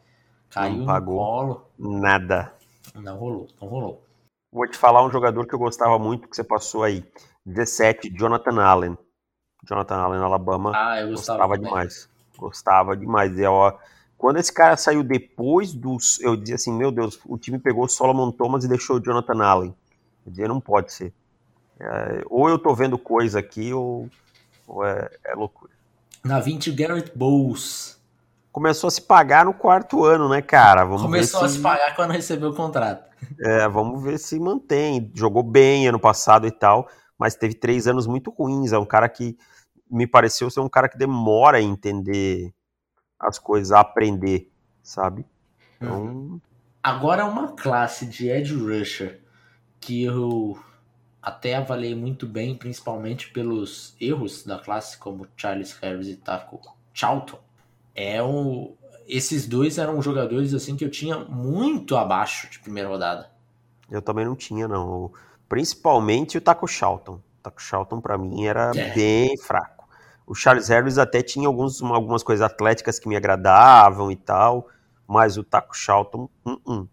Caiu 0.51 0.73
Não 0.73 0.79
no 0.81 0.87
pagou. 0.87 1.17
colo, 1.19 1.67
Nada. 1.79 2.53
não 2.95 3.17
rolou, 3.17 3.49
não 3.61 3.69
rolou. 3.69 4.05
Vou 4.53 4.67
te 4.69 4.77
falar 4.77 5.05
um 5.05 5.11
jogador 5.11 5.47
que 5.47 5.55
eu 5.55 5.59
gostava 5.59 5.99
muito 5.99 6.29
que 6.29 6.35
você 6.35 6.43
passou 6.43 6.83
aí. 6.83 7.05
17, 7.47 8.11
Jonathan 8.17 8.61
Allen. 8.61 8.99
Jonathan 9.65 9.97
Allen, 9.97 10.21
Alabama. 10.21 10.73
Ah, 10.75 11.01
eu 11.01 11.11
gostava, 11.11 11.39
Gostava 11.47 11.59
demais. 11.59 12.09
Gostava 12.37 12.97
demais. 12.97 13.39
E, 13.39 13.45
ó, 13.45 13.73
quando 14.19 14.39
esse 14.39 14.53
cara 14.53 14.77
saiu 14.77 15.03
depois 15.05 15.73
dos. 15.73 16.21
Eu 16.21 16.37
dizia 16.37 16.57
assim: 16.57 16.73
meu 16.73 16.91
Deus, 16.91 17.19
o 17.27 17.39
time 17.39 17.59
pegou 17.59 17.85
o 17.85 17.89
Solomon 17.89 18.33
Thomas 18.33 18.65
e 18.65 18.69
deixou 18.69 18.97
o 18.97 19.01
Jonathan 19.03 19.43
Allen. 19.43 19.75
Eu 20.27 20.31
dizia: 20.31 20.49
não 20.49 20.61
pode 20.61 20.93
ser. 20.93 21.13
É, 21.81 22.23
ou 22.29 22.49
eu 22.49 22.59
tô 22.59 22.75
vendo 22.75 22.99
coisa 22.99 23.39
aqui, 23.39 23.73
ou, 23.73 24.09
ou 24.67 24.85
é, 24.85 25.11
é 25.25 25.35
loucura. 25.35 25.73
Na 26.23 26.39
20, 26.39 26.71
Garrett 26.73 27.11
Bowles. 27.17 27.99
Começou 28.53 28.89
a 28.89 28.91
se 28.91 29.01
pagar 29.01 29.45
no 29.47 29.55
quarto 29.55 30.05
ano, 30.05 30.29
né, 30.29 30.43
cara? 30.43 30.85
Vamos 30.85 31.03
Começou 31.03 31.41
ver 31.41 31.47
a 31.47 31.49
se 31.49 31.59
pagar 31.61 31.97
quando 31.97 32.11
recebeu 32.11 32.51
o 32.51 32.55
contrato. 32.55 33.09
É, 33.41 33.69
vamos 33.69 34.03
ver 34.03 34.19
se 34.19 34.39
mantém. 34.39 35.11
Jogou 35.15 35.43
bem 35.43 35.89
ano 35.89 36.01
passado 36.01 36.47
e 36.47 36.51
tal, 36.51 36.89
mas 37.19 37.35
teve 37.35 37.55
três 37.55 37.87
anos 37.87 38.07
muito 38.07 38.31
ruins. 38.31 38.73
É 38.73 38.79
um 38.79 38.85
cara 38.85 39.09
que 39.09 39.39
me 39.91 40.07
pareceu 40.07 40.51
ser 40.51 40.61
um 40.61 40.69
cara 40.69 40.89
que 40.89 40.99
demora 40.99 41.59
a 41.59 41.63
entender 41.63 42.53
as 43.19 43.39
coisas, 43.39 43.73
a 43.73 43.81
aprender, 43.81 44.51
sabe? 44.83 45.25
Então. 45.77 46.03
Uhum. 46.03 46.41
Agora, 46.83 47.27
uma 47.27 47.53
classe 47.53 48.07
de 48.07 48.29
Edge 48.29 48.55
Rusher 48.55 49.21
que 49.79 50.03
eu 50.03 50.59
até 51.23 51.55
avaliei 51.55 51.95
muito 51.95 52.27
bem, 52.27 52.55
principalmente 52.55 53.31
pelos 53.31 53.95
erros 54.01 54.45
da 54.45 54.59
classe, 54.59 54.97
como 54.99 55.27
Charles 55.37 55.73
Harris 55.81 56.09
e 56.09 56.17
Taco 56.17 56.61
Charlton. 56.95 57.39
É 57.95 58.23
um, 58.23 58.75
esses 59.07 59.47
dois 59.47 59.77
eram 59.77 60.01
jogadores 60.01 60.55
assim 60.55 60.77
que 60.77 60.85
eu 60.85 60.91
tinha 60.91 61.19
muito 61.19 61.97
abaixo 61.97 62.49
de 62.51 62.59
primeira 62.59 62.89
rodada. 62.89 63.31
Eu 63.91 64.01
também 64.01 64.25
não 64.25 64.37
tinha, 64.37 64.69
não. 64.69 65.13
Principalmente 65.49 66.39
o 66.39 66.41
Taco 66.41 66.67
Charlton. 66.67 67.15
O 67.15 67.43
Taco 67.43 67.61
Charlton, 67.61 68.01
para 68.01 68.17
mim, 68.17 68.47
era 68.47 68.71
é. 68.75 68.95
bem 68.95 69.37
fraco. 69.37 69.89
O 70.27 70.35
Charles 70.35 70.69
Harris 70.69 70.97
até 70.97 71.23
tinha 71.23 71.49
alguns, 71.49 71.83
algumas 71.83 72.23
coisas 72.23 72.45
atléticas 72.45 73.01
que 73.01 73.09
me 73.09 73.17
agradavam 73.17 74.13
e 74.13 74.17
tal, 74.17 74.69
mas 75.09 75.37
o 75.37 75.43
Taco 75.43 75.77
Charlton, 75.77 76.29
uh 76.47 76.57
-uh. 76.65 76.89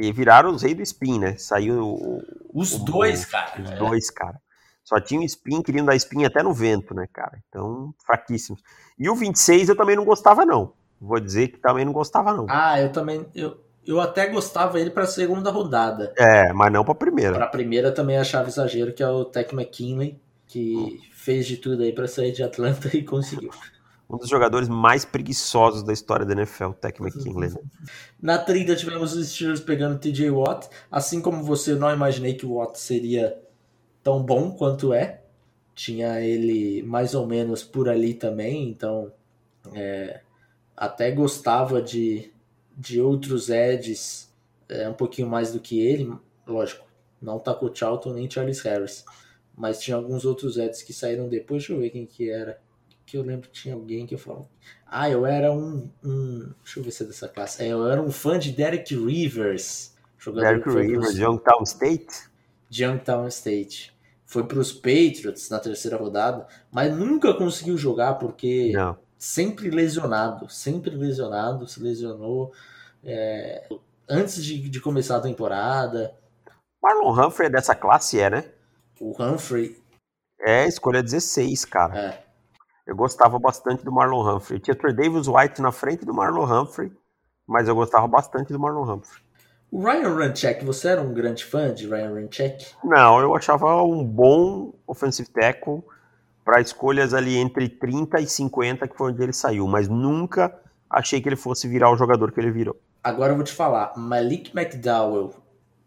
E 0.00 0.12
viraram 0.12 0.50
os 0.50 0.62
reis 0.62 0.76
do 0.76 0.82
spin, 0.82 1.18
né? 1.18 1.36
Saiu 1.36 1.82
o, 1.82 2.22
os 2.54 2.72
o, 2.74 2.84
dois, 2.84 3.24
o, 3.24 3.30
cara. 3.30 3.60
Os 3.60 3.70
é. 3.72 3.76
dois, 3.76 4.10
cara. 4.10 4.40
Só 4.84 5.00
tinha 5.00 5.20
o 5.20 5.24
spin, 5.24 5.60
queriam 5.60 5.84
dar 5.84 5.96
spin 5.96 6.24
até 6.24 6.40
no 6.40 6.54
vento, 6.54 6.94
né, 6.94 7.08
cara? 7.12 7.36
Então, 7.48 7.92
fraquíssimos. 8.06 8.62
E 8.96 9.10
o 9.10 9.16
26 9.16 9.70
eu 9.70 9.76
também 9.76 9.96
não 9.96 10.04
gostava, 10.04 10.46
não. 10.46 10.72
Vou 11.00 11.18
dizer 11.18 11.48
que 11.48 11.58
também 11.58 11.84
não 11.84 11.92
gostava, 11.92 12.32
não. 12.32 12.46
Ah, 12.48 12.80
eu 12.80 12.92
também. 12.92 13.26
Eu, 13.34 13.60
eu 13.84 14.00
até 14.00 14.28
gostava 14.28 14.78
ele 14.78 14.90
para 14.90 15.02
a 15.02 15.08
segunda 15.08 15.50
rodada. 15.50 16.14
É, 16.16 16.52
mas 16.52 16.72
não 16.72 16.84
para 16.84 16.92
a 16.92 16.96
primeira. 16.96 17.34
Para 17.34 17.46
a 17.46 17.50
primeira 17.50 17.90
também 17.90 18.18
achava 18.18 18.48
exagero, 18.48 18.92
que 18.92 19.02
é 19.02 19.08
o 19.08 19.24
Tech 19.24 19.52
McKinley, 19.52 20.20
que 20.46 20.76
hum. 20.76 20.98
fez 21.12 21.44
de 21.44 21.56
tudo 21.56 21.82
aí 21.82 21.92
para 21.92 22.06
sair 22.06 22.30
de 22.30 22.44
Atlanta 22.44 22.88
e 22.96 23.02
conseguiu 23.02 23.50
um 24.10 24.16
dos 24.16 24.28
jogadores 24.28 24.68
mais 24.68 25.04
preguiçosos 25.04 25.82
da 25.82 25.92
história 25.92 26.24
da 26.24 26.32
NFL, 26.32 26.70
Tech 26.70 27.00
McKinley. 27.00 27.52
Na 28.20 28.38
30 28.38 28.74
tivemos 28.76 29.14
os 29.14 29.28
Steelers 29.28 29.60
pegando 29.60 29.98
TJ 29.98 30.30
Watt. 30.30 30.68
Assim 30.90 31.20
como 31.20 31.42
você, 31.42 31.74
não 31.74 31.92
imaginei 31.92 32.34
que 32.34 32.46
o 32.46 32.54
Watt 32.54 32.78
seria 32.78 33.38
tão 34.02 34.22
bom 34.22 34.50
quanto 34.52 34.94
é. 34.94 35.22
Tinha 35.74 36.20
ele 36.20 36.82
mais 36.82 37.14
ou 37.14 37.26
menos 37.26 37.62
por 37.62 37.88
ali 37.88 38.14
também, 38.14 38.68
então 38.68 39.12
é, 39.72 40.22
até 40.76 41.10
gostava 41.10 41.80
de, 41.80 42.32
de 42.76 43.00
outros 43.00 43.48
Eds 43.48 44.32
é, 44.68 44.88
um 44.88 44.94
pouquinho 44.94 45.28
mais 45.28 45.52
do 45.52 45.60
que 45.60 45.78
ele. 45.80 46.10
Lógico, 46.46 46.84
não 47.20 47.38
Taco 47.38 47.70
Charlton 47.72 48.14
nem 48.14 48.28
Charles 48.28 48.60
Harris. 48.60 49.04
Mas 49.54 49.80
tinha 49.80 49.96
alguns 49.96 50.24
outros 50.24 50.56
Eds 50.56 50.82
que 50.82 50.92
saíram 50.92 51.28
depois. 51.28 51.62
Deixa 51.62 51.74
eu 51.74 51.80
ver 51.80 51.90
quem 51.90 52.06
que 52.06 52.30
era 52.30 52.58
que 53.08 53.16
eu 53.16 53.22
lembro 53.22 53.48
que 53.48 53.62
tinha 53.62 53.74
alguém 53.74 54.06
que 54.06 54.14
eu 54.14 54.18
falava. 54.18 54.46
Ah, 54.86 55.08
eu 55.08 55.24
era 55.24 55.50
um, 55.50 55.90
um. 56.04 56.52
Deixa 56.62 56.78
eu 56.78 56.84
ver 56.84 56.90
se 56.90 57.02
é 57.02 57.06
dessa 57.06 57.26
classe. 57.26 57.62
É, 57.62 57.68
eu 57.68 57.86
era 57.90 58.02
um 58.02 58.12
fã 58.12 58.38
de 58.38 58.52
Derek 58.52 58.94
Rivers. 58.94 59.94
Jogador 60.18 60.60
Derek 60.60 60.68
Rivers, 60.68 61.14
de 61.14 61.22
Youngtown 61.22 61.62
State? 61.62 62.28
Youngtown 62.70 63.26
State. 63.28 63.96
Foi 64.26 64.44
para 64.44 64.58
os 64.58 64.72
Patriots 64.72 65.48
na 65.48 65.58
terceira 65.58 65.96
rodada, 65.96 66.46
mas 66.70 66.94
nunca 66.94 67.32
conseguiu 67.32 67.78
jogar 67.78 68.14
porque 68.14 68.72
Não. 68.74 68.98
sempre 69.16 69.70
lesionado. 69.70 70.46
Sempre 70.50 70.94
lesionado, 70.94 71.66
se 71.66 71.82
lesionou 71.82 72.52
é, 73.02 73.66
antes 74.06 74.44
de, 74.44 74.68
de 74.68 74.80
começar 74.82 75.16
a 75.16 75.22
temporada. 75.22 76.14
Marlon 76.82 77.26
Humphrey 77.26 77.46
é 77.48 77.50
dessa 77.50 77.74
classe, 77.74 78.20
é, 78.20 78.28
né? 78.28 78.44
O 79.00 79.14
Humphrey. 79.22 79.78
É, 80.40 80.66
escolha 80.66 81.02
16, 81.02 81.64
cara. 81.64 81.98
É. 81.98 82.27
Eu 82.88 82.96
gostava 82.96 83.38
bastante 83.38 83.84
do 83.84 83.92
Marlon 83.92 84.26
Humphrey. 84.26 84.58
Tinha 84.58 84.74
Trey 84.74 84.94
Davis 84.94 85.28
White 85.28 85.60
na 85.60 85.70
frente 85.70 86.06
do 86.06 86.14
Marlon 86.14 86.46
Humphrey, 86.46 86.90
mas 87.46 87.68
eu 87.68 87.74
gostava 87.74 88.08
bastante 88.08 88.50
do 88.50 88.58
Marlon 88.58 88.94
Humphrey. 88.94 89.22
O 89.70 89.84
Ryan 89.84 90.14
Runchek, 90.14 90.64
você 90.64 90.88
era 90.88 91.02
um 91.02 91.12
grande 91.12 91.44
fã 91.44 91.74
de 91.74 91.86
Ryan 91.86 92.14
Runchek? 92.14 92.66
Não, 92.82 93.20
eu 93.20 93.36
achava 93.36 93.82
um 93.82 94.02
bom 94.02 94.72
offensive 94.86 95.28
tackle 95.28 95.84
para 96.42 96.62
escolhas 96.62 97.12
ali 97.12 97.36
entre 97.36 97.68
30 97.68 98.22
e 98.22 98.26
50, 98.26 98.88
que 98.88 98.96
foi 98.96 99.12
onde 99.12 99.22
ele 99.22 99.34
saiu, 99.34 99.66
mas 99.66 99.86
nunca 99.86 100.58
achei 100.88 101.20
que 101.20 101.28
ele 101.28 101.36
fosse 101.36 101.68
virar 101.68 101.92
o 101.92 101.96
jogador 101.96 102.32
que 102.32 102.40
ele 102.40 102.50
virou. 102.50 102.80
Agora 103.04 103.32
eu 103.32 103.36
vou 103.36 103.44
te 103.44 103.52
falar, 103.52 103.92
Malik 103.98 104.58
McDowell, 104.58 105.34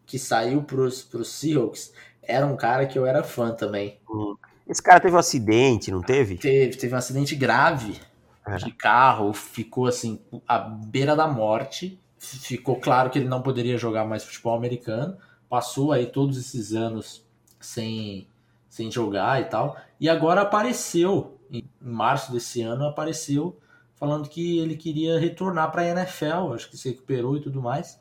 que 0.05 0.19
saiu 0.19 0.61
para 0.61 0.81
os 0.81 1.09
Seahawks, 1.23 1.91
era 2.21 2.45
um 2.45 2.55
cara 2.55 2.85
que 2.85 2.99
eu 2.99 3.07
era 3.07 3.23
fã 3.23 3.51
também. 3.51 3.99
Hum. 4.07 4.35
Esse 4.71 4.81
cara 4.81 5.01
teve 5.01 5.13
um 5.13 5.19
acidente, 5.19 5.91
não 5.91 6.01
teve? 6.01 6.37
Teve, 6.37 6.77
teve 6.77 6.95
um 6.95 6.97
acidente 6.97 7.35
grave 7.35 7.99
é. 8.47 8.55
de 8.55 8.71
carro, 8.71 9.33
ficou 9.33 9.85
assim, 9.85 10.17
à 10.47 10.59
beira 10.59 11.13
da 11.13 11.27
morte. 11.27 11.99
Ficou 12.17 12.77
claro 12.77 13.09
que 13.09 13.19
ele 13.19 13.27
não 13.27 13.41
poderia 13.41 13.77
jogar 13.77 14.05
mais 14.05 14.23
futebol 14.23 14.55
americano. 14.55 15.17
Passou 15.49 15.91
aí 15.91 16.05
todos 16.05 16.37
esses 16.37 16.71
anos 16.73 17.27
sem, 17.59 18.29
sem 18.69 18.89
jogar 18.89 19.41
e 19.41 19.45
tal. 19.45 19.75
E 19.99 20.07
agora 20.07 20.39
apareceu, 20.39 21.37
em 21.51 21.65
março 21.81 22.31
desse 22.31 22.61
ano, 22.61 22.85
apareceu 22.85 23.59
falando 23.95 24.29
que 24.29 24.57
ele 24.57 24.77
queria 24.77 25.19
retornar 25.19 25.69
para 25.69 25.81
a 25.81 25.87
NFL, 25.89 26.53
acho 26.55 26.69
que 26.69 26.77
se 26.77 26.91
recuperou 26.91 27.35
e 27.35 27.41
tudo 27.41 27.61
mais. 27.61 27.99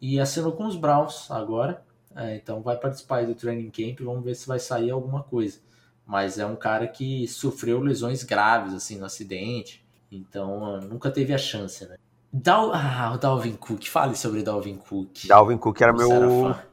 E 0.00 0.20
assinou 0.20 0.52
com 0.52 0.66
os 0.66 0.76
Browns 0.76 1.28
agora. 1.32 1.82
É, 2.14 2.36
então 2.36 2.62
vai 2.62 2.76
participar 2.76 3.26
do 3.26 3.34
training 3.34 3.70
camp, 3.70 4.04
vamos 4.04 4.22
ver 4.22 4.36
se 4.36 4.46
vai 4.46 4.60
sair 4.60 4.92
alguma 4.92 5.24
coisa 5.24 5.58
mas 6.06 6.38
é 6.38 6.46
um 6.46 6.56
cara 6.56 6.86
que 6.86 7.26
sofreu 7.28 7.80
lesões 7.80 8.22
graves 8.22 8.74
assim 8.74 8.98
no 8.98 9.06
acidente, 9.06 9.84
então 10.10 10.80
nunca 10.80 11.10
teve 11.10 11.32
a 11.32 11.38
chance, 11.38 11.86
né? 11.88 11.96
Dal 12.32 12.72
ah, 12.72 13.12
o 13.14 13.18
Dalvin 13.18 13.54
Cook, 13.56 13.86
fale 13.88 14.16
sobre 14.16 14.42
Dalvin 14.42 14.76
Cook. 14.76 15.26
Dalvin 15.26 15.58
Cook 15.58 15.80
era 15.80 15.92
Você 15.92 16.06
meu 16.06 16.46
era, 16.46 16.68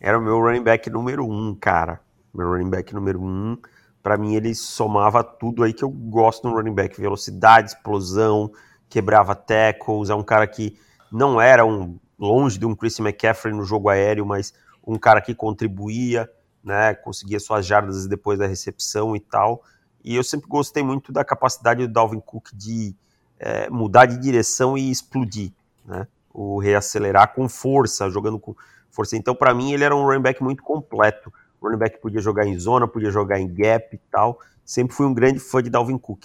era, 0.00 0.18
o 0.18 0.22
meu 0.22 0.40
running 0.40 0.62
back 0.62 0.88
número 0.88 1.26
um, 1.26 1.54
cara. 1.54 2.00
Meu 2.32 2.48
running 2.50 2.70
back 2.70 2.94
número 2.94 3.22
um. 3.22 3.58
Para 4.02 4.16
mim 4.16 4.34
ele 4.34 4.54
somava 4.54 5.22
tudo 5.22 5.62
aí 5.62 5.74
que 5.74 5.84
eu 5.84 5.90
gosto 5.90 6.48
no 6.48 6.54
running 6.56 6.74
back: 6.74 6.98
velocidade, 6.98 7.72
explosão, 7.72 8.50
quebrava 8.88 9.34
tackles. 9.34 10.08
É 10.08 10.14
um 10.14 10.22
cara 10.22 10.46
que 10.46 10.78
não 11.10 11.38
era 11.38 11.66
um 11.66 11.98
longe 12.18 12.58
de 12.58 12.64
um 12.64 12.74
Chris 12.74 12.98
McCaffrey 12.98 13.54
no 13.54 13.64
jogo 13.64 13.90
aéreo, 13.90 14.24
mas 14.24 14.54
um 14.86 14.98
cara 14.98 15.20
que 15.20 15.34
contribuía 15.34 16.26
né, 16.62 16.94
conseguia 16.94 17.40
suas 17.40 17.66
jardas 17.66 18.06
depois 18.06 18.38
da 18.38 18.46
recepção 18.46 19.16
e 19.16 19.20
tal. 19.20 19.62
E 20.04 20.14
eu 20.14 20.24
sempre 20.24 20.48
gostei 20.48 20.82
muito 20.82 21.12
da 21.12 21.24
capacidade 21.24 21.86
do 21.86 21.92
Dalvin 21.92 22.20
Cook 22.20 22.50
de 22.52 22.94
é, 23.38 23.68
mudar 23.70 24.06
de 24.06 24.18
direção 24.18 24.76
e 24.78 24.90
explodir, 24.90 25.52
né, 25.84 26.06
o 26.32 26.58
reacelerar 26.58 27.34
com 27.34 27.48
força, 27.48 28.08
jogando 28.08 28.38
com 28.38 28.54
força. 28.90 29.16
Então, 29.16 29.34
para 29.34 29.52
mim, 29.54 29.72
ele 29.72 29.84
era 29.84 29.94
um 29.94 30.04
running 30.04 30.22
back 30.22 30.42
muito 30.42 30.62
completo. 30.62 31.32
O 31.60 31.66
running 31.66 31.78
back 31.78 32.00
podia 32.00 32.20
jogar 32.20 32.46
em 32.46 32.58
zona, 32.58 32.86
podia 32.86 33.10
jogar 33.10 33.38
em 33.40 33.52
gap 33.52 33.94
e 33.94 34.00
tal. 34.10 34.38
Sempre 34.64 34.94
fui 34.94 35.06
um 35.06 35.14
grande 35.14 35.40
fã 35.40 35.62
de 35.62 35.70
Dalvin 35.70 35.98
Cook. 35.98 36.24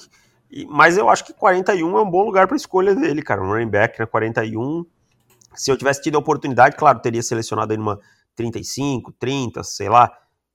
E, 0.50 0.66
mas 0.66 0.98
eu 0.98 1.10
acho 1.10 1.26
que 1.26 1.34
41 1.34 1.98
é 1.98 2.02
um 2.02 2.10
bom 2.10 2.24
lugar 2.24 2.48
para 2.48 2.56
escolha 2.56 2.96
dele, 2.96 3.22
cara. 3.22 3.42
Um 3.42 3.48
running 3.48 3.70
back, 3.70 4.00
né? 4.00 4.06
41. 4.06 4.86
Se 5.56 5.72
eu 5.72 5.78
tivesse 5.78 6.02
tido 6.02 6.16
a 6.16 6.20
oportunidade, 6.20 6.76
claro, 6.76 7.00
teria 7.00 7.22
selecionado 7.22 7.72
aí 7.72 7.78
numa 7.78 8.00
35, 8.36 9.12
30, 9.14 9.64
sei 9.64 9.90
lá 9.90 10.12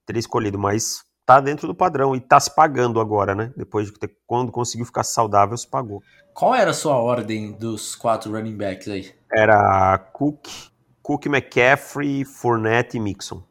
teria 0.06 0.20
escolhido, 0.20 0.58
mas 0.58 1.04
tá 1.24 1.40
dentro 1.40 1.66
do 1.66 1.74
padrão 1.74 2.14
e 2.14 2.20
tá 2.20 2.38
se 2.38 2.54
pagando 2.54 3.00
agora, 3.00 3.34
né? 3.34 3.52
Depois 3.56 3.86
de 3.86 3.98
ter, 3.98 4.16
quando 4.26 4.52
conseguiu 4.52 4.86
ficar 4.86 5.04
saudável, 5.04 5.56
se 5.56 5.68
pagou. 5.68 6.02
Qual 6.34 6.54
era 6.54 6.70
a 6.70 6.74
sua 6.74 6.96
ordem 6.96 7.52
dos 7.52 7.94
quatro 7.94 8.32
running 8.32 8.56
backs 8.56 8.88
aí? 8.88 9.12
Era 9.32 9.98
Cook, 9.98 10.48
Cook, 11.02 11.26
McCaffrey, 11.26 12.24
Fournette 12.24 12.96
e 12.96 13.00
Mixon. 13.00 13.42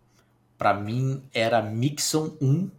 Para 0.57 0.73
mim 0.73 1.23
era 1.33 1.61
Mixon 1.61 2.37
1. 2.41 2.69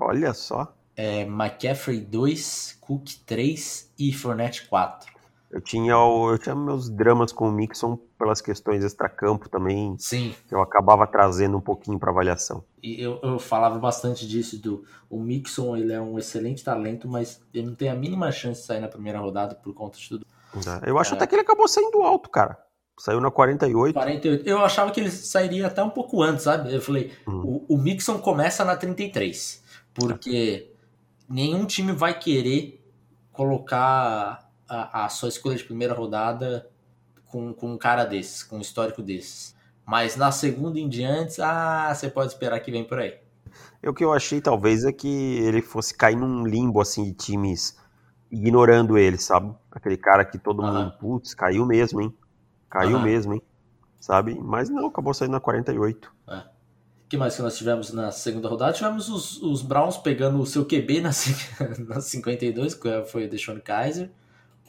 Olha 0.00 0.32
só. 0.32 0.74
É, 0.96 1.22
McCaffrey 1.22 2.00
2, 2.00 2.78
Cook 2.80 3.08
3 3.26 3.92
e 3.98 4.12
Fournette 4.12 4.66
4. 4.66 5.19
Eu 5.50 5.60
tinha, 5.60 5.92
eu 5.94 6.38
tinha 6.38 6.54
meus 6.54 6.88
dramas 6.88 7.32
com 7.32 7.48
o 7.48 7.52
Mixon 7.52 7.96
pelas 8.16 8.40
questões 8.40 8.84
extracampo 8.84 9.48
também. 9.48 9.96
Sim. 9.98 10.32
Que 10.48 10.54
eu 10.54 10.60
acabava 10.60 11.06
trazendo 11.08 11.56
um 11.56 11.60
pouquinho 11.60 11.98
para 11.98 12.10
avaliação. 12.10 12.62
E 12.80 13.02
eu, 13.02 13.18
eu 13.20 13.38
falava 13.38 13.76
bastante 13.78 14.28
disso 14.28 14.60
do 14.62 14.84
o 15.08 15.20
Mixon, 15.20 15.76
ele 15.76 15.92
é 15.92 16.00
um 16.00 16.16
excelente 16.18 16.62
talento, 16.62 17.08
mas 17.08 17.42
ele 17.52 17.66
não 17.66 17.74
tem 17.74 17.88
a 17.88 17.96
mínima 17.96 18.30
chance 18.30 18.60
de 18.60 18.66
sair 18.66 18.80
na 18.80 18.86
primeira 18.86 19.18
rodada 19.18 19.56
por 19.56 19.74
conta 19.74 19.98
de 19.98 20.08
tudo. 20.08 20.26
É, 20.54 20.88
eu 20.88 20.98
acho 20.98 21.14
é. 21.14 21.16
até 21.16 21.26
que 21.26 21.34
ele 21.34 21.42
acabou 21.42 21.66
saindo 21.66 22.00
alto, 22.02 22.30
cara. 22.30 22.56
Saiu 22.96 23.20
na 23.20 23.30
48. 23.30 23.94
48. 23.94 24.46
Eu 24.46 24.64
achava 24.64 24.90
que 24.92 25.00
ele 25.00 25.10
sairia 25.10 25.66
até 25.66 25.82
um 25.82 25.90
pouco 25.90 26.22
antes, 26.22 26.44
sabe? 26.44 26.72
Eu 26.72 26.82
falei, 26.82 27.10
hum. 27.26 27.64
o, 27.68 27.74
o 27.74 27.78
Mixon 27.78 28.18
começa 28.18 28.64
na 28.64 28.76
33, 28.76 29.64
porque 29.94 30.70
nenhum 31.28 31.64
time 31.64 31.92
vai 31.92 32.16
querer 32.16 32.84
colocar 33.32 34.49
a, 34.70 35.04
a 35.04 35.08
sua 35.08 35.28
escolha 35.28 35.56
de 35.56 35.64
primeira 35.64 35.92
rodada 35.92 36.70
com, 37.26 37.52
com 37.52 37.72
um 37.72 37.78
cara 37.78 38.04
desses, 38.04 38.42
com 38.42 38.56
um 38.56 38.60
histórico 38.60 39.02
desses. 39.02 39.54
Mas 39.84 40.16
na 40.16 40.30
segunda 40.30 40.78
em 40.78 40.88
diante, 40.88 41.42
ah, 41.42 41.92
você 41.92 42.08
pode 42.08 42.32
esperar 42.32 42.60
que 42.60 42.70
vem 42.70 42.84
por 42.84 43.00
aí. 43.00 43.18
O 43.84 43.92
que 43.92 44.04
eu 44.04 44.12
achei, 44.12 44.40
talvez, 44.40 44.84
é 44.84 44.92
que 44.92 45.08
ele 45.38 45.60
fosse 45.60 45.94
cair 45.94 46.16
num 46.16 46.46
limbo, 46.46 46.80
assim, 46.80 47.04
de 47.04 47.12
times 47.14 47.76
ignorando 48.30 48.96
ele, 48.96 49.18
sabe? 49.18 49.52
Aquele 49.72 49.96
cara 49.96 50.24
que 50.24 50.38
todo 50.38 50.62
Aham. 50.62 50.84
mundo, 50.84 50.92
putz, 51.00 51.34
caiu 51.34 51.66
mesmo, 51.66 52.00
hein? 52.00 52.14
Caiu 52.68 52.96
Aham. 52.96 53.04
mesmo, 53.04 53.34
hein? 53.34 53.42
Sabe? 53.98 54.38
Mas 54.40 54.70
não, 54.70 54.86
acabou 54.86 55.12
saindo 55.12 55.32
na 55.32 55.40
48. 55.40 56.12
O 56.28 57.08
que 57.10 57.16
mais 57.16 57.34
que 57.34 57.42
nós 57.42 57.58
tivemos 57.58 57.92
na 57.92 58.12
segunda 58.12 58.48
rodada? 58.48 58.72
Tivemos 58.72 59.08
os, 59.08 59.42
os 59.42 59.62
Browns 59.62 59.96
pegando 59.96 60.38
o 60.40 60.46
seu 60.46 60.64
QB 60.64 61.00
na, 61.00 61.10
na 61.88 62.00
52, 62.00 62.74
que 62.74 63.02
foi 63.06 63.26
o 63.26 63.28
Deshaun 63.28 63.58
Kaiser. 63.58 64.10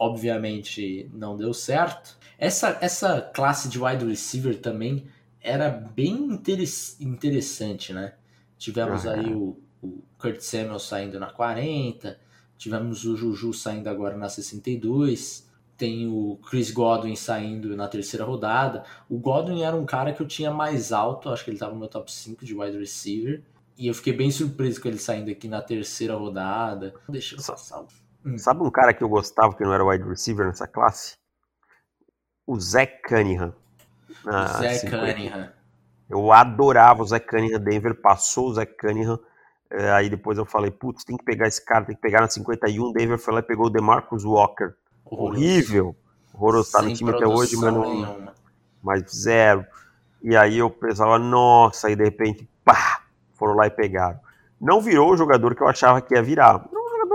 Obviamente 0.06 1.08
não 1.14 1.38
deu 1.38 1.54
certo. 1.54 2.18
Essa, 2.38 2.76
essa 2.82 3.22
classe 3.22 3.70
de 3.70 3.80
wide 3.80 4.04
receiver 4.04 4.60
também 4.60 5.06
era 5.40 5.70
bem 5.70 6.14
interes- 6.34 7.00
interessante, 7.00 7.94
né? 7.94 8.14
Tivemos 8.58 9.06
Aham. 9.06 9.14
aí 9.20 9.34
o, 9.34 9.58
o 9.82 10.02
Kurt 10.18 10.40
Samuel 10.42 10.80
saindo 10.80 11.20
na 11.20 11.28
40, 11.32 12.20
tivemos 12.58 13.06
o 13.06 13.16
Juju 13.16 13.54
saindo 13.54 13.88
agora 13.90 14.18
na 14.18 14.28
62, 14.28 15.48
tem 15.78 16.08
o 16.08 16.40
Chris 16.50 16.72
Godwin 16.72 17.16
saindo 17.16 17.76
na 17.76 17.88
terceira 17.88 18.26
rodada. 18.26 18.84
O 19.10 19.18
Godwin 19.20 19.62
era 19.62 19.76
um 19.76 19.86
cara 19.86 20.14
que 20.14 20.22
eu 20.22 20.28
tinha 20.28 20.52
mais 20.52 20.92
alto, 20.92 21.30
acho 21.30 21.44
que 21.44 21.52
ele 21.52 21.58
estava 21.58 21.74
no 21.74 21.80
meu 21.80 21.88
top 21.88 22.12
5 22.12 22.44
de 22.44 22.56
wide 22.56 22.78
receiver. 22.78 23.42
E 23.78 23.88
eu 23.88 23.94
fiquei 23.94 24.14
bem 24.14 24.30
surpreso 24.32 24.82
com 24.82 24.88
ele 24.88 24.98
saindo 25.00 25.30
aqui 25.32 25.48
na 25.48 25.62
terceira 25.62 26.16
rodada. 26.16 26.94
Deixa 27.10 27.36
eu 27.36 27.40
Só- 27.40 27.54
passar. 27.54 27.84
O- 28.26 28.38
Sabe 28.38 28.62
um 28.64 28.72
cara 28.72 28.94
que 28.94 29.04
eu 29.04 29.10
gostava 29.10 29.56
que 29.56 29.64
não 29.64 29.74
era 29.74 29.84
wide 29.86 30.04
receiver 30.08 30.46
nessa 30.46 30.68
classe? 30.68 31.18
O 32.46 32.60
Zach 32.60 33.02
Cunningham. 33.08 33.54
na 34.26 34.48
Zé 34.60 34.74
50. 34.76 35.14
Cunningham. 35.14 35.50
Eu 36.10 36.32
adorava 36.32 37.02
o 37.02 37.06
Zach 37.08 37.26
Cunningham. 37.26 37.60
Denver 37.60 37.96
passou 38.02 38.48
o 38.50 38.54
Zach 38.54 38.72
Cunningham. 38.78 39.20
eh, 39.74 39.90
aí 39.94 40.10
depois 40.10 40.38
eu 40.38 40.46
falei, 40.46 40.70
putz, 40.70 41.06
tem 41.06 41.16
que 41.16 41.24
pegar 41.24 41.48
esse 41.48 41.64
cara, 41.64 41.86
tem 41.86 41.96
que 41.96 42.02
pegar 42.02 42.20
na 42.22 42.28
51. 42.28 42.92
Denver 42.92 43.18
foi 43.18 43.34
lá 43.34 43.40
e 43.40 43.44
pegou 43.44 43.68
o 43.68 43.70
DeMarcus 43.70 44.26
Walker. 44.26 44.74
Horroroso. 45.06 45.40
Horrível. 45.40 45.96
Horroroso. 46.34 46.72
Tá 46.74 46.82
no 46.82 46.94
time 46.94 47.10
até 47.12 47.26
hoje, 47.26 47.56
mas, 47.56 47.74
não, 47.74 48.34
mas 48.84 49.04
zero. 49.16 49.66
E 50.22 50.36
aí 50.36 50.58
eu 50.58 50.70
pensava, 50.70 51.18
nossa, 51.18 51.88
aí 51.88 51.96
de 51.96 52.04
repente, 52.04 52.48
pá, 52.66 53.02
foram 53.36 53.56
lá 53.56 53.66
e 53.68 53.72
pegaram. 53.72 54.20
Não 54.60 54.82
virou 54.82 55.12
o 55.14 55.18
jogador 55.18 55.56
que 55.56 55.64
eu 55.64 55.68
achava 55.70 56.02
que 56.02 56.14
ia 56.14 56.22
virar. 56.22 56.60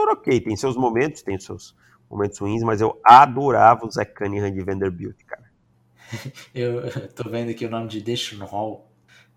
Jogador 0.07 0.13
ok, 0.13 0.41
tem 0.41 0.57
seus 0.57 0.77
momentos, 0.77 1.23
tem 1.23 1.39
seus 1.39 1.75
momentos 2.09 2.39
ruins, 2.39 2.63
mas 2.63 2.81
eu 2.81 3.01
adorava 3.05 3.85
o 3.85 3.91
Zach 3.91 4.15
Cunningham 4.15 4.53
de 4.53 4.63
Vanderbilt, 4.63 5.17
cara. 5.27 5.51
Eu 6.55 7.09
tô 7.09 7.29
vendo 7.29 7.51
aqui 7.51 7.67
o 7.67 7.71
nome 7.71 7.89
de 7.89 8.01
Deshaun 8.01 8.45
Hall, 8.45 8.89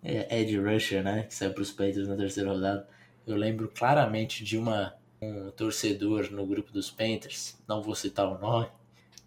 é 0.03 0.39
Ed 0.39 0.55
Rusher, 0.59 1.03
né? 1.03 1.23
Que 1.23 1.33
saiu 1.33 1.51
pros 1.53 1.71
Panthers 1.71 2.07
na 2.07 2.15
terceira 2.15 2.51
rodada. 2.51 2.87
Eu 3.25 3.35
lembro 3.35 3.71
claramente 3.75 4.43
de 4.43 4.57
uma 4.57 4.93
um 5.21 5.51
torcedor 5.51 6.31
no 6.31 6.45
grupo 6.45 6.71
dos 6.71 6.89
Panthers, 6.89 7.57
não 7.67 7.81
vou 7.81 7.93
citar 7.93 8.25
o 8.25 8.39
nome, 8.39 8.67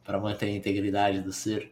para 0.03 0.19
manter 0.19 0.47
a 0.47 0.51
integridade 0.51 1.21
do 1.21 1.33
ser. 1.33 1.71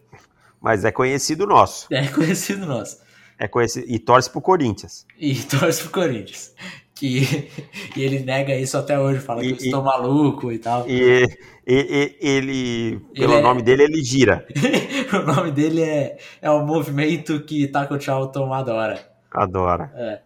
Mas 0.60 0.84
é 0.84 0.92
conhecido 0.92 1.46
nosso. 1.46 1.86
É 1.90 2.06
conhecido 2.08 2.66
nosso. 2.66 3.00
É 3.42 3.48
conhecido, 3.48 3.86
e 3.88 3.98
torce 3.98 4.28
pro 4.30 4.40
Corinthians. 4.42 5.06
E 5.18 5.34
torce 5.48 5.80
pro 5.82 5.90
Corinthians. 5.92 6.54
Que, 6.94 7.48
e 7.96 8.02
ele 8.02 8.18
nega 8.20 8.54
isso 8.54 8.76
até 8.76 9.00
hoje, 9.00 9.18
fala 9.20 9.40
que 9.40 9.46
E- 9.48 9.50
eu 9.52 9.56
estou 9.56 9.82
maluco 9.82 10.52
e 10.52 10.58
tal. 10.58 10.86
E, 10.86 11.24
e- 11.66 11.66
e- 11.66 12.16
ele, 12.20 13.00
pelo 13.14 13.32
Ele 13.32 13.40
é- 13.40 13.42
nome 13.42 13.62
dele, 13.62 13.84
ele 13.84 14.04
gira. 14.04 14.46
o 15.14 15.22
nome 15.34 15.50
dele 15.52 15.80
é, 15.82 16.18
é 16.42 16.50
o 16.50 16.64
movimento 16.66 17.40
que 17.44 17.66
Taco 17.66 17.98
Charlton 17.98 18.52
adora. 18.52 19.10
Adora. 19.30 19.90
É. 19.94 20.20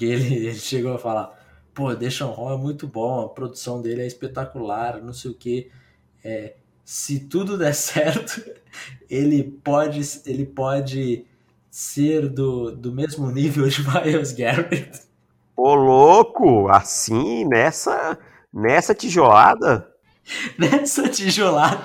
E 0.00 0.04
ele, 0.06 0.34
ele 0.46 0.54
chegou 0.54 0.94
a 0.94 0.98
falar, 0.98 1.38
pô, 1.74 1.94
Deshaun 1.94 2.32
Hall 2.32 2.54
é 2.54 2.56
muito 2.56 2.86
bom, 2.86 3.20
a 3.26 3.28
produção 3.28 3.82
dele 3.82 4.00
é 4.02 4.06
espetacular, 4.06 5.02
não 5.02 5.12
sei 5.12 5.30
o 5.30 5.34
que. 5.34 5.70
se 6.84 7.20
tudo 7.20 7.58
der 7.58 7.74
certo, 7.74 8.42
ele 9.10 9.42
pode, 9.44 10.00
ele 10.24 10.46
pode 10.46 11.26
ser 11.70 12.28
do, 12.28 12.70
do 12.72 12.92
mesmo 12.92 13.30
nível 13.30 13.68
de 13.68 13.82
Miles 13.86 14.32
Garrett. 14.32 14.90
Ô, 15.56 15.74
louco! 15.74 16.68
Assim, 16.68 17.44
nessa, 17.44 18.18
nessa 18.52 18.94
tijolada. 18.94 19.88
Nessa 20.58 21.08
tijolada, 21.08 21.80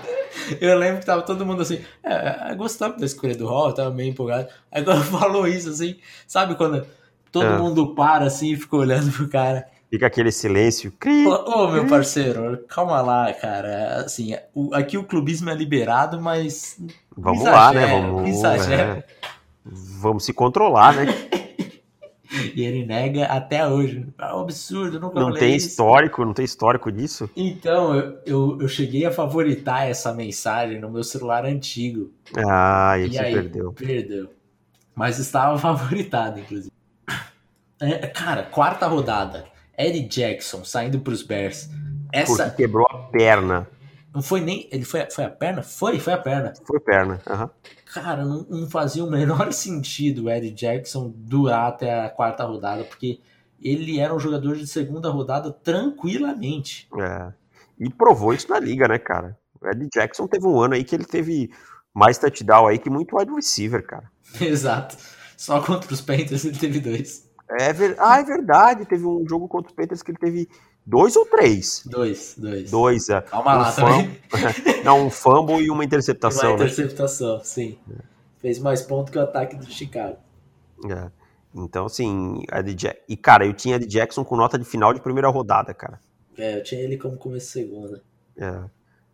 eu 0.60 0.78
lembro 0.78 1.00
que 1.00 1.06
tava 1.06 1.22
todo 1.22 1.46
mundo 1.46 1.62
assim, 1.62 1.82
é, 2.04 2.54
gostamos 2.56 3.00
da 3.00 3.06
escolha 3.06 3.36
do 3.36 3.48
Hall, 3.48 3.74
tava 3.74 3.90
meio 3.92 4.10
empolgado. 4.12 4.50
Aí 4.72 4.84
quando 4.84 5.02
falou 5.06 5.48
isso, 5.48 5.70
assim, 5.70 5.96
sabe 6.28 6.56
quando 6.56 6.86
todo 7.32 7.46
É. 7.46 7.58
mundo 7.58 7.96
para 7.96 8.26
assim 8.26 8.52
e 8.52 8.58
fica 8.58 8.76
olhando 8.76 9.12
pro 9.14 9.30
cara. 9.30 9.66
Fica 9.90 10.08
aquele 10.08 10.32
silêncio. 10.32 10.92
Cri. 11.00 11.26
Ô, 11.26 11.32
ô, 11.66 11.72
meu 11.72 11.88
parceiro, 11.88 12.66
calma 12.68 13.00
lá, 13.02 13.32
cara. 13.32 14.02
Assim, 14.04 14.36
o- 14.54 14.74
aqui 14.74 14.98
o 14.98 15.04
clubismo 15.06 15.50
é 15.50 15.56
liberado, 15.56 16.20
mas. 16.20 16.78
Vamos 17.16 17.42
exagero, 17.42 17.56
lá, 17.56 17.74
né? 17.74 18.02
Vamos, 18.02 18.30
exagero. 18.30 18.92
é. 18.92 19.04
Vamos 19.66 20.26
se 20.26 20.34
controlar, 20.34 20.96
né? 20.96 21.06
E 22.56 22.64
ele 22.64 22.86
nega 22.86 23.26
até 23.26 23.68
hoje. 23.68 24.08
É 24.18 24.34
um 24.34 24.40
absurdo, 24.40 25.00
nunca 25.00 25.20
Não 25.20 25.32
tem 25.34 25.56
isso. 25.56 25.68
histórico, 25.68 26.26
não 26.26 26.34
tem 26.34 26.44
histórico 26.44 26.92
disso. 26.92 27.30
Então, 27.36 27.94
eu, 27.96 28.18
eu, 28.26 28.58
eu 28.62 28.68
cheguei 28.68 29.06
a 29.06 29.12
favoritar 29.12 29.88
essa 29.88 30.12
mensagem 30.14 30.80
no 30.80 30.90
meu 30.90 31.04
celular 31.04 31.46
antigo. 31.46 32.12
Ah, 32.36 32.98
E 32.98 33.20
aí, 33.20 33.34
perdeu. 33.34 33.72
Perdeu. 33.74 34.30
Mas 34.96 35.20
estava 35.20 35.58
favoritado, 35.60 36.40
inclusive. 36.40 36.72
É, 37.80 38.08
cara, 38.08 38.44
quarta 38.44 38.88
rodada. 38.88 39.46
Eddie 39.78 40.08
Jackson 40.08 40.64
saindo 40.64 41.00
pros 41.00 41.22
Bears. 41.22 41.70
Essa 42.12 42.46
Porque 42.46 42.64
quebrou 42.64 42.88
a 42.90 42.98
perna. 42.98 43.68
Não 44.14 44.22
foi 44.22 44.42
nem. 44.42 44.68
Ele 44.72 44.86
foi, 44.86 45.10
foi 45.10 45.24
a 45.24 45.30
perna? 45.30 45.64
Foi, 45.64 46.00
foi 46.00 46.14
a 46.14 46.18
perna. 46.18 46.54
Foi 46.66 46.80
perna. 46.80 47.20
aham. 47.28 47.50
Cara, 47.94 48.24
não, 48.24 48.46
não 48.50 48.70
fazia 48.70 49.04
o 49.04 49.10
menor 49.10 49.52
sentido 49.54 50.26
o 50.26 50.30
Eddie 50.30 50.52
Jackson 50.52 51.12
durar 51.16 51.68
até 51.70 52.06
a 52.06 52.10
quarta 52.10 52.44
rodada, 52.44 52.84
porque 52.84 53.20
ele 53.62 54.00
era 54.00 54.14
um 54.14 54.20
jogador 54.20 54.56
de 54.56 54.68
segunda 54.68 55.10
rodada 55.10 55.52
tranquilamente. 55.52 56.88
É. 57.00 57.34
E 57.80 57.90
provou 57.90 58.34
isso 58.34 58.50
na 58.50 58.60
liga, 58.60 58.88
né, 58.88 59.00
cara? 59.00 59.38
O 59.60 59.68
Ed 59.68 59.88
Jackson 59.92 60.28
teve 60.28 60.46
um 60.46 60.60
ano 60.62 60.76
aí 60.76 60.84
que 60.84 60.96
ele 60.96 61.06
teve 61.06 61.52
mais 61.94 62.18
touchdown 62.18 62.68
aí 62.68 62.78
que 62.78 62.90
muito 62.90 63.18
wide 63.18 63.34
receiver, 63.34 63.86
cara. 63.86 64.12
Exato. 64.40 64.98
Só 65.38 65.62
contra 65.62 65.92
os 65.92 66.02
Panthers 66.02 66.46
ele 66.46 66.58
teve 66.58 66.80
dois. 66.80 67.30
É 67.50 67.74
ver... 67.74 67.96
Ah, 68.00 68.20
é 68.20 68.24
verdade. 68.24 68.86
Teve 68.86 69.06
um 69.06 69.28
jogo 69.28 69.48
contra 69.48 69.70
os 69.72 69.76
Panthers 69.76 70.04
que 70.04 70.12
ele 70.12 70.18
teve 70.18 70.50
dois 70.86 71.16
ou 71.16 71.26
três? 71.26 71.84
Dois, 71.86 72.36
dois. 72.38 72.72
Dois, 72.72 73.10
é. 73.10 73.22
Calma 73.22 73.54
lá 73.56 73.70
Um 73.72 73.76
também. 73.76 74.20
Não, 74.84 75.08
um 75.08 75.10
fumble 75.10 75.62
e 75.64 75.70
uma 75.70 75.78
Uma 75.80 75.86
interceptação, 75.86 76.50
né? 76.58 76.66
interceptação, 76.66 77.40
sim. 77.44 77.78
Fez 78.40 78.60
mais 78.60 78.82
ponto 78.82 79.12
que 79.12 79.18
o 79.18 79.22
ataque 79.22 79.56
do 79.56 79.66
Chicago. 79.70 80.18
É. 80.90 81.10
Então, 81.56 81.86
assim, 81.86 82.44
Ed 82.52 82.76
Ja- 82.82 82.96
e 83.08 83.16
cara, 83.16 83.46
eu 83.46 83.54
tinha 83.54 83.76
Ed 83.78 83.86
Jackson 83.86 84.26
com 84.26 84.36
nota 84.36 84.58
de 84.58 84.66
final 84.66 84.94
de 84.94 85.00
primeira 85.02 85.30
rodada, 85.30 85.74
cara. 85.74 86.00
É, 86.38 86.58
eu 86.58 86.64
tinha 86.64 86.82
ele 86.82 86.98
como 86.98 87.16
começo 87.16 87.46
de 87.46 87.52
segunda. 87.52 88.02
É, 88.36 88.64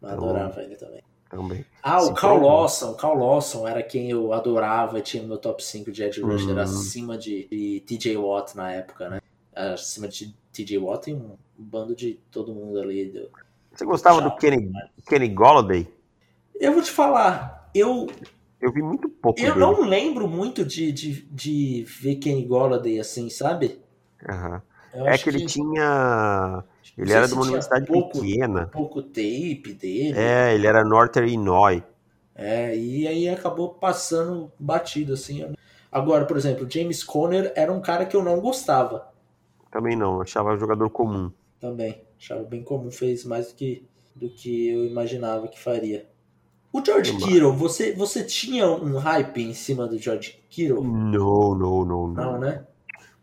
Mas 0.02 0.14
adorava 0.14 0.62
ele 0.64 0.76
também. 0.78 1.04
também. 1.30 1.66
Ah, 1.84 2.02
o 2.02 2.14
Carl. 2.14 2.42
Lawson. 2.42 2.92
O 2.92 2.96
Carl 2.96 3.18
Lawson 3.20 3.68
era 3.68 3.84
quem 3.84 4.10
eu 4.10 4.32
adorava 4.34 4.98
e 4.98 5.02
tinha 5.02 5.22
no 5.22 5.28
meu 5.30 5.38
top 5.38 5.64
5 5.64 5.92
de 5.92 6.02
Edge 6.02 6.22
Rusher 6.22 6.56
Hum. 6.56 6.60
acima 6.60 7.18
de, 7.18 7.46
de 7.52 7.84
TJ 7.86 8.16
Watt 8.18 8.56
na 8.56 8.72
época, 8.72 9.10
né? 9.10 9.22
Acima 9.54 10.08
de 10.08 10.34
TJ 10.54 10.78
Watt 10.78 11.10
e 11.10 11.14
um 11.14 11.36
bando 11.60 11.96
de 11.96 12.16
todo 12.32 12.54
mundo 12.54 12.80
ali. 12.80 13.06
do- 13.12 13.30
Você 13.72 13.86
gostava 13.86 14.22
do. 14.22 14.32
Kenny, 14.32 14.72
Kenny 15.08 15.30
Golladay? 15.30 15.88
Eu 16.60 16.74
vou 16.74 16.82
te 16.84 16.92
falar, 16.92 17.70
eu, 17.74 18.08
Eu 18.62 18.72
vi 18.72 18.82
muito 18.82 19.10
pouco 19.10 19.46
eu 19.46 19.52
dele. 19.52 19.60
não 19.60 19.82
lembro 19.82 20.28
muito 20.28 20.64
de, 20.66 20.92
de, 20.92 21.22
de 21.32 21.84
ver 21.88 22.16
Kenny 22.18 22.46
Golladay 22.46 23.00
assim, 23.00 23.28
sabe? 23.30 23.80
Eu 24.94 25.08
É 25.08 25.14
acho 25.14 25.24
que 25.24 25.30
ele 25.30 25.42
tinha. 25.42 26.64
Ele 26.98 27.14
era 27.14 27.28
de 27.28 27.34
uma 27.34 27.44
universidade 27.44 27.86
pouco, 27.88 28.20
pequena. 28.22 28.72
pouco 28.72 29.02
tape 29.02 29.74
dele. 29.74 30.36
É, 30.36 30.54
ele 30.54 30.68
era 30.68 30.84
Northern 30.84 31.28
Illinois. 31.28 31.82
É, 32.36 32.76
e 32.76 33.08
aí 33.08 33.28
acabou 33.30 33.74
passando 33.76 34.52
batido, 34.60 35.14
assim. 35.14 35.54
Agora, 35.92 36.26
por 36.26 36.38
exemplo, 36.38 36.70
James 36.70 37.04
Conner 37.04 37.52
era 37.56 37.72
um 37.72 37.82
cara 37.82 38.06
que 38.06 38.16
eu 38.16 38.24
não 38.24 38.40
gostava 38.40 39.12
Também 39.72 39.96
não, 39.96 40.22
achava 40.22 40.56
jogador 40.58 40.92
comum. 40.92 41.32
Também. 41.60 42.02
Achava 42.18 42.44
bem 42.44 42.64
comum, 42.64 42.92
fez 42.92 43.26
mais 43.26 43.48
do 43.50 43.56
que, 43.56 43.86
do 44.16 44.30
que 44.30 44.70
eu 44.70 44.86
imaginava 44.86 45.48
que 45.48 45.60
faria. 45.60 46.08
O 46.72 46.84
George 46.86 47.12
Demais. 47.12 47.34
Kittle, 47.34 47.54
você, 47.54 47.94
você 47.94 48.24
tinha 48.24 48.70
um 48.70 48.98
hype 48.98 49.42
em 49.42 49.54
cima 49.54 49.88
do 49.88 49.98
George 49.98 50.40
Kittle? 50.50 50.84
Não, 50.84 51.56
não, 51.56 51.86
não, 51.86 52.08
não. 52.08 52.14
Não, 52.14 52.40
né? 52.40 52.66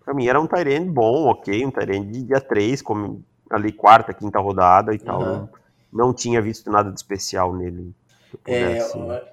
Pra 0.04 0.14
mim 0.14 0.26
era 0.26 0.40
um 0.40 0.46
Tyrande 0.46 0.90
bom, 0.90 1.26
ok, 1.28 1.64
um 1.64 1.70
Tyrande 1.70 2.12
de 2.12 2.22
dia 2.24 2.40
3, 2.40 2.82
como 2.82 3.24
ali 3.50 3.72
quarta, 3.72 4.12
quinta 4.12 4.38
rodada 4.38 4.94
e 4.94 4.98
tal. 4.98 5.22
Aham. 5.22 5.48
Não, 5.92 6.06
não 6.06 6.14
tinha 6.14 6.42
visto 6.42 6.70
nada 6.70 6.90
de 6.90 6.98
especial 6.98 7.54
nele. 7.54 7.94
É, 8.44 8.78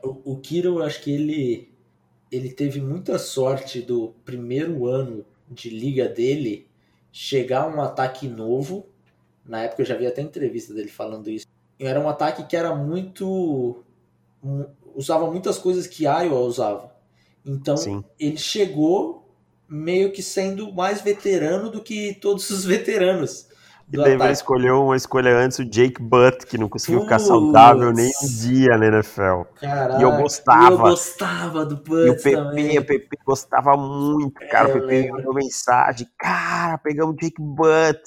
o, 0.04 0.34
o 0.34 0.40
Kittle, 0.40 0.82
acho 0.84 1.02
que 1.02 1.12
ele, 1.12 1.74
ele 2.32 2.52
teve 2.52 2.80
muita 2.80 3.18
sorte 3.18 3.82
do 3.82 4.14
primeiro 4.24 4.86
ano 4.88 5.26
de 5.50 5.70
liga 5.70 6.08
dele 6.08 6.68
chegar 7.12 7.68
um 7.68 7.82
ataque 7.82 8.28
novo. 8.28 8.88
Na 9.46 9.64
época 9.64 9.82
eu 9.82 9.86
já 9.86 9.96
vi 9.96 10.08
até 10.08 10.22
entrevista 10.22 10.74
dele 10.74 10.90
falando 10.90 11.30
isso. 11.30 11.46
Era 11.80 12.00
um 12.00 12.08
ataque 12.08 12.44
que 12.46 12.56
era 12.56 12.74
muito. 12.76 13.84
usava 14.96 15.30
muitas 15.30 15.58
coisas 15.58 15.88
que 15.88 16.04
Iowa 16.04 16.40
usava. 16.40 16.94
Então 17.46 17.76
Sim. 17.76 18.04
ele 18.20 18.38
chegou 18.38 19.24
meio 19.68 20.12
que 20.12 20.22
sendo 20.22 20.72
mais 20.72 21.02
veterano 21.02 21.70
do 21.70 21.82
que 21.82 22.14
todos 22.22 22.50
os 22.50 22.64
veteranos. 22.64 23.48
E 23.92 23.98
Denver 23.98 24.32
escolheu 24.32 24.86
uma 24.86 24.96
escolha 24.96 25.38
antes, 25.38 25.60
o 25.60 25.66
Jake 25.66 26.02
Butt, 26.02 26.48
que 26.48 26.58
não 26.58 26.70
conseguiu 26.70 27.02
ficar 27.02 27.20
saudável 27.20 27.92
nem 27.92 28.12
um 28.24 28.28
dia 28.28 28.78
na 28.78 28.88
NFL. 28.88 29.44
Caraca, 29.60 30.00
e 30.00 30.02
eu 30.02 30.12
gostava. 30.14 30.74
Eu 30.74 30.78
gostava 30.78 31.66
do 31.66 31.76
Butt. 31.76 32.08
E 32.08 32.10
o 32.10 32.16
PP, 32.16 32.32
também. 32.32 32.80
o 32.80 32.86
PP 32.86 33.18
gostava 33.26 33.78
muito, 33.78 34.40
cara. 34.50 34.70
É, 34.70 34.72
o 34.72 34.82
PP 34.82 35.12
mandou 35.12 35.34
mensagem: 35.34 36.08
cara, 36.18 36.78
pegamos 36.78 37.14
o 37.14 37.18
Jake 37.18 37.40
Butt, 37.40 38.02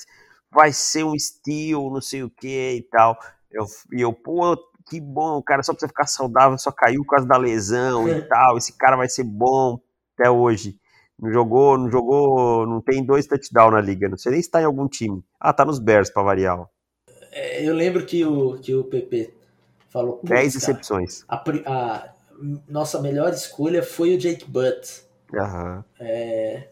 vai 0.57 0.73
ser 0.73 1.05
um 1.05 1.17
steal, 1.19 1.91
não 1.91 2.01
sei 2.01 2.23
o 2.23 2.31
que 2.31 2.77
e 2.77 2.83
tal. 2.83 3.19
Eu, 3.53 3.67
e 3.93 4.01
eu, 4.01 4.13
pô, 4.13 4.57
que 4.89 4.99
bom, 4.99 5.43
cara, 5.43 5.63
só 5.63 5.73
pra 5.73 5.81
você 5.81 5.89
ficar 5.89 6.07
saudável, 6.07 6.57
só 6.57 6.73
caiu 6.73 7.03
por 7.05 7.11
causa 7.11 7.29
da 7.29 7.37
lesão 7.37 8.09
e 8.09 8.23
tal. 8.23 8.57
Esse 8.57 8.73
cara 8.73 8.97
vai 8.97 9.09
ser 9.09 9.25
bom 9.25 9.79
até 10.19 10.31
hoje. 10.31 10.81
Não 11.19 11.31
jogou, 11.31 11.77
não 11.77 11.91
jogou, 11.91 12.67
não 12.67 12.81
tem 12.81 13.05
dois 13.05 13.27
touchdowns 13.27 13.73
na 13.73 13.81
liga. 13.81 14.09
Não 14.09 14.17
sei 14.17 14.33
nem 14.33 14.43
se 14.43 14.51
tá 14.51 14.63
em 14.63 14.65
algum 14.65 14.89
time. 14.89 15.23
Ah, 15.39 15.53
tá 15.53 15.65
nos 15.65 15.79
Bears 15.79 16.11
pra 16.11 16.23
variar. 16.23 16.67
É, 17.33 17.63
eu 17.63 17.75
lembro 17.75 18.07
que 18.07 18.25
o, 18.25 18.59
que 18.59 18.75
o 18.75 18.85
PP 18.85 19.35
falou. 19.91 20.21
10 20.23 20.55
recepções. 20.55 21.25
A, 21.29 21.43
a, 21.67 22.09
nossa 22.67 23.01
melhor 23.01 23.31
escolha 23.33 23.83
foi 23.83 24.15
o 24.15 24.19
Jake 24.19 24.45
Butt. 24.51 25.05
Uhum. 25.33 25.85
É, 26.01 26.69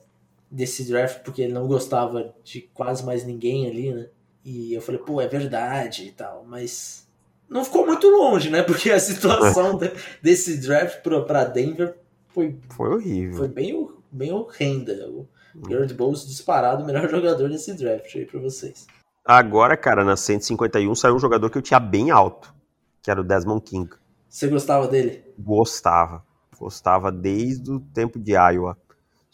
desse 0.54 0.84
draft, 0.84 1.22
porque 1.22 1.42
ele 1.42 1.52
não 1.52 1.66
gostava 1.66 2.34
de 2.44 2.62
quase 2.72 3.04
mais 3.04 3.24
ninguém 3.24 3.66
ali, 3.66 3.92
né? 3.92 4.06
E 4.44 4.72
eu 4.72 4.80
falei, 4.80 5.00
pô, 5.00 5.20
é 5.20 5.26
verdade 5.26 6.06
e 6.06 6.12
tal, 6.12 6.44
mas 6.46 7.08
não 7.48 7.64
ficou 7.64 7.86
muito 7.86 8.08
longe, 8.08 8.50
né? 8.50 8.62
Porque 8.64 8.90
a 8.90 9.00
situação 9.00 9.78
desse 10.22 10.58
draft 10.58 11.02
para 11.02 11.44
Denver 11.44 11.96
foi, 12.28 12.56
foi 12.70 12.94
horrível. 12.94 13.38
Foi 13.38 13.48
bem 13.48 13.88
bem 14.12 14.32
horrenda. 14.32 14.92
O 15.08 15.26
Garrett 15.56 15.92
Bowles 15.94 16.26
disparado 16.26 16.82
o 16.82 16.86
melhor 16.86 17.08
jogador 17.10 17.48
desse 17.48 17.74
draft 17.74 18.14
aí 18.14 18.24
pra 18.24 18.40
vocês. 18.40 18.86
Agora, 19.24 19.76
cara, 19.76 20.04
na 20.04 20.16
151 20.16 20.94
saiu 20.94 21.16
um 21.16 21.18
jogador 21.18 21.50
que 21.50 21.58
eu 21.58 21.62
tinha 21.62 21.80
bem 21.80 22.10
alto, 22.10 22.54
que 23.02 23.10
era 23.10 23.20
o 23.20 23.24
Desmond 23.24 23.62
King. 23.62 23.90
Você 24.28 24.46
gostava 24.48 24.86
dele? 24.86 25.24
Gostava. 25.38 26.22
Gostava 26.58 27.10
desde 27.10 27.70
o 27.70 27.80
tempo 27.80 28.18
de 28.18 28.32
Iowa. 28.32 28.76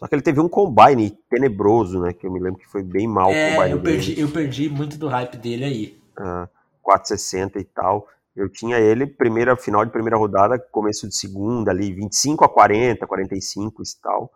Só 0.00 0.08
que 0.08 0.14
ele 0.14 0.22
teve 0.22 0.40
um 0.40 0.48
combine 0.48 1.10
tenebroso, 1.28 2.00
né? 2.00 2.14
Que 2.14 2.26
eu 2.26 2.32
me 2.32 2.40
lembro 2.40 2.58
que 2.58 2.66
foi 2.66 2.82
bem 2.82 3.06
mal 3.06 3.30
é, 3.30 3.52
o 3.52 3.56
combine. 3.56 3.70
Eu 3.72 3.82
perdi, 3.82 4.20
eu 4.20 4.28
perdi 4.30 4.70
muito 4.70 4.96
do 4.96 5.08
hype 5.08 5.36
dele 5.36 5.64
aí. 5.64 6.00
Ah, 6.16 6.48
460 6.80 7.58
e 7.58 7.64
tal. 7.64 8.08
Eu 8.34 8.48
tinha 8.48 8.78
ele, 8.78 9.06
primeira 9.06 9.54
final 9.56 9.84
de 9.84 9.92
primeira 9.92 10.16
rodada, 10.16 10.58
começo 10.58 11.06
de 11.06 11.14
segunda 11.14 11.70
ali, 11.70 11.92
25 11.92 12.42
a 12.42 12.48
40, 12.48 13.06
45 13.06 13.82
e 13.82 13.84
tal. 14.02 14.32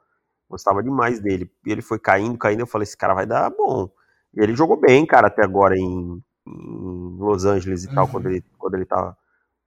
Gostava 0.50 0.82
demais 0.82 1.18
dele. 1.18 1.50
E 1.66 1.72
ele 1.72 1.80
foi 1.80 1.98
caindo, 1.98 2.36
caindo. 2.36 2.60
Eu 2.60 2.66
falei: 2.66 2.82
esse 2.82 2.96
cara 2.96 3.14
vai 3.14 3.24
dar 3.24 3.48
bom. 3.48 3.88
E 4.36 4.42
ele 4.42 4.54
jogou 4.54 4.76
bem, 4.78 5.06
cara, 5.06 5.28
até 5.28 5.42
agora 5.42 5.78
em, 5.78 6.22
em 6.46 7.16
Los 7.18 7.46
Angeles 7.46 7.84
e 7.84 7.88
uhum. 7.88 7.94
tal, 7.94 8.08
quando 8.08 8.26
ele, 8.26 8.44
quando 8.58 8.74
ele 8.74 8.84
tava 8.84 9.16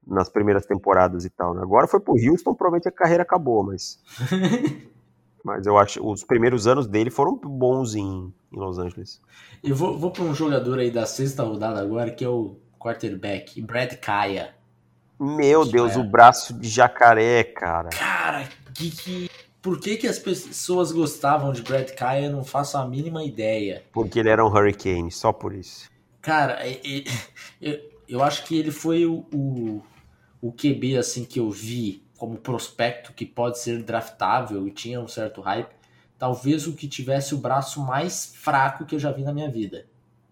nas 0.06 0.30
primeiras 0.30 0.68
temporadas 0.68 1.26
e 1.26 1.30
tal. 1.32 1.56
Né? 1.56 1.64
Agora 1.64 1.88
foi 1.88 2.00
pro 2.00 2.14
Houston, 2.14 2.54
provavelmente 2.54 2.88
a 2.88 2.92
carreira 2.92 3.24
acabou, 3.24 3.64
mas. 3.64 4.00
mas 5.44 5.66
eu 5.66 5.78
acho 5.78 6.06
os 6.06 6.24
primeiros 6.24 6.68
anos 6.68 6.88
dele 6.88 7.10
foram 7.10 7.38
bons 7.38 7.96
em, 7.96 8.34
em 8.52 8.58
Los 8.58 8.78
Angeles. 8.78 9.22
Eu 9.64 9.76
vou, 9.76 9.98
vou 9.98 10.12
para 10.12 10.24
um 10.24 10.34
jogador 10.34 10.80
aí 10.80 10.92
da 10.92 11.06
sexta 11.06 11.44
rodada 11.44 11.80
agora, 11.80 12.12
que 12.12 12.24
é 12.24 12.30
o 12.30 12.58
quarterback, 12.80 13.62
Brad 13.62 13.94
Kaya. 13.96 14.54
Meu 15.20 15.66
Deus, 15.66 15.96
é. 15.96 16.00
o 16.00 16.04
braço 16.04 16.54
de 16.54 16.70
jacaré, 16.70 17.44
cara. 17.44 17.90
Cara, 17.90 18.48
que, 18.74 18.92
que 18.92 19.30
por 19.62 19.80
que, 19.80 19.98
que 19.98 20.08
as 20.08 20.20
pessoas 20.20 20.92
gostavam 20.92 21.52
de 21.52 21.62
Brad 21.62 21.90
Kaya, 21.92 22.28
eu 22.28 22.32
não 22.32 22.44
faço 22.44 22.78
a 22.78 22.88
mínima 22.88 23.24
ideia. 23.24 23.84
Porque 23.92 24.20
ele 24.20 24.30
era 24.30 24.46
um 24.46 24.48
Hurricane, 24.48 25.12
só 25.12 25.34
por 25.34 25.54
isso. 25.54 25.90
Cara, 26.22 26.60
eu, 27.62 27.80
eu 28.08 28.24
acho 28.24 28.46
que 28.46 28.58
ele 28.58 28.72
foi 28.72 29.06
o, 29.06 29.26
o, 29.34 29.84
o 30.42 30.52
QB 30.52 30.98
assim 30.98 31.26
que 31.26 31.40
eu 31.40 31.50
vi 31.50 32.07
como 32.18 32.38
prospecto 32.38 33.14
que 33.14 33.26
pode 33.26 33.60
ser 33.60 33.84
draftável 33.84 34.68
e 34.68 34.72
tinha 34.72 35.00
um 35.00 35.08
certo 35.08 35.42
hype. 35.42 35.76
Talvez 36.18 36.68
o 36.68 36.74
que 36.74 36.88
tivesse 36.88 37.36
o 37.36 37.38
braço 37.38 37.80
mais 37.86 38.34
fraco 38.36 38.86
que 38.86 38.96
eu 38.96 39.00
já 39.00 39.12
vi 39.12 39.24
na 39.24 39.34
minha 39.34 39.50
vida. 39.50 39.86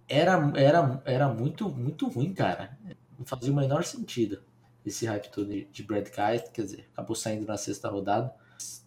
Era, 0.08 0.52
era, 0.56 1.02
era 1.06 1.28
muito, 1.28 1.70
muito 1.70 2.08
ruim, 2.08 2.34
cara. 2.34 2.78
Não 3.18 3.26
fazia 3.26 3.52
o 3.52 3.56
menor 3.56 3.84
sentido 3.84 4.40
esse 4.86 5.06
hype 5.06 5.30
todo 5.30 5.48
de 5.48 5.84
Brad 5.84 6.08
Kaya, 6.10 6.40
quer 6.40 6.62
dizer, 6.62 6.90
acabou 6.94 7.16
saindo 7.16 7.46
na 7.46 7.58
sexta 7.58 7.90
rodada. 7.90 8.34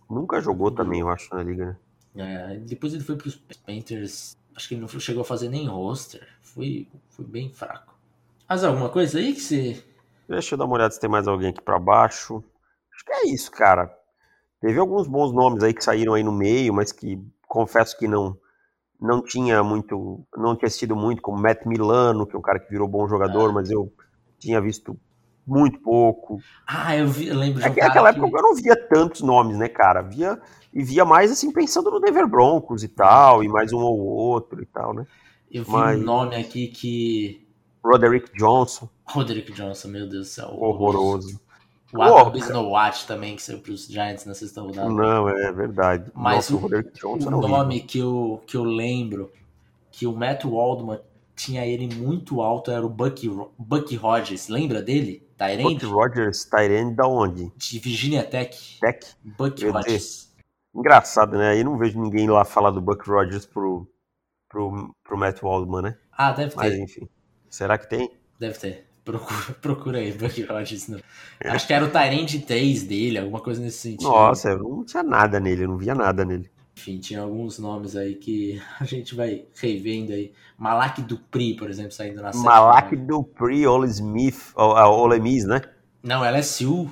Nunca 0.09 0.40
jogou 0.40 0.70
também, 0.70 1.01
eu 1.01 1.09
acho, 1.09 1.34
na 1.34 1.42
liga, 1.42 1.66
né? 1.66 1.76
É, 2.16 2.57
depois 2.59 2.94
ele 2.94 3.03
foi 3.03 3.16
para 3.16 3.28
os 3.28 3.36
Panthers. 3.36 4.36
Acho 4.55 4.68
que 4.68 4.74
ele 4.74 4.80
não 4.80 4.88
chegou 4.88 5.22
a 5.22 5.24
fazer 5.24 5.49
nem 5.49 5.68
roster. 5.68 6.26
Foi, 6.40 6.88
foi 7.11 7.24
bem 7.24 7.51
fraco. 7.51 7.96
Mas 8.49 8.64
alguma 8.64 8.88
coisa 8.88 9.18
aí 9.18 9.34
que 9.34 9.40
você. 9.40 9.84
Deixa 10.28 10.55
eu 10.55 10.59
dar 10.59 10.64
uma 10.64 10.74
olhada 10.74 10.92
se 10.92 11.01
tem 11.01 11.11
mais 11.11 11.28
alguém 11.28 11.51
aqui 11.51 11.61
para 11.61 11.78
baixo. 11.78 12.42
Que 13.09 13.15
é 13.15 13.29
isso, 13.29 13.51
cara. 13.51 13.91
Teve 14.61 14.79
alguns 14.79 15.09
bons 15.09 15.33
nomes 15.33 15.63
aí 15.63 15.73
que 15.73 15.83
saíram 15.83 16.13
aí 16.13 16.23
no 16.23 16.31
meio, 16.31 16.75
mas 16.75 16.93
que 16.93 17.19
confesso 17.47 17.97
que 17.97 18.07
não 18.07 18.37
não 19.01 19.23
tinha 19.23 19.63
muito, 19.63 20.27
não 20.37 20.57
tinha 20.57 20.67
assistido 20.67 20.97
muito, 20.97 21.23
como 21.23 21.41
Matt 21.41 21.65
Milano, 21.65 22.27
que 22.27 22.35
é 22.35 22.39
um 22.39 22.43
cara 22.43 22.59
que 22.59 22.69
virou 22.69 22.89
bom 22.89 23.09
jogador, 23.09 23.51
ah. 23.51 23.53
mas 23.53 23.71
eu 23.71 23.93
tinha 24.41 24.61
visto 24.61 24.99
muito 25.47 25.81
pouco. 25.81 26.41
Ah, 26.67 26.97
eu, 26.97 27.07
vi, 27.07 27.29
eu 27.29 27.37
lembro 27.39 27.63
de 27.63 27.69
um 27.69 27.75
Naquela 27.75 28.11
época 28.11 28.29
que... 28.29 28.37
eu 28.37 28.43
não 28.43 28.55
via 28.57 28.77
tantos 28.89 29.21
nomes, 29.23 29.57
né, 29.57 29.69
cara? 29.69 30.03
Via, 30.03 30.41
e 30.75 30.83
via 30.83 31.05
mais 31.05 31.31
assim, 31.31 31.53
pensando 31.53 31.93
no 31.93 32.01
Denver 32.01 32.27
Broncos 32.27 32.83
e 32.83 32.89
tal, 32.89 33.45
e 33.45 33.49
mais 33.49 33.73
um 33.73 33.79
ou 33.79 34.01
outro 34.01 34.61
e 34.61 34.67
tal, 34.67 34.93
né? 34.93 35.07
Eu 35.49 35.63
vi 35.63 35.71
Mas... 35.71 36.01
um 36.01 36.03
nome 36.03 36.35
aqui 36.35 36.67
que. 36.67 37.47
Roderick 37.83 38.37
Johnson. 38.37 38.89
Roderick 39.05 39.53
Johnson, 39.53 39.89
meu 39.89 40.09
Deus 40.09 40.27
do 40.27 40.31
céu. 40.31 40.49
Horroroso. 40.59 41.41
O 41.93 42.03
Adam 42.03 42.36
Snowatch 42.36 43.07
também, 43.07 43.34
que 43.36 43.43
saiu 43.43 43.61
para 43.61 43.72
os 43.72 43.86
Giants 43.86 44.26
na 44.26 44.34
sexta 44.34 44.61
rodada. 44.61 44.89
Não, 44.89 45.28
é 45.28 45.51
verdade. 45.53 46.11
Mas 46.14 46.51
Nossa, 46.51 46.66
o, 47.07 47.11
o, 47.11 47.39
o 47.39 47.49
nome 47.49 47.80
que 47.80 47.99
eu, 47.99 48.43
que 48.47 48.57
eu 48.57 48.62
lembro, 48.62 49.32
que 49.91 50.07
o 50.07 50.12
Matt 50.12 50.45
Waldman 50.45 51.01
tinha 51.34 51.64
ele 51.64 51.95
muito 51.95 52.43
alto, 52.43 52.70
era 52.70 52.84
o 52.84 52.91
Bucky, 52.91 53.30
Bucky 53.57 53.97
Rogers. 53.97 54.49
Lembra 54.49 54.82
dele? 54.82 55.26
Tyrande? 55.36 55.86
Buck 55.86 55.86
Rogers, 55.86 56.45
Tyrande 56.45 56.97
da 56.97 57.07
onde? 57.07 57.53
De 57.57 57.78
Virginia 57.78 58.24
Tech. 58.24 58.78
Tech? 58.80 59.07
Buck 59.22 59.64
Rogers. 59.66 60.28
Engraçado, 60.74 61.39
né? 61.39 61.51
Aí 61.51 61.64
não 61.64 61.78
vejo 61.78 62.01
ninguém 62.01 62.28
lá 62.28 62.45
falar 62.45 62.70
do 62.70 62.80
Buck 62.80 63.09
Rogers 63.09 63.47
pro, 63.47 63.89
pro, 64.49 64.95
pro 65.03 65.16
Matt 65.16 65.41
Waldman, 65.41 65.82
né? 65.82 65.99
Ah, 66.12 66.32
deve 66.32 66.51
ter. 66.51 66.57
Mas 66.57 66.74
enfim. 66.74 67.09
Será 67.49 67.78
que 67.78 67.89
tem? 67.89 68.11
Deve 68.39 68.59
ter. 68.59 68.88
Procura, 69.61 69.99
aí, 69.99 70.13
Buck 70.13 70.43
Rogers. 70.43 70.89
Não. 70.89 71.01
Acho 71.45 71.67
que 71.67 71.73
era 71.73 71.85
o 71.85 71.89
Tyrande 71.89 72.41
3 72.41 72.83
dele, 72.85 73.19
alguma 73.19 73.41
coisa 73.41 73.61
nesse 73.61 73.79
sentido. 73.79 74.09
Nossa, 74.09 74.51
eu 74.51 74.59
não 74.59 74.85
tinha 74.85 75.03
nada 75.03 75.41
nele, 75.41 75.65
eu 75.65 75.69
não 75.69 75.79
via 75.79 75.95
nada 75.95 76.25
nele. 76.25 76.51
Enfim, 76.77 76.99
tinha 76.99 77.23
alguns 77.23 77.59
nomes 77.59 77.97
aí 77.97 78.15
que 78.15 78.63
a 78.79 78.85
gente 78.85 79.15
vai 79.15 79.45
revendo 79.61 80.13
aí. 80.13 80.33
Malak 80.57 81.03
Dupri, 81.03 81.55
por 81.55 81.71
exemplo, 81.71 81.93
saindo 81.93 82.21
na 82.23 82.33
série. 82.33 82.45
Malak 82.45 82.97
né? 82.97 83.05
Dupri, 83.05 83.67
Ole 83.67 83.89
Smith, 83.89 84.53
Ole 84.57 85.21
Miss, 85.21 85.45
né? 85.45 85.61
Não, 86.03 86.25
ela 86.25 86.37
é 86.37 86.41
LSU. 86.41 86.89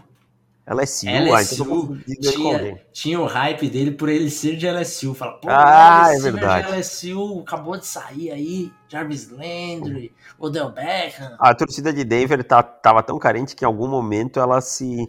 LSU, 0.68 1.06
LSU 1.06 1.96
ah, 1.96 2.02
então 2.08 2.32
tinha, 2.32 2.80
tinha 2.92 3.20
o 3.20 3.26
hype 3.26 3.70
dele 3.70 3.92
por 3.92 4.08
ele 4.08 4.28
ser 4.28 4.56
de 4.56 4.68
LSU. 4.68 5.14
Fala, 5.14 5.34
pô, 5.34 5.48
ah, 5.48 6.08
é 6.12 6.18
verdade. 6.18 6.66
de 6.66 6.76
LSU 6.76 7.40
acabou 7.46 7.78
de 7.78 7.86
sair 7.86 8.32
aí, 8.32 8.72
Jarvis 8.88 9.30
Landry, 9.30 10.12
Odell 10.36 10.70
Beckham. 10.72 11.36
A 11.38 11.54
torcida 11.54 11.92
de 11.92 12.02
Denver 12.02 12.42
tá, 12.42 12.64
tava 12.64 13.00
tão 13.00 13.16
carente 13.16 13.54
que 13.54 13.64
em 13.64 13.66
algum 13.66 13.86
momento 13.86 14.40
ela 14.40 14.60
se, 14.60 15.08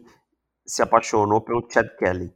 se 0.64 0.84
apaixonou 0.84 1.42
pelo 1.42 1.68
Chad 1.68 1.88
Kelly. 1.98 2.32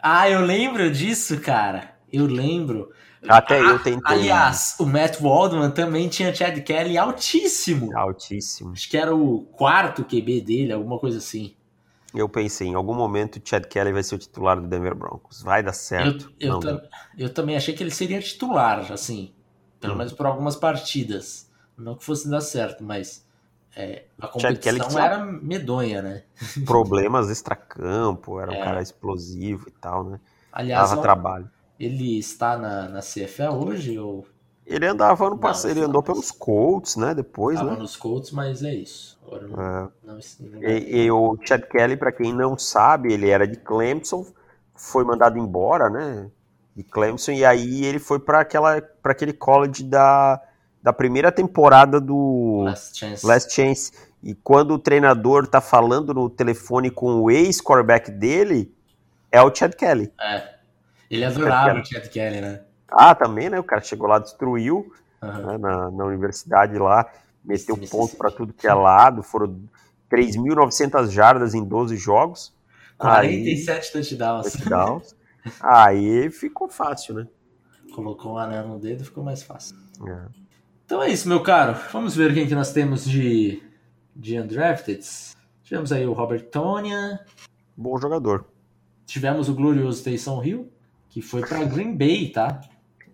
Ah, 0.00 0.28
eu 0.28 0.40
lembro 0.40 0.90
disso, 0.90 1.40
cara. 1.40 1.94
Eu 2.12 2.26
lembro. 2.26 2.90
Até 3.28 3.60
eu 3.60 3.78
tentei. 3.80 4.00
Aliás, 4.04 4.74
o 4.80 4.86
Matt 4.86 5.20
Waldman 5.20 5.70
também 5.70 6.08
tinha 6.08 6.34
Chad 6.34 6.58
Kelly 6.60 6.98
altíssimo. 6.98 7.96
Altíssimo. 7.96 8.72
Acho 8.72 8.88
que 8.88 8.96
era 8.96 9.14
o 9.14 9.42
quarto 9.52 10.04
QB 10.04 10.40
dele, 10.40 10.72
alguma 10.72 10.98
coisa 10.98 11.18
assim. 11.18 11.54
Eu 12.14 12.28
pensei, 12.28 12.68
em 12.68 12.74
algum 12.74 12.94
momento 12.94 13.36
o 13.36 13.42
Chad 13.44 13.64
Kelly 13.66 13.92
vai 13.92 14.02
ser 14.02 14.14
o 14.14 14.18
titular 14.18 14.60
do 14.60 14.66
Denver 14.66 14.94
Broncos. 14.94 15.42
Vai 15.42 15.62
dar 15.62 15.74
certo. 15.74 16.32
Eu, 16.40 16.54
eu, 16.54 16.60
tam, 16.60 16.80
eu 17.18 17.34
também 17.34 17.56
achei 17.56 17.74
que 17.74 17.82
ele 17.82 17.90
seria 17.90 18.20
titular, 18.20 18.90
assim. 18.90 19.32
Pelo 19.78 19.94
hum. 19.94 19.98
menos 19.98 20.12
por 20.12 20.26
algumas 20.26 20.56
partidas. 20.56 21.50
Não 21.76 21.94
que 21.94 22.04
fosse 22.04 22.28
dar 22.28 22.40
certo, 22.40 22.82
mas 22.82 23.24
é, 23.76 24.04
a 24.20 24.26
competição 24.26 24.98
era 24.98 25.24
medonha, 25.24 26.02
né? 26.02 26.22
Problemas 26.66 27.30
extracampo, 27.30 28.40
era 28.40 28.50
um 28.50 28.54
é. 28.54 28.64
cara 28.64 28.82
explosivo 28.82 29.68
e 29.68 29.72
tal, 29.72 30.02
né? 30.02 30.20
Aliás, 30.52 30.90
Dava 30.90 31.02
trabalho. 31.02 31.50
Ele 31.78 32.18
está 32.18 32.58
na, 32.58 32.88
na 32.88 33.00
CFA 33.00 33.50
hoje? 33.52 33.96
Ou... 33.98 34.26
Ele 34.66 34.86
andava 34.86 35.30
no 35.30 35.38
passado, 35.38 35.70
ele 35.70 35.82
andou 35.82 36.02
pelos 36.02 36.30
Colts, 36.30 36.96
né? 36.96 37.14
Depois, 37.14 37.58
Tava 37.58 37.72
né? 37.72 37.78
nos 37.78 37.94
Colts, 37.94 38.32
mas 38.32 38.64
é 38.64 38.74
isso. 38.74 39.17
Agora 39.28 39.46
não, 39.46 39.62
É. 39.62 39.88
não, 40.04 40.18
não- 40.40 40.62
E, 40.62 41.04
e 41.04 41.10
o 41.10 41.36
Chad 41.44 41.62
Kelly, 41.62 41.96
para 41.96 42.10
quem 42.12 42.32
não 42.32 42.56
sabe, 42.56 43.12
ele 43.12 43.28
era 43.28 43.46
de 43.46 43.56
Clemson, 43.58 44.26
foi 44.74 45.04
mandado 45.04 45.38
embora, 45.38 45.90
né? 45.90 46.30
De 46.74 46.82
Clemson, 46.82 47.32
e 47.32 47.44
aí 47.44 47.84
ele 47.84 47.98
foi 47.98 48.18
para 48.18 48.40
aquele 49.04 49.32
college 49.32 49.84
da, 49.84 50.40
da 50.82 50.92
primeira 50.92 51.30
temporada 51.30 52.00
do 52.00 52.62
Last 52.64 52.98
Chance. 52.98 53.26
Last 53.26 53.52
Chance. 53.54 53.92
E 54.22 54.34
quando 54.34 54.72
o 54.72 54.78
treinador 54.78 55.46
tá 55.46 55.60
falando 55.60 56.14
no 56.14 56.28
telefone 56.30 56.90
com 56.90 57.20
o 57.20 57.30
ex-quarterback 57.30 58.10
dele, 58.10 58.74
é 59.30 59.42
o 59.42 59.54
Chad 59.54 59.74
Kelly. 59.74 60.12
É. 60.20 60.54
Ele 61.10 61.24
adorava 61.24 61.80
o 61.80 61.84
Chad 61.84 62.06
Kelly, 62.08 62.40
né? 62.40 62.60
Ah, 62.90 63.14
também, 63.14 63.50
né? 63.50 63.58
O 63.60 63.64
cara 63.64 63.82
chegou 63.82 64.08
lá, 64.08 64.18
destruiu 64.18 64.92
Aham. 65.22 65.42
né, 65.46 65.58
na, 65.58 65.90
na 65.90 66.04
universidade 66.04 66.78
lá, 66.78 67.06
meteu 67.44 67.76
ponto 67.76 68.16
para 68.16 68.30
tudo 68.30 68.52
que 68.52 68.66
é 68.66 68.74
lado, 68.74 69.22
foram 69.22 69.60
3.900 70.10 71.10
jardas 71.10 71.54
em 71.54 71.64
12 71.64 71.96
jogos. 71.96 72.54
Aí, 72.98 73.44
47 73.56 73.92
touchdowns. 73.92 74.52
touchdowns. 74.52 75.16
Aí 75.60 76.30
ficou 76.30 76.68
fácil, 76.68 77.14
né? 77.14 77.28
Colocou 77.94 78.34
um 78.34 78.38
anel 78.38 78.68
no 78.68 78.78
dedo, 78.78 79.04
ficou 79.04 79.24
mais 79.24 79.42
fácil. 79.42 79.76
É. 80.06 80.26
Então 80.84 81.02
é 81.02 81.10
isso, 81.10 81.28
meu 81.28 81.42
caro. 81.42 81.78
Vamos 81.92 82.14
ver 82.14 82.34
quem 82.34 82.46
que 82.46 82.54
nós 82.54 82.72
temos 82.72 83.04
de, 83.04 83.62
de 84.14 84.38
undrafted. 84.40 85.04
Tivemos 85.62 85.92
aí 85.92 86.06
o 86.06 86.12
Robert 86.12 86.44
Tonya, 86.50 87.20
Bom 87.76 87.98
jogador. 87.98 88.46
tivemos 89.06 89.48
o 89.48 89.54
glorioso 89.54 90.02
Taysom 90.02 90.42
Hill, 90.42 90.72
que 91.10 91.20
foi 91.20 91.42
para 91.42 91.64
Green 91.64 91.96
Bay, 91.96 92.30
tá? 92.30 92.60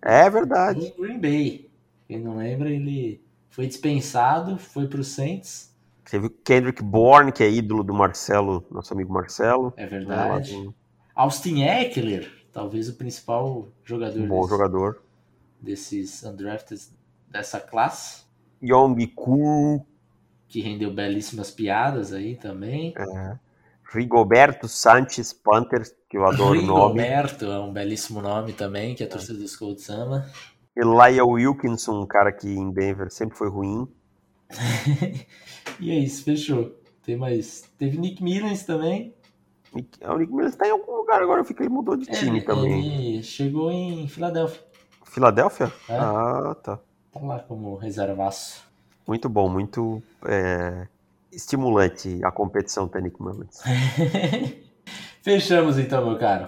É 0.01 0.29
verdade. 0.29 0.93
Green 0.97 1.19
Bay. 1.19 1.69
Quem 2.07 2.19
não 2.19 2.37
lembra, 2.37 2.69
ele 2.69 3.21
foi 3.55 3.67
dispensado, 3.67 4.57
foi 4.57 4.85
pro 4.85 5.01
Saints. 5.01 5.73
Teve 6.09 6.27
o 6.27 6.29
Kendrick 6.29 6.83
Bourne, 6.83 7.31
que 7.31 7.41
é 7.41 7.49
ídolo 7.49 7.83
do 7.83 7.93
Marcelo, 7.93 8.65
nosso 8.69 8.93
amigo 8.93 9.13
Marcelo. 9.13 9.73
É 9.77 9.85
verdade. 9.87 10.69
Austin 11.15 11.63
Eckler, 11.63 12.29
talvez 12.51 12.89
o 12.89 12.95
principal 12.95 13.69
jogador 13.83 14.19
Um 14.19 14.27
bom 14.27 14.41
desse- 14.41 14.49
jogador. 14.49 15.01
desses 15.61 16.23
undrafted 16.23 16.81
dessa 17.29 17.59
classe, 17.61 18.25
Yong 18.61 19.07
Ku, 19.15 19.85
que 20.49 20.59
rendeu 20.61 20.93
belíssimas 20.93 21.49
piadas 21.49 22.11
aí 22.11 22.35
também. 22.35 22.93
Rigoberto 23.93 24.67
Sanchez 24.67 25.31
Panthers, 25.31 25.93
que 26.09 26.17
eu 26.17 26.25
adoro 26.25 26.59
o 26.59 26.61
nome. 26.61 27.01
Rigoberto 27.01 27.45
é 27.45 27.59
um 27.59 27.71
belíssimo 27.71 28.21
nome 28.21 28.51
também, 28.51 28.95
que 28.95 29.03
a 29.03 29.07
torcida 29.07 29.39
dos 29.39 29.55
Colts 29.55 29.89
ama. 29.89 30.29
Elijah 30.75 31.23
Wilkinson, 31.25 32.01
um 32.01 32.05
cara 32.05 32.31
que 32.31 32.47
em 32.49 32.71
Denver 32.71 33.09
sempre 33.11 33.37
foi 33.37 33.49
ruim. 33.49 33.87
E 35.79 35.91
é 35.91 35.95
isso, 35.99 36.23
fechou. 36.23 36.73
Tem 37.03 37.17
mais. 37.17 37.63
Teve 37.77 37.97
Nick 37.97 38.23
Mullins 38.23 38.63
também. 38.63 39.13
Nick- 39.73 39.99
O 40.07 40.17
Nick 40.17 40.31
Mullins 40.31 40.55
tá 40.55 40.65
em 40.67 40.71
algum 40.71 40.95
lugar 40.95 41.21
agora, 41.21 41.41
eu 41.41 41.45
fiquei 41.45 41.65
ele 41.65 41.73
mudou 41.73 41.97
de 41.97 42.05
time 42.05 42.37
ele, 42.37 42.45
também. 42.45 43.13
ele 43.15 43.23
chegou 43.23 43.69
em 43.71 44.07
Filadélfia. 44.07 44.61
Filadélfia? 45.03 45.71
É. 45.89 45.97
Ah, 45.97 46.55
tá. 46.63 46.79
Tá 47.11 47.19
lá 47.19 47.39
como 47.39 47.75
reservaço. 47.75 48.63
Muito 49.07 49.27
bom, 49.27 49.49
muito 49.49 50.01
é, 50.25 50.87
estimulante 51.31 52.19
a 52.23 52.31
competição 52.31 52.87
da 52.87 53.01
Nick 53.01 53.21
Mullins. 53.21 53.61
Fechamos 55.21 55.77
então, 55.77 56.05
meu 56.07 56.17
caro. 56.17 56.47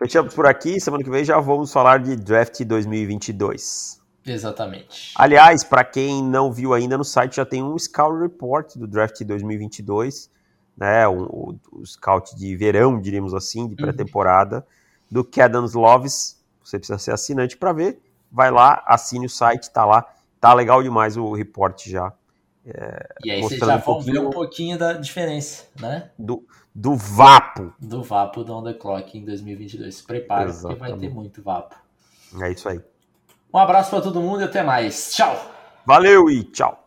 Fechamos 0.00 0.32
por 0.32 0.46
aqui, 0.46 0.80
semana 0.80 1.04
que 1.04 1.10
vem 1.10 1.22
já 1.22 1.38
vamos 1.38 1.70
falar 1.70 1.98
de 1.98 2.16
draft 2.16 2.58
2022. 2.64 4.00
Exatamente. 4.24 5.12
Aliás, 5.14 5.62
para 5.62 5.84
quem 5.84 6.24
não 6.24 6.50
viu 6.50 6.72
ainda 6.72 6.96
no 6.96 7.04
site, 7.04 7.36
já 7.36 7.44
tem 7.44 7.62
um 7.62 7.78
Scout 7.78 8.18
Report 8.18 8.76
do 8.76 8.86
draft 8.86 9.22
2022, 9.22 10.30
né? 10.74 11.06
Um, 11.06 11.24
o, 11.24 11.60
o 11.70 11.86
scout 11.86 12.34
de 12.34 12.56
verão, 12.56 12.98
diríamos 12.98 13.34
assim, 13.34 13.68
de 13.68 13.76
pré-temporada, 13.76 14.66
do 15.10 15.22
Cadence 15.22 15.76
Loves. 15.76 16.42
Você 16.64 16.78
precisa 16.78 16.98
ser 16.98 17.12
assinante 17.12 17.58
para 17.58 17.74
ver. 17.74 18.00
Vai 18.32 18.50
lá, 18.50 18.82
assine 18.86 19.26
o 19.26 19.30
site, 19.30 19.70
tá 19.70 19.84
lá. 19.84 20.06
Tá 20.40 20.54
legal 20.54 20.82
demais 20.82 21.18
o 21.18 21.30
report 21.34 21.86
já. 21.86 22.10
E 23.22 23.30
aí 23.30 23.42
vocês 23.42 23.60
já 23.60 23.76
um 23.76 23.80
vão 23.80 24.00
ver 24.00 24.18
um 24.18 24.30
pouquinho 24.30 24.78
da 24.78 24.94
diferença, 24.94 25.64
né? 25.78 26.10
Do, 26.18 26.42
do 26.74 26.94
Vapo. 26.94 27.72
Do 27.78 28.02
Vapo 28.02 28.44
do 28.44 28.54
On 28.54 28.62
The 28.62 28.74
Clock 28.74 29.18
em 29.18 29.24
2022. 29.24 29.94
Se 29.94 30.02
prepare, 30.02 30.52
porque 30.52 30.74
vai 30.74 30.96
ter 30.96 31.10
muito 31.10 31.42
Vapo. 31.42 31.76
É 32.40 32.52
isso 32.52 32.68
aí. 32.68 32.80
Um 33.52 33.58
abraço 33.58 33.90
pra 33.90 34.00
todo 34.00 34.20
mundo 34.20 34.42
e 34.42 34.44
até 34.44 34.62
mais. 34.62 35.12
Tchau! 35.12 35.36
Valeu 35.84 36.30
e 36.30 36.44
tchau. 36.44 36.79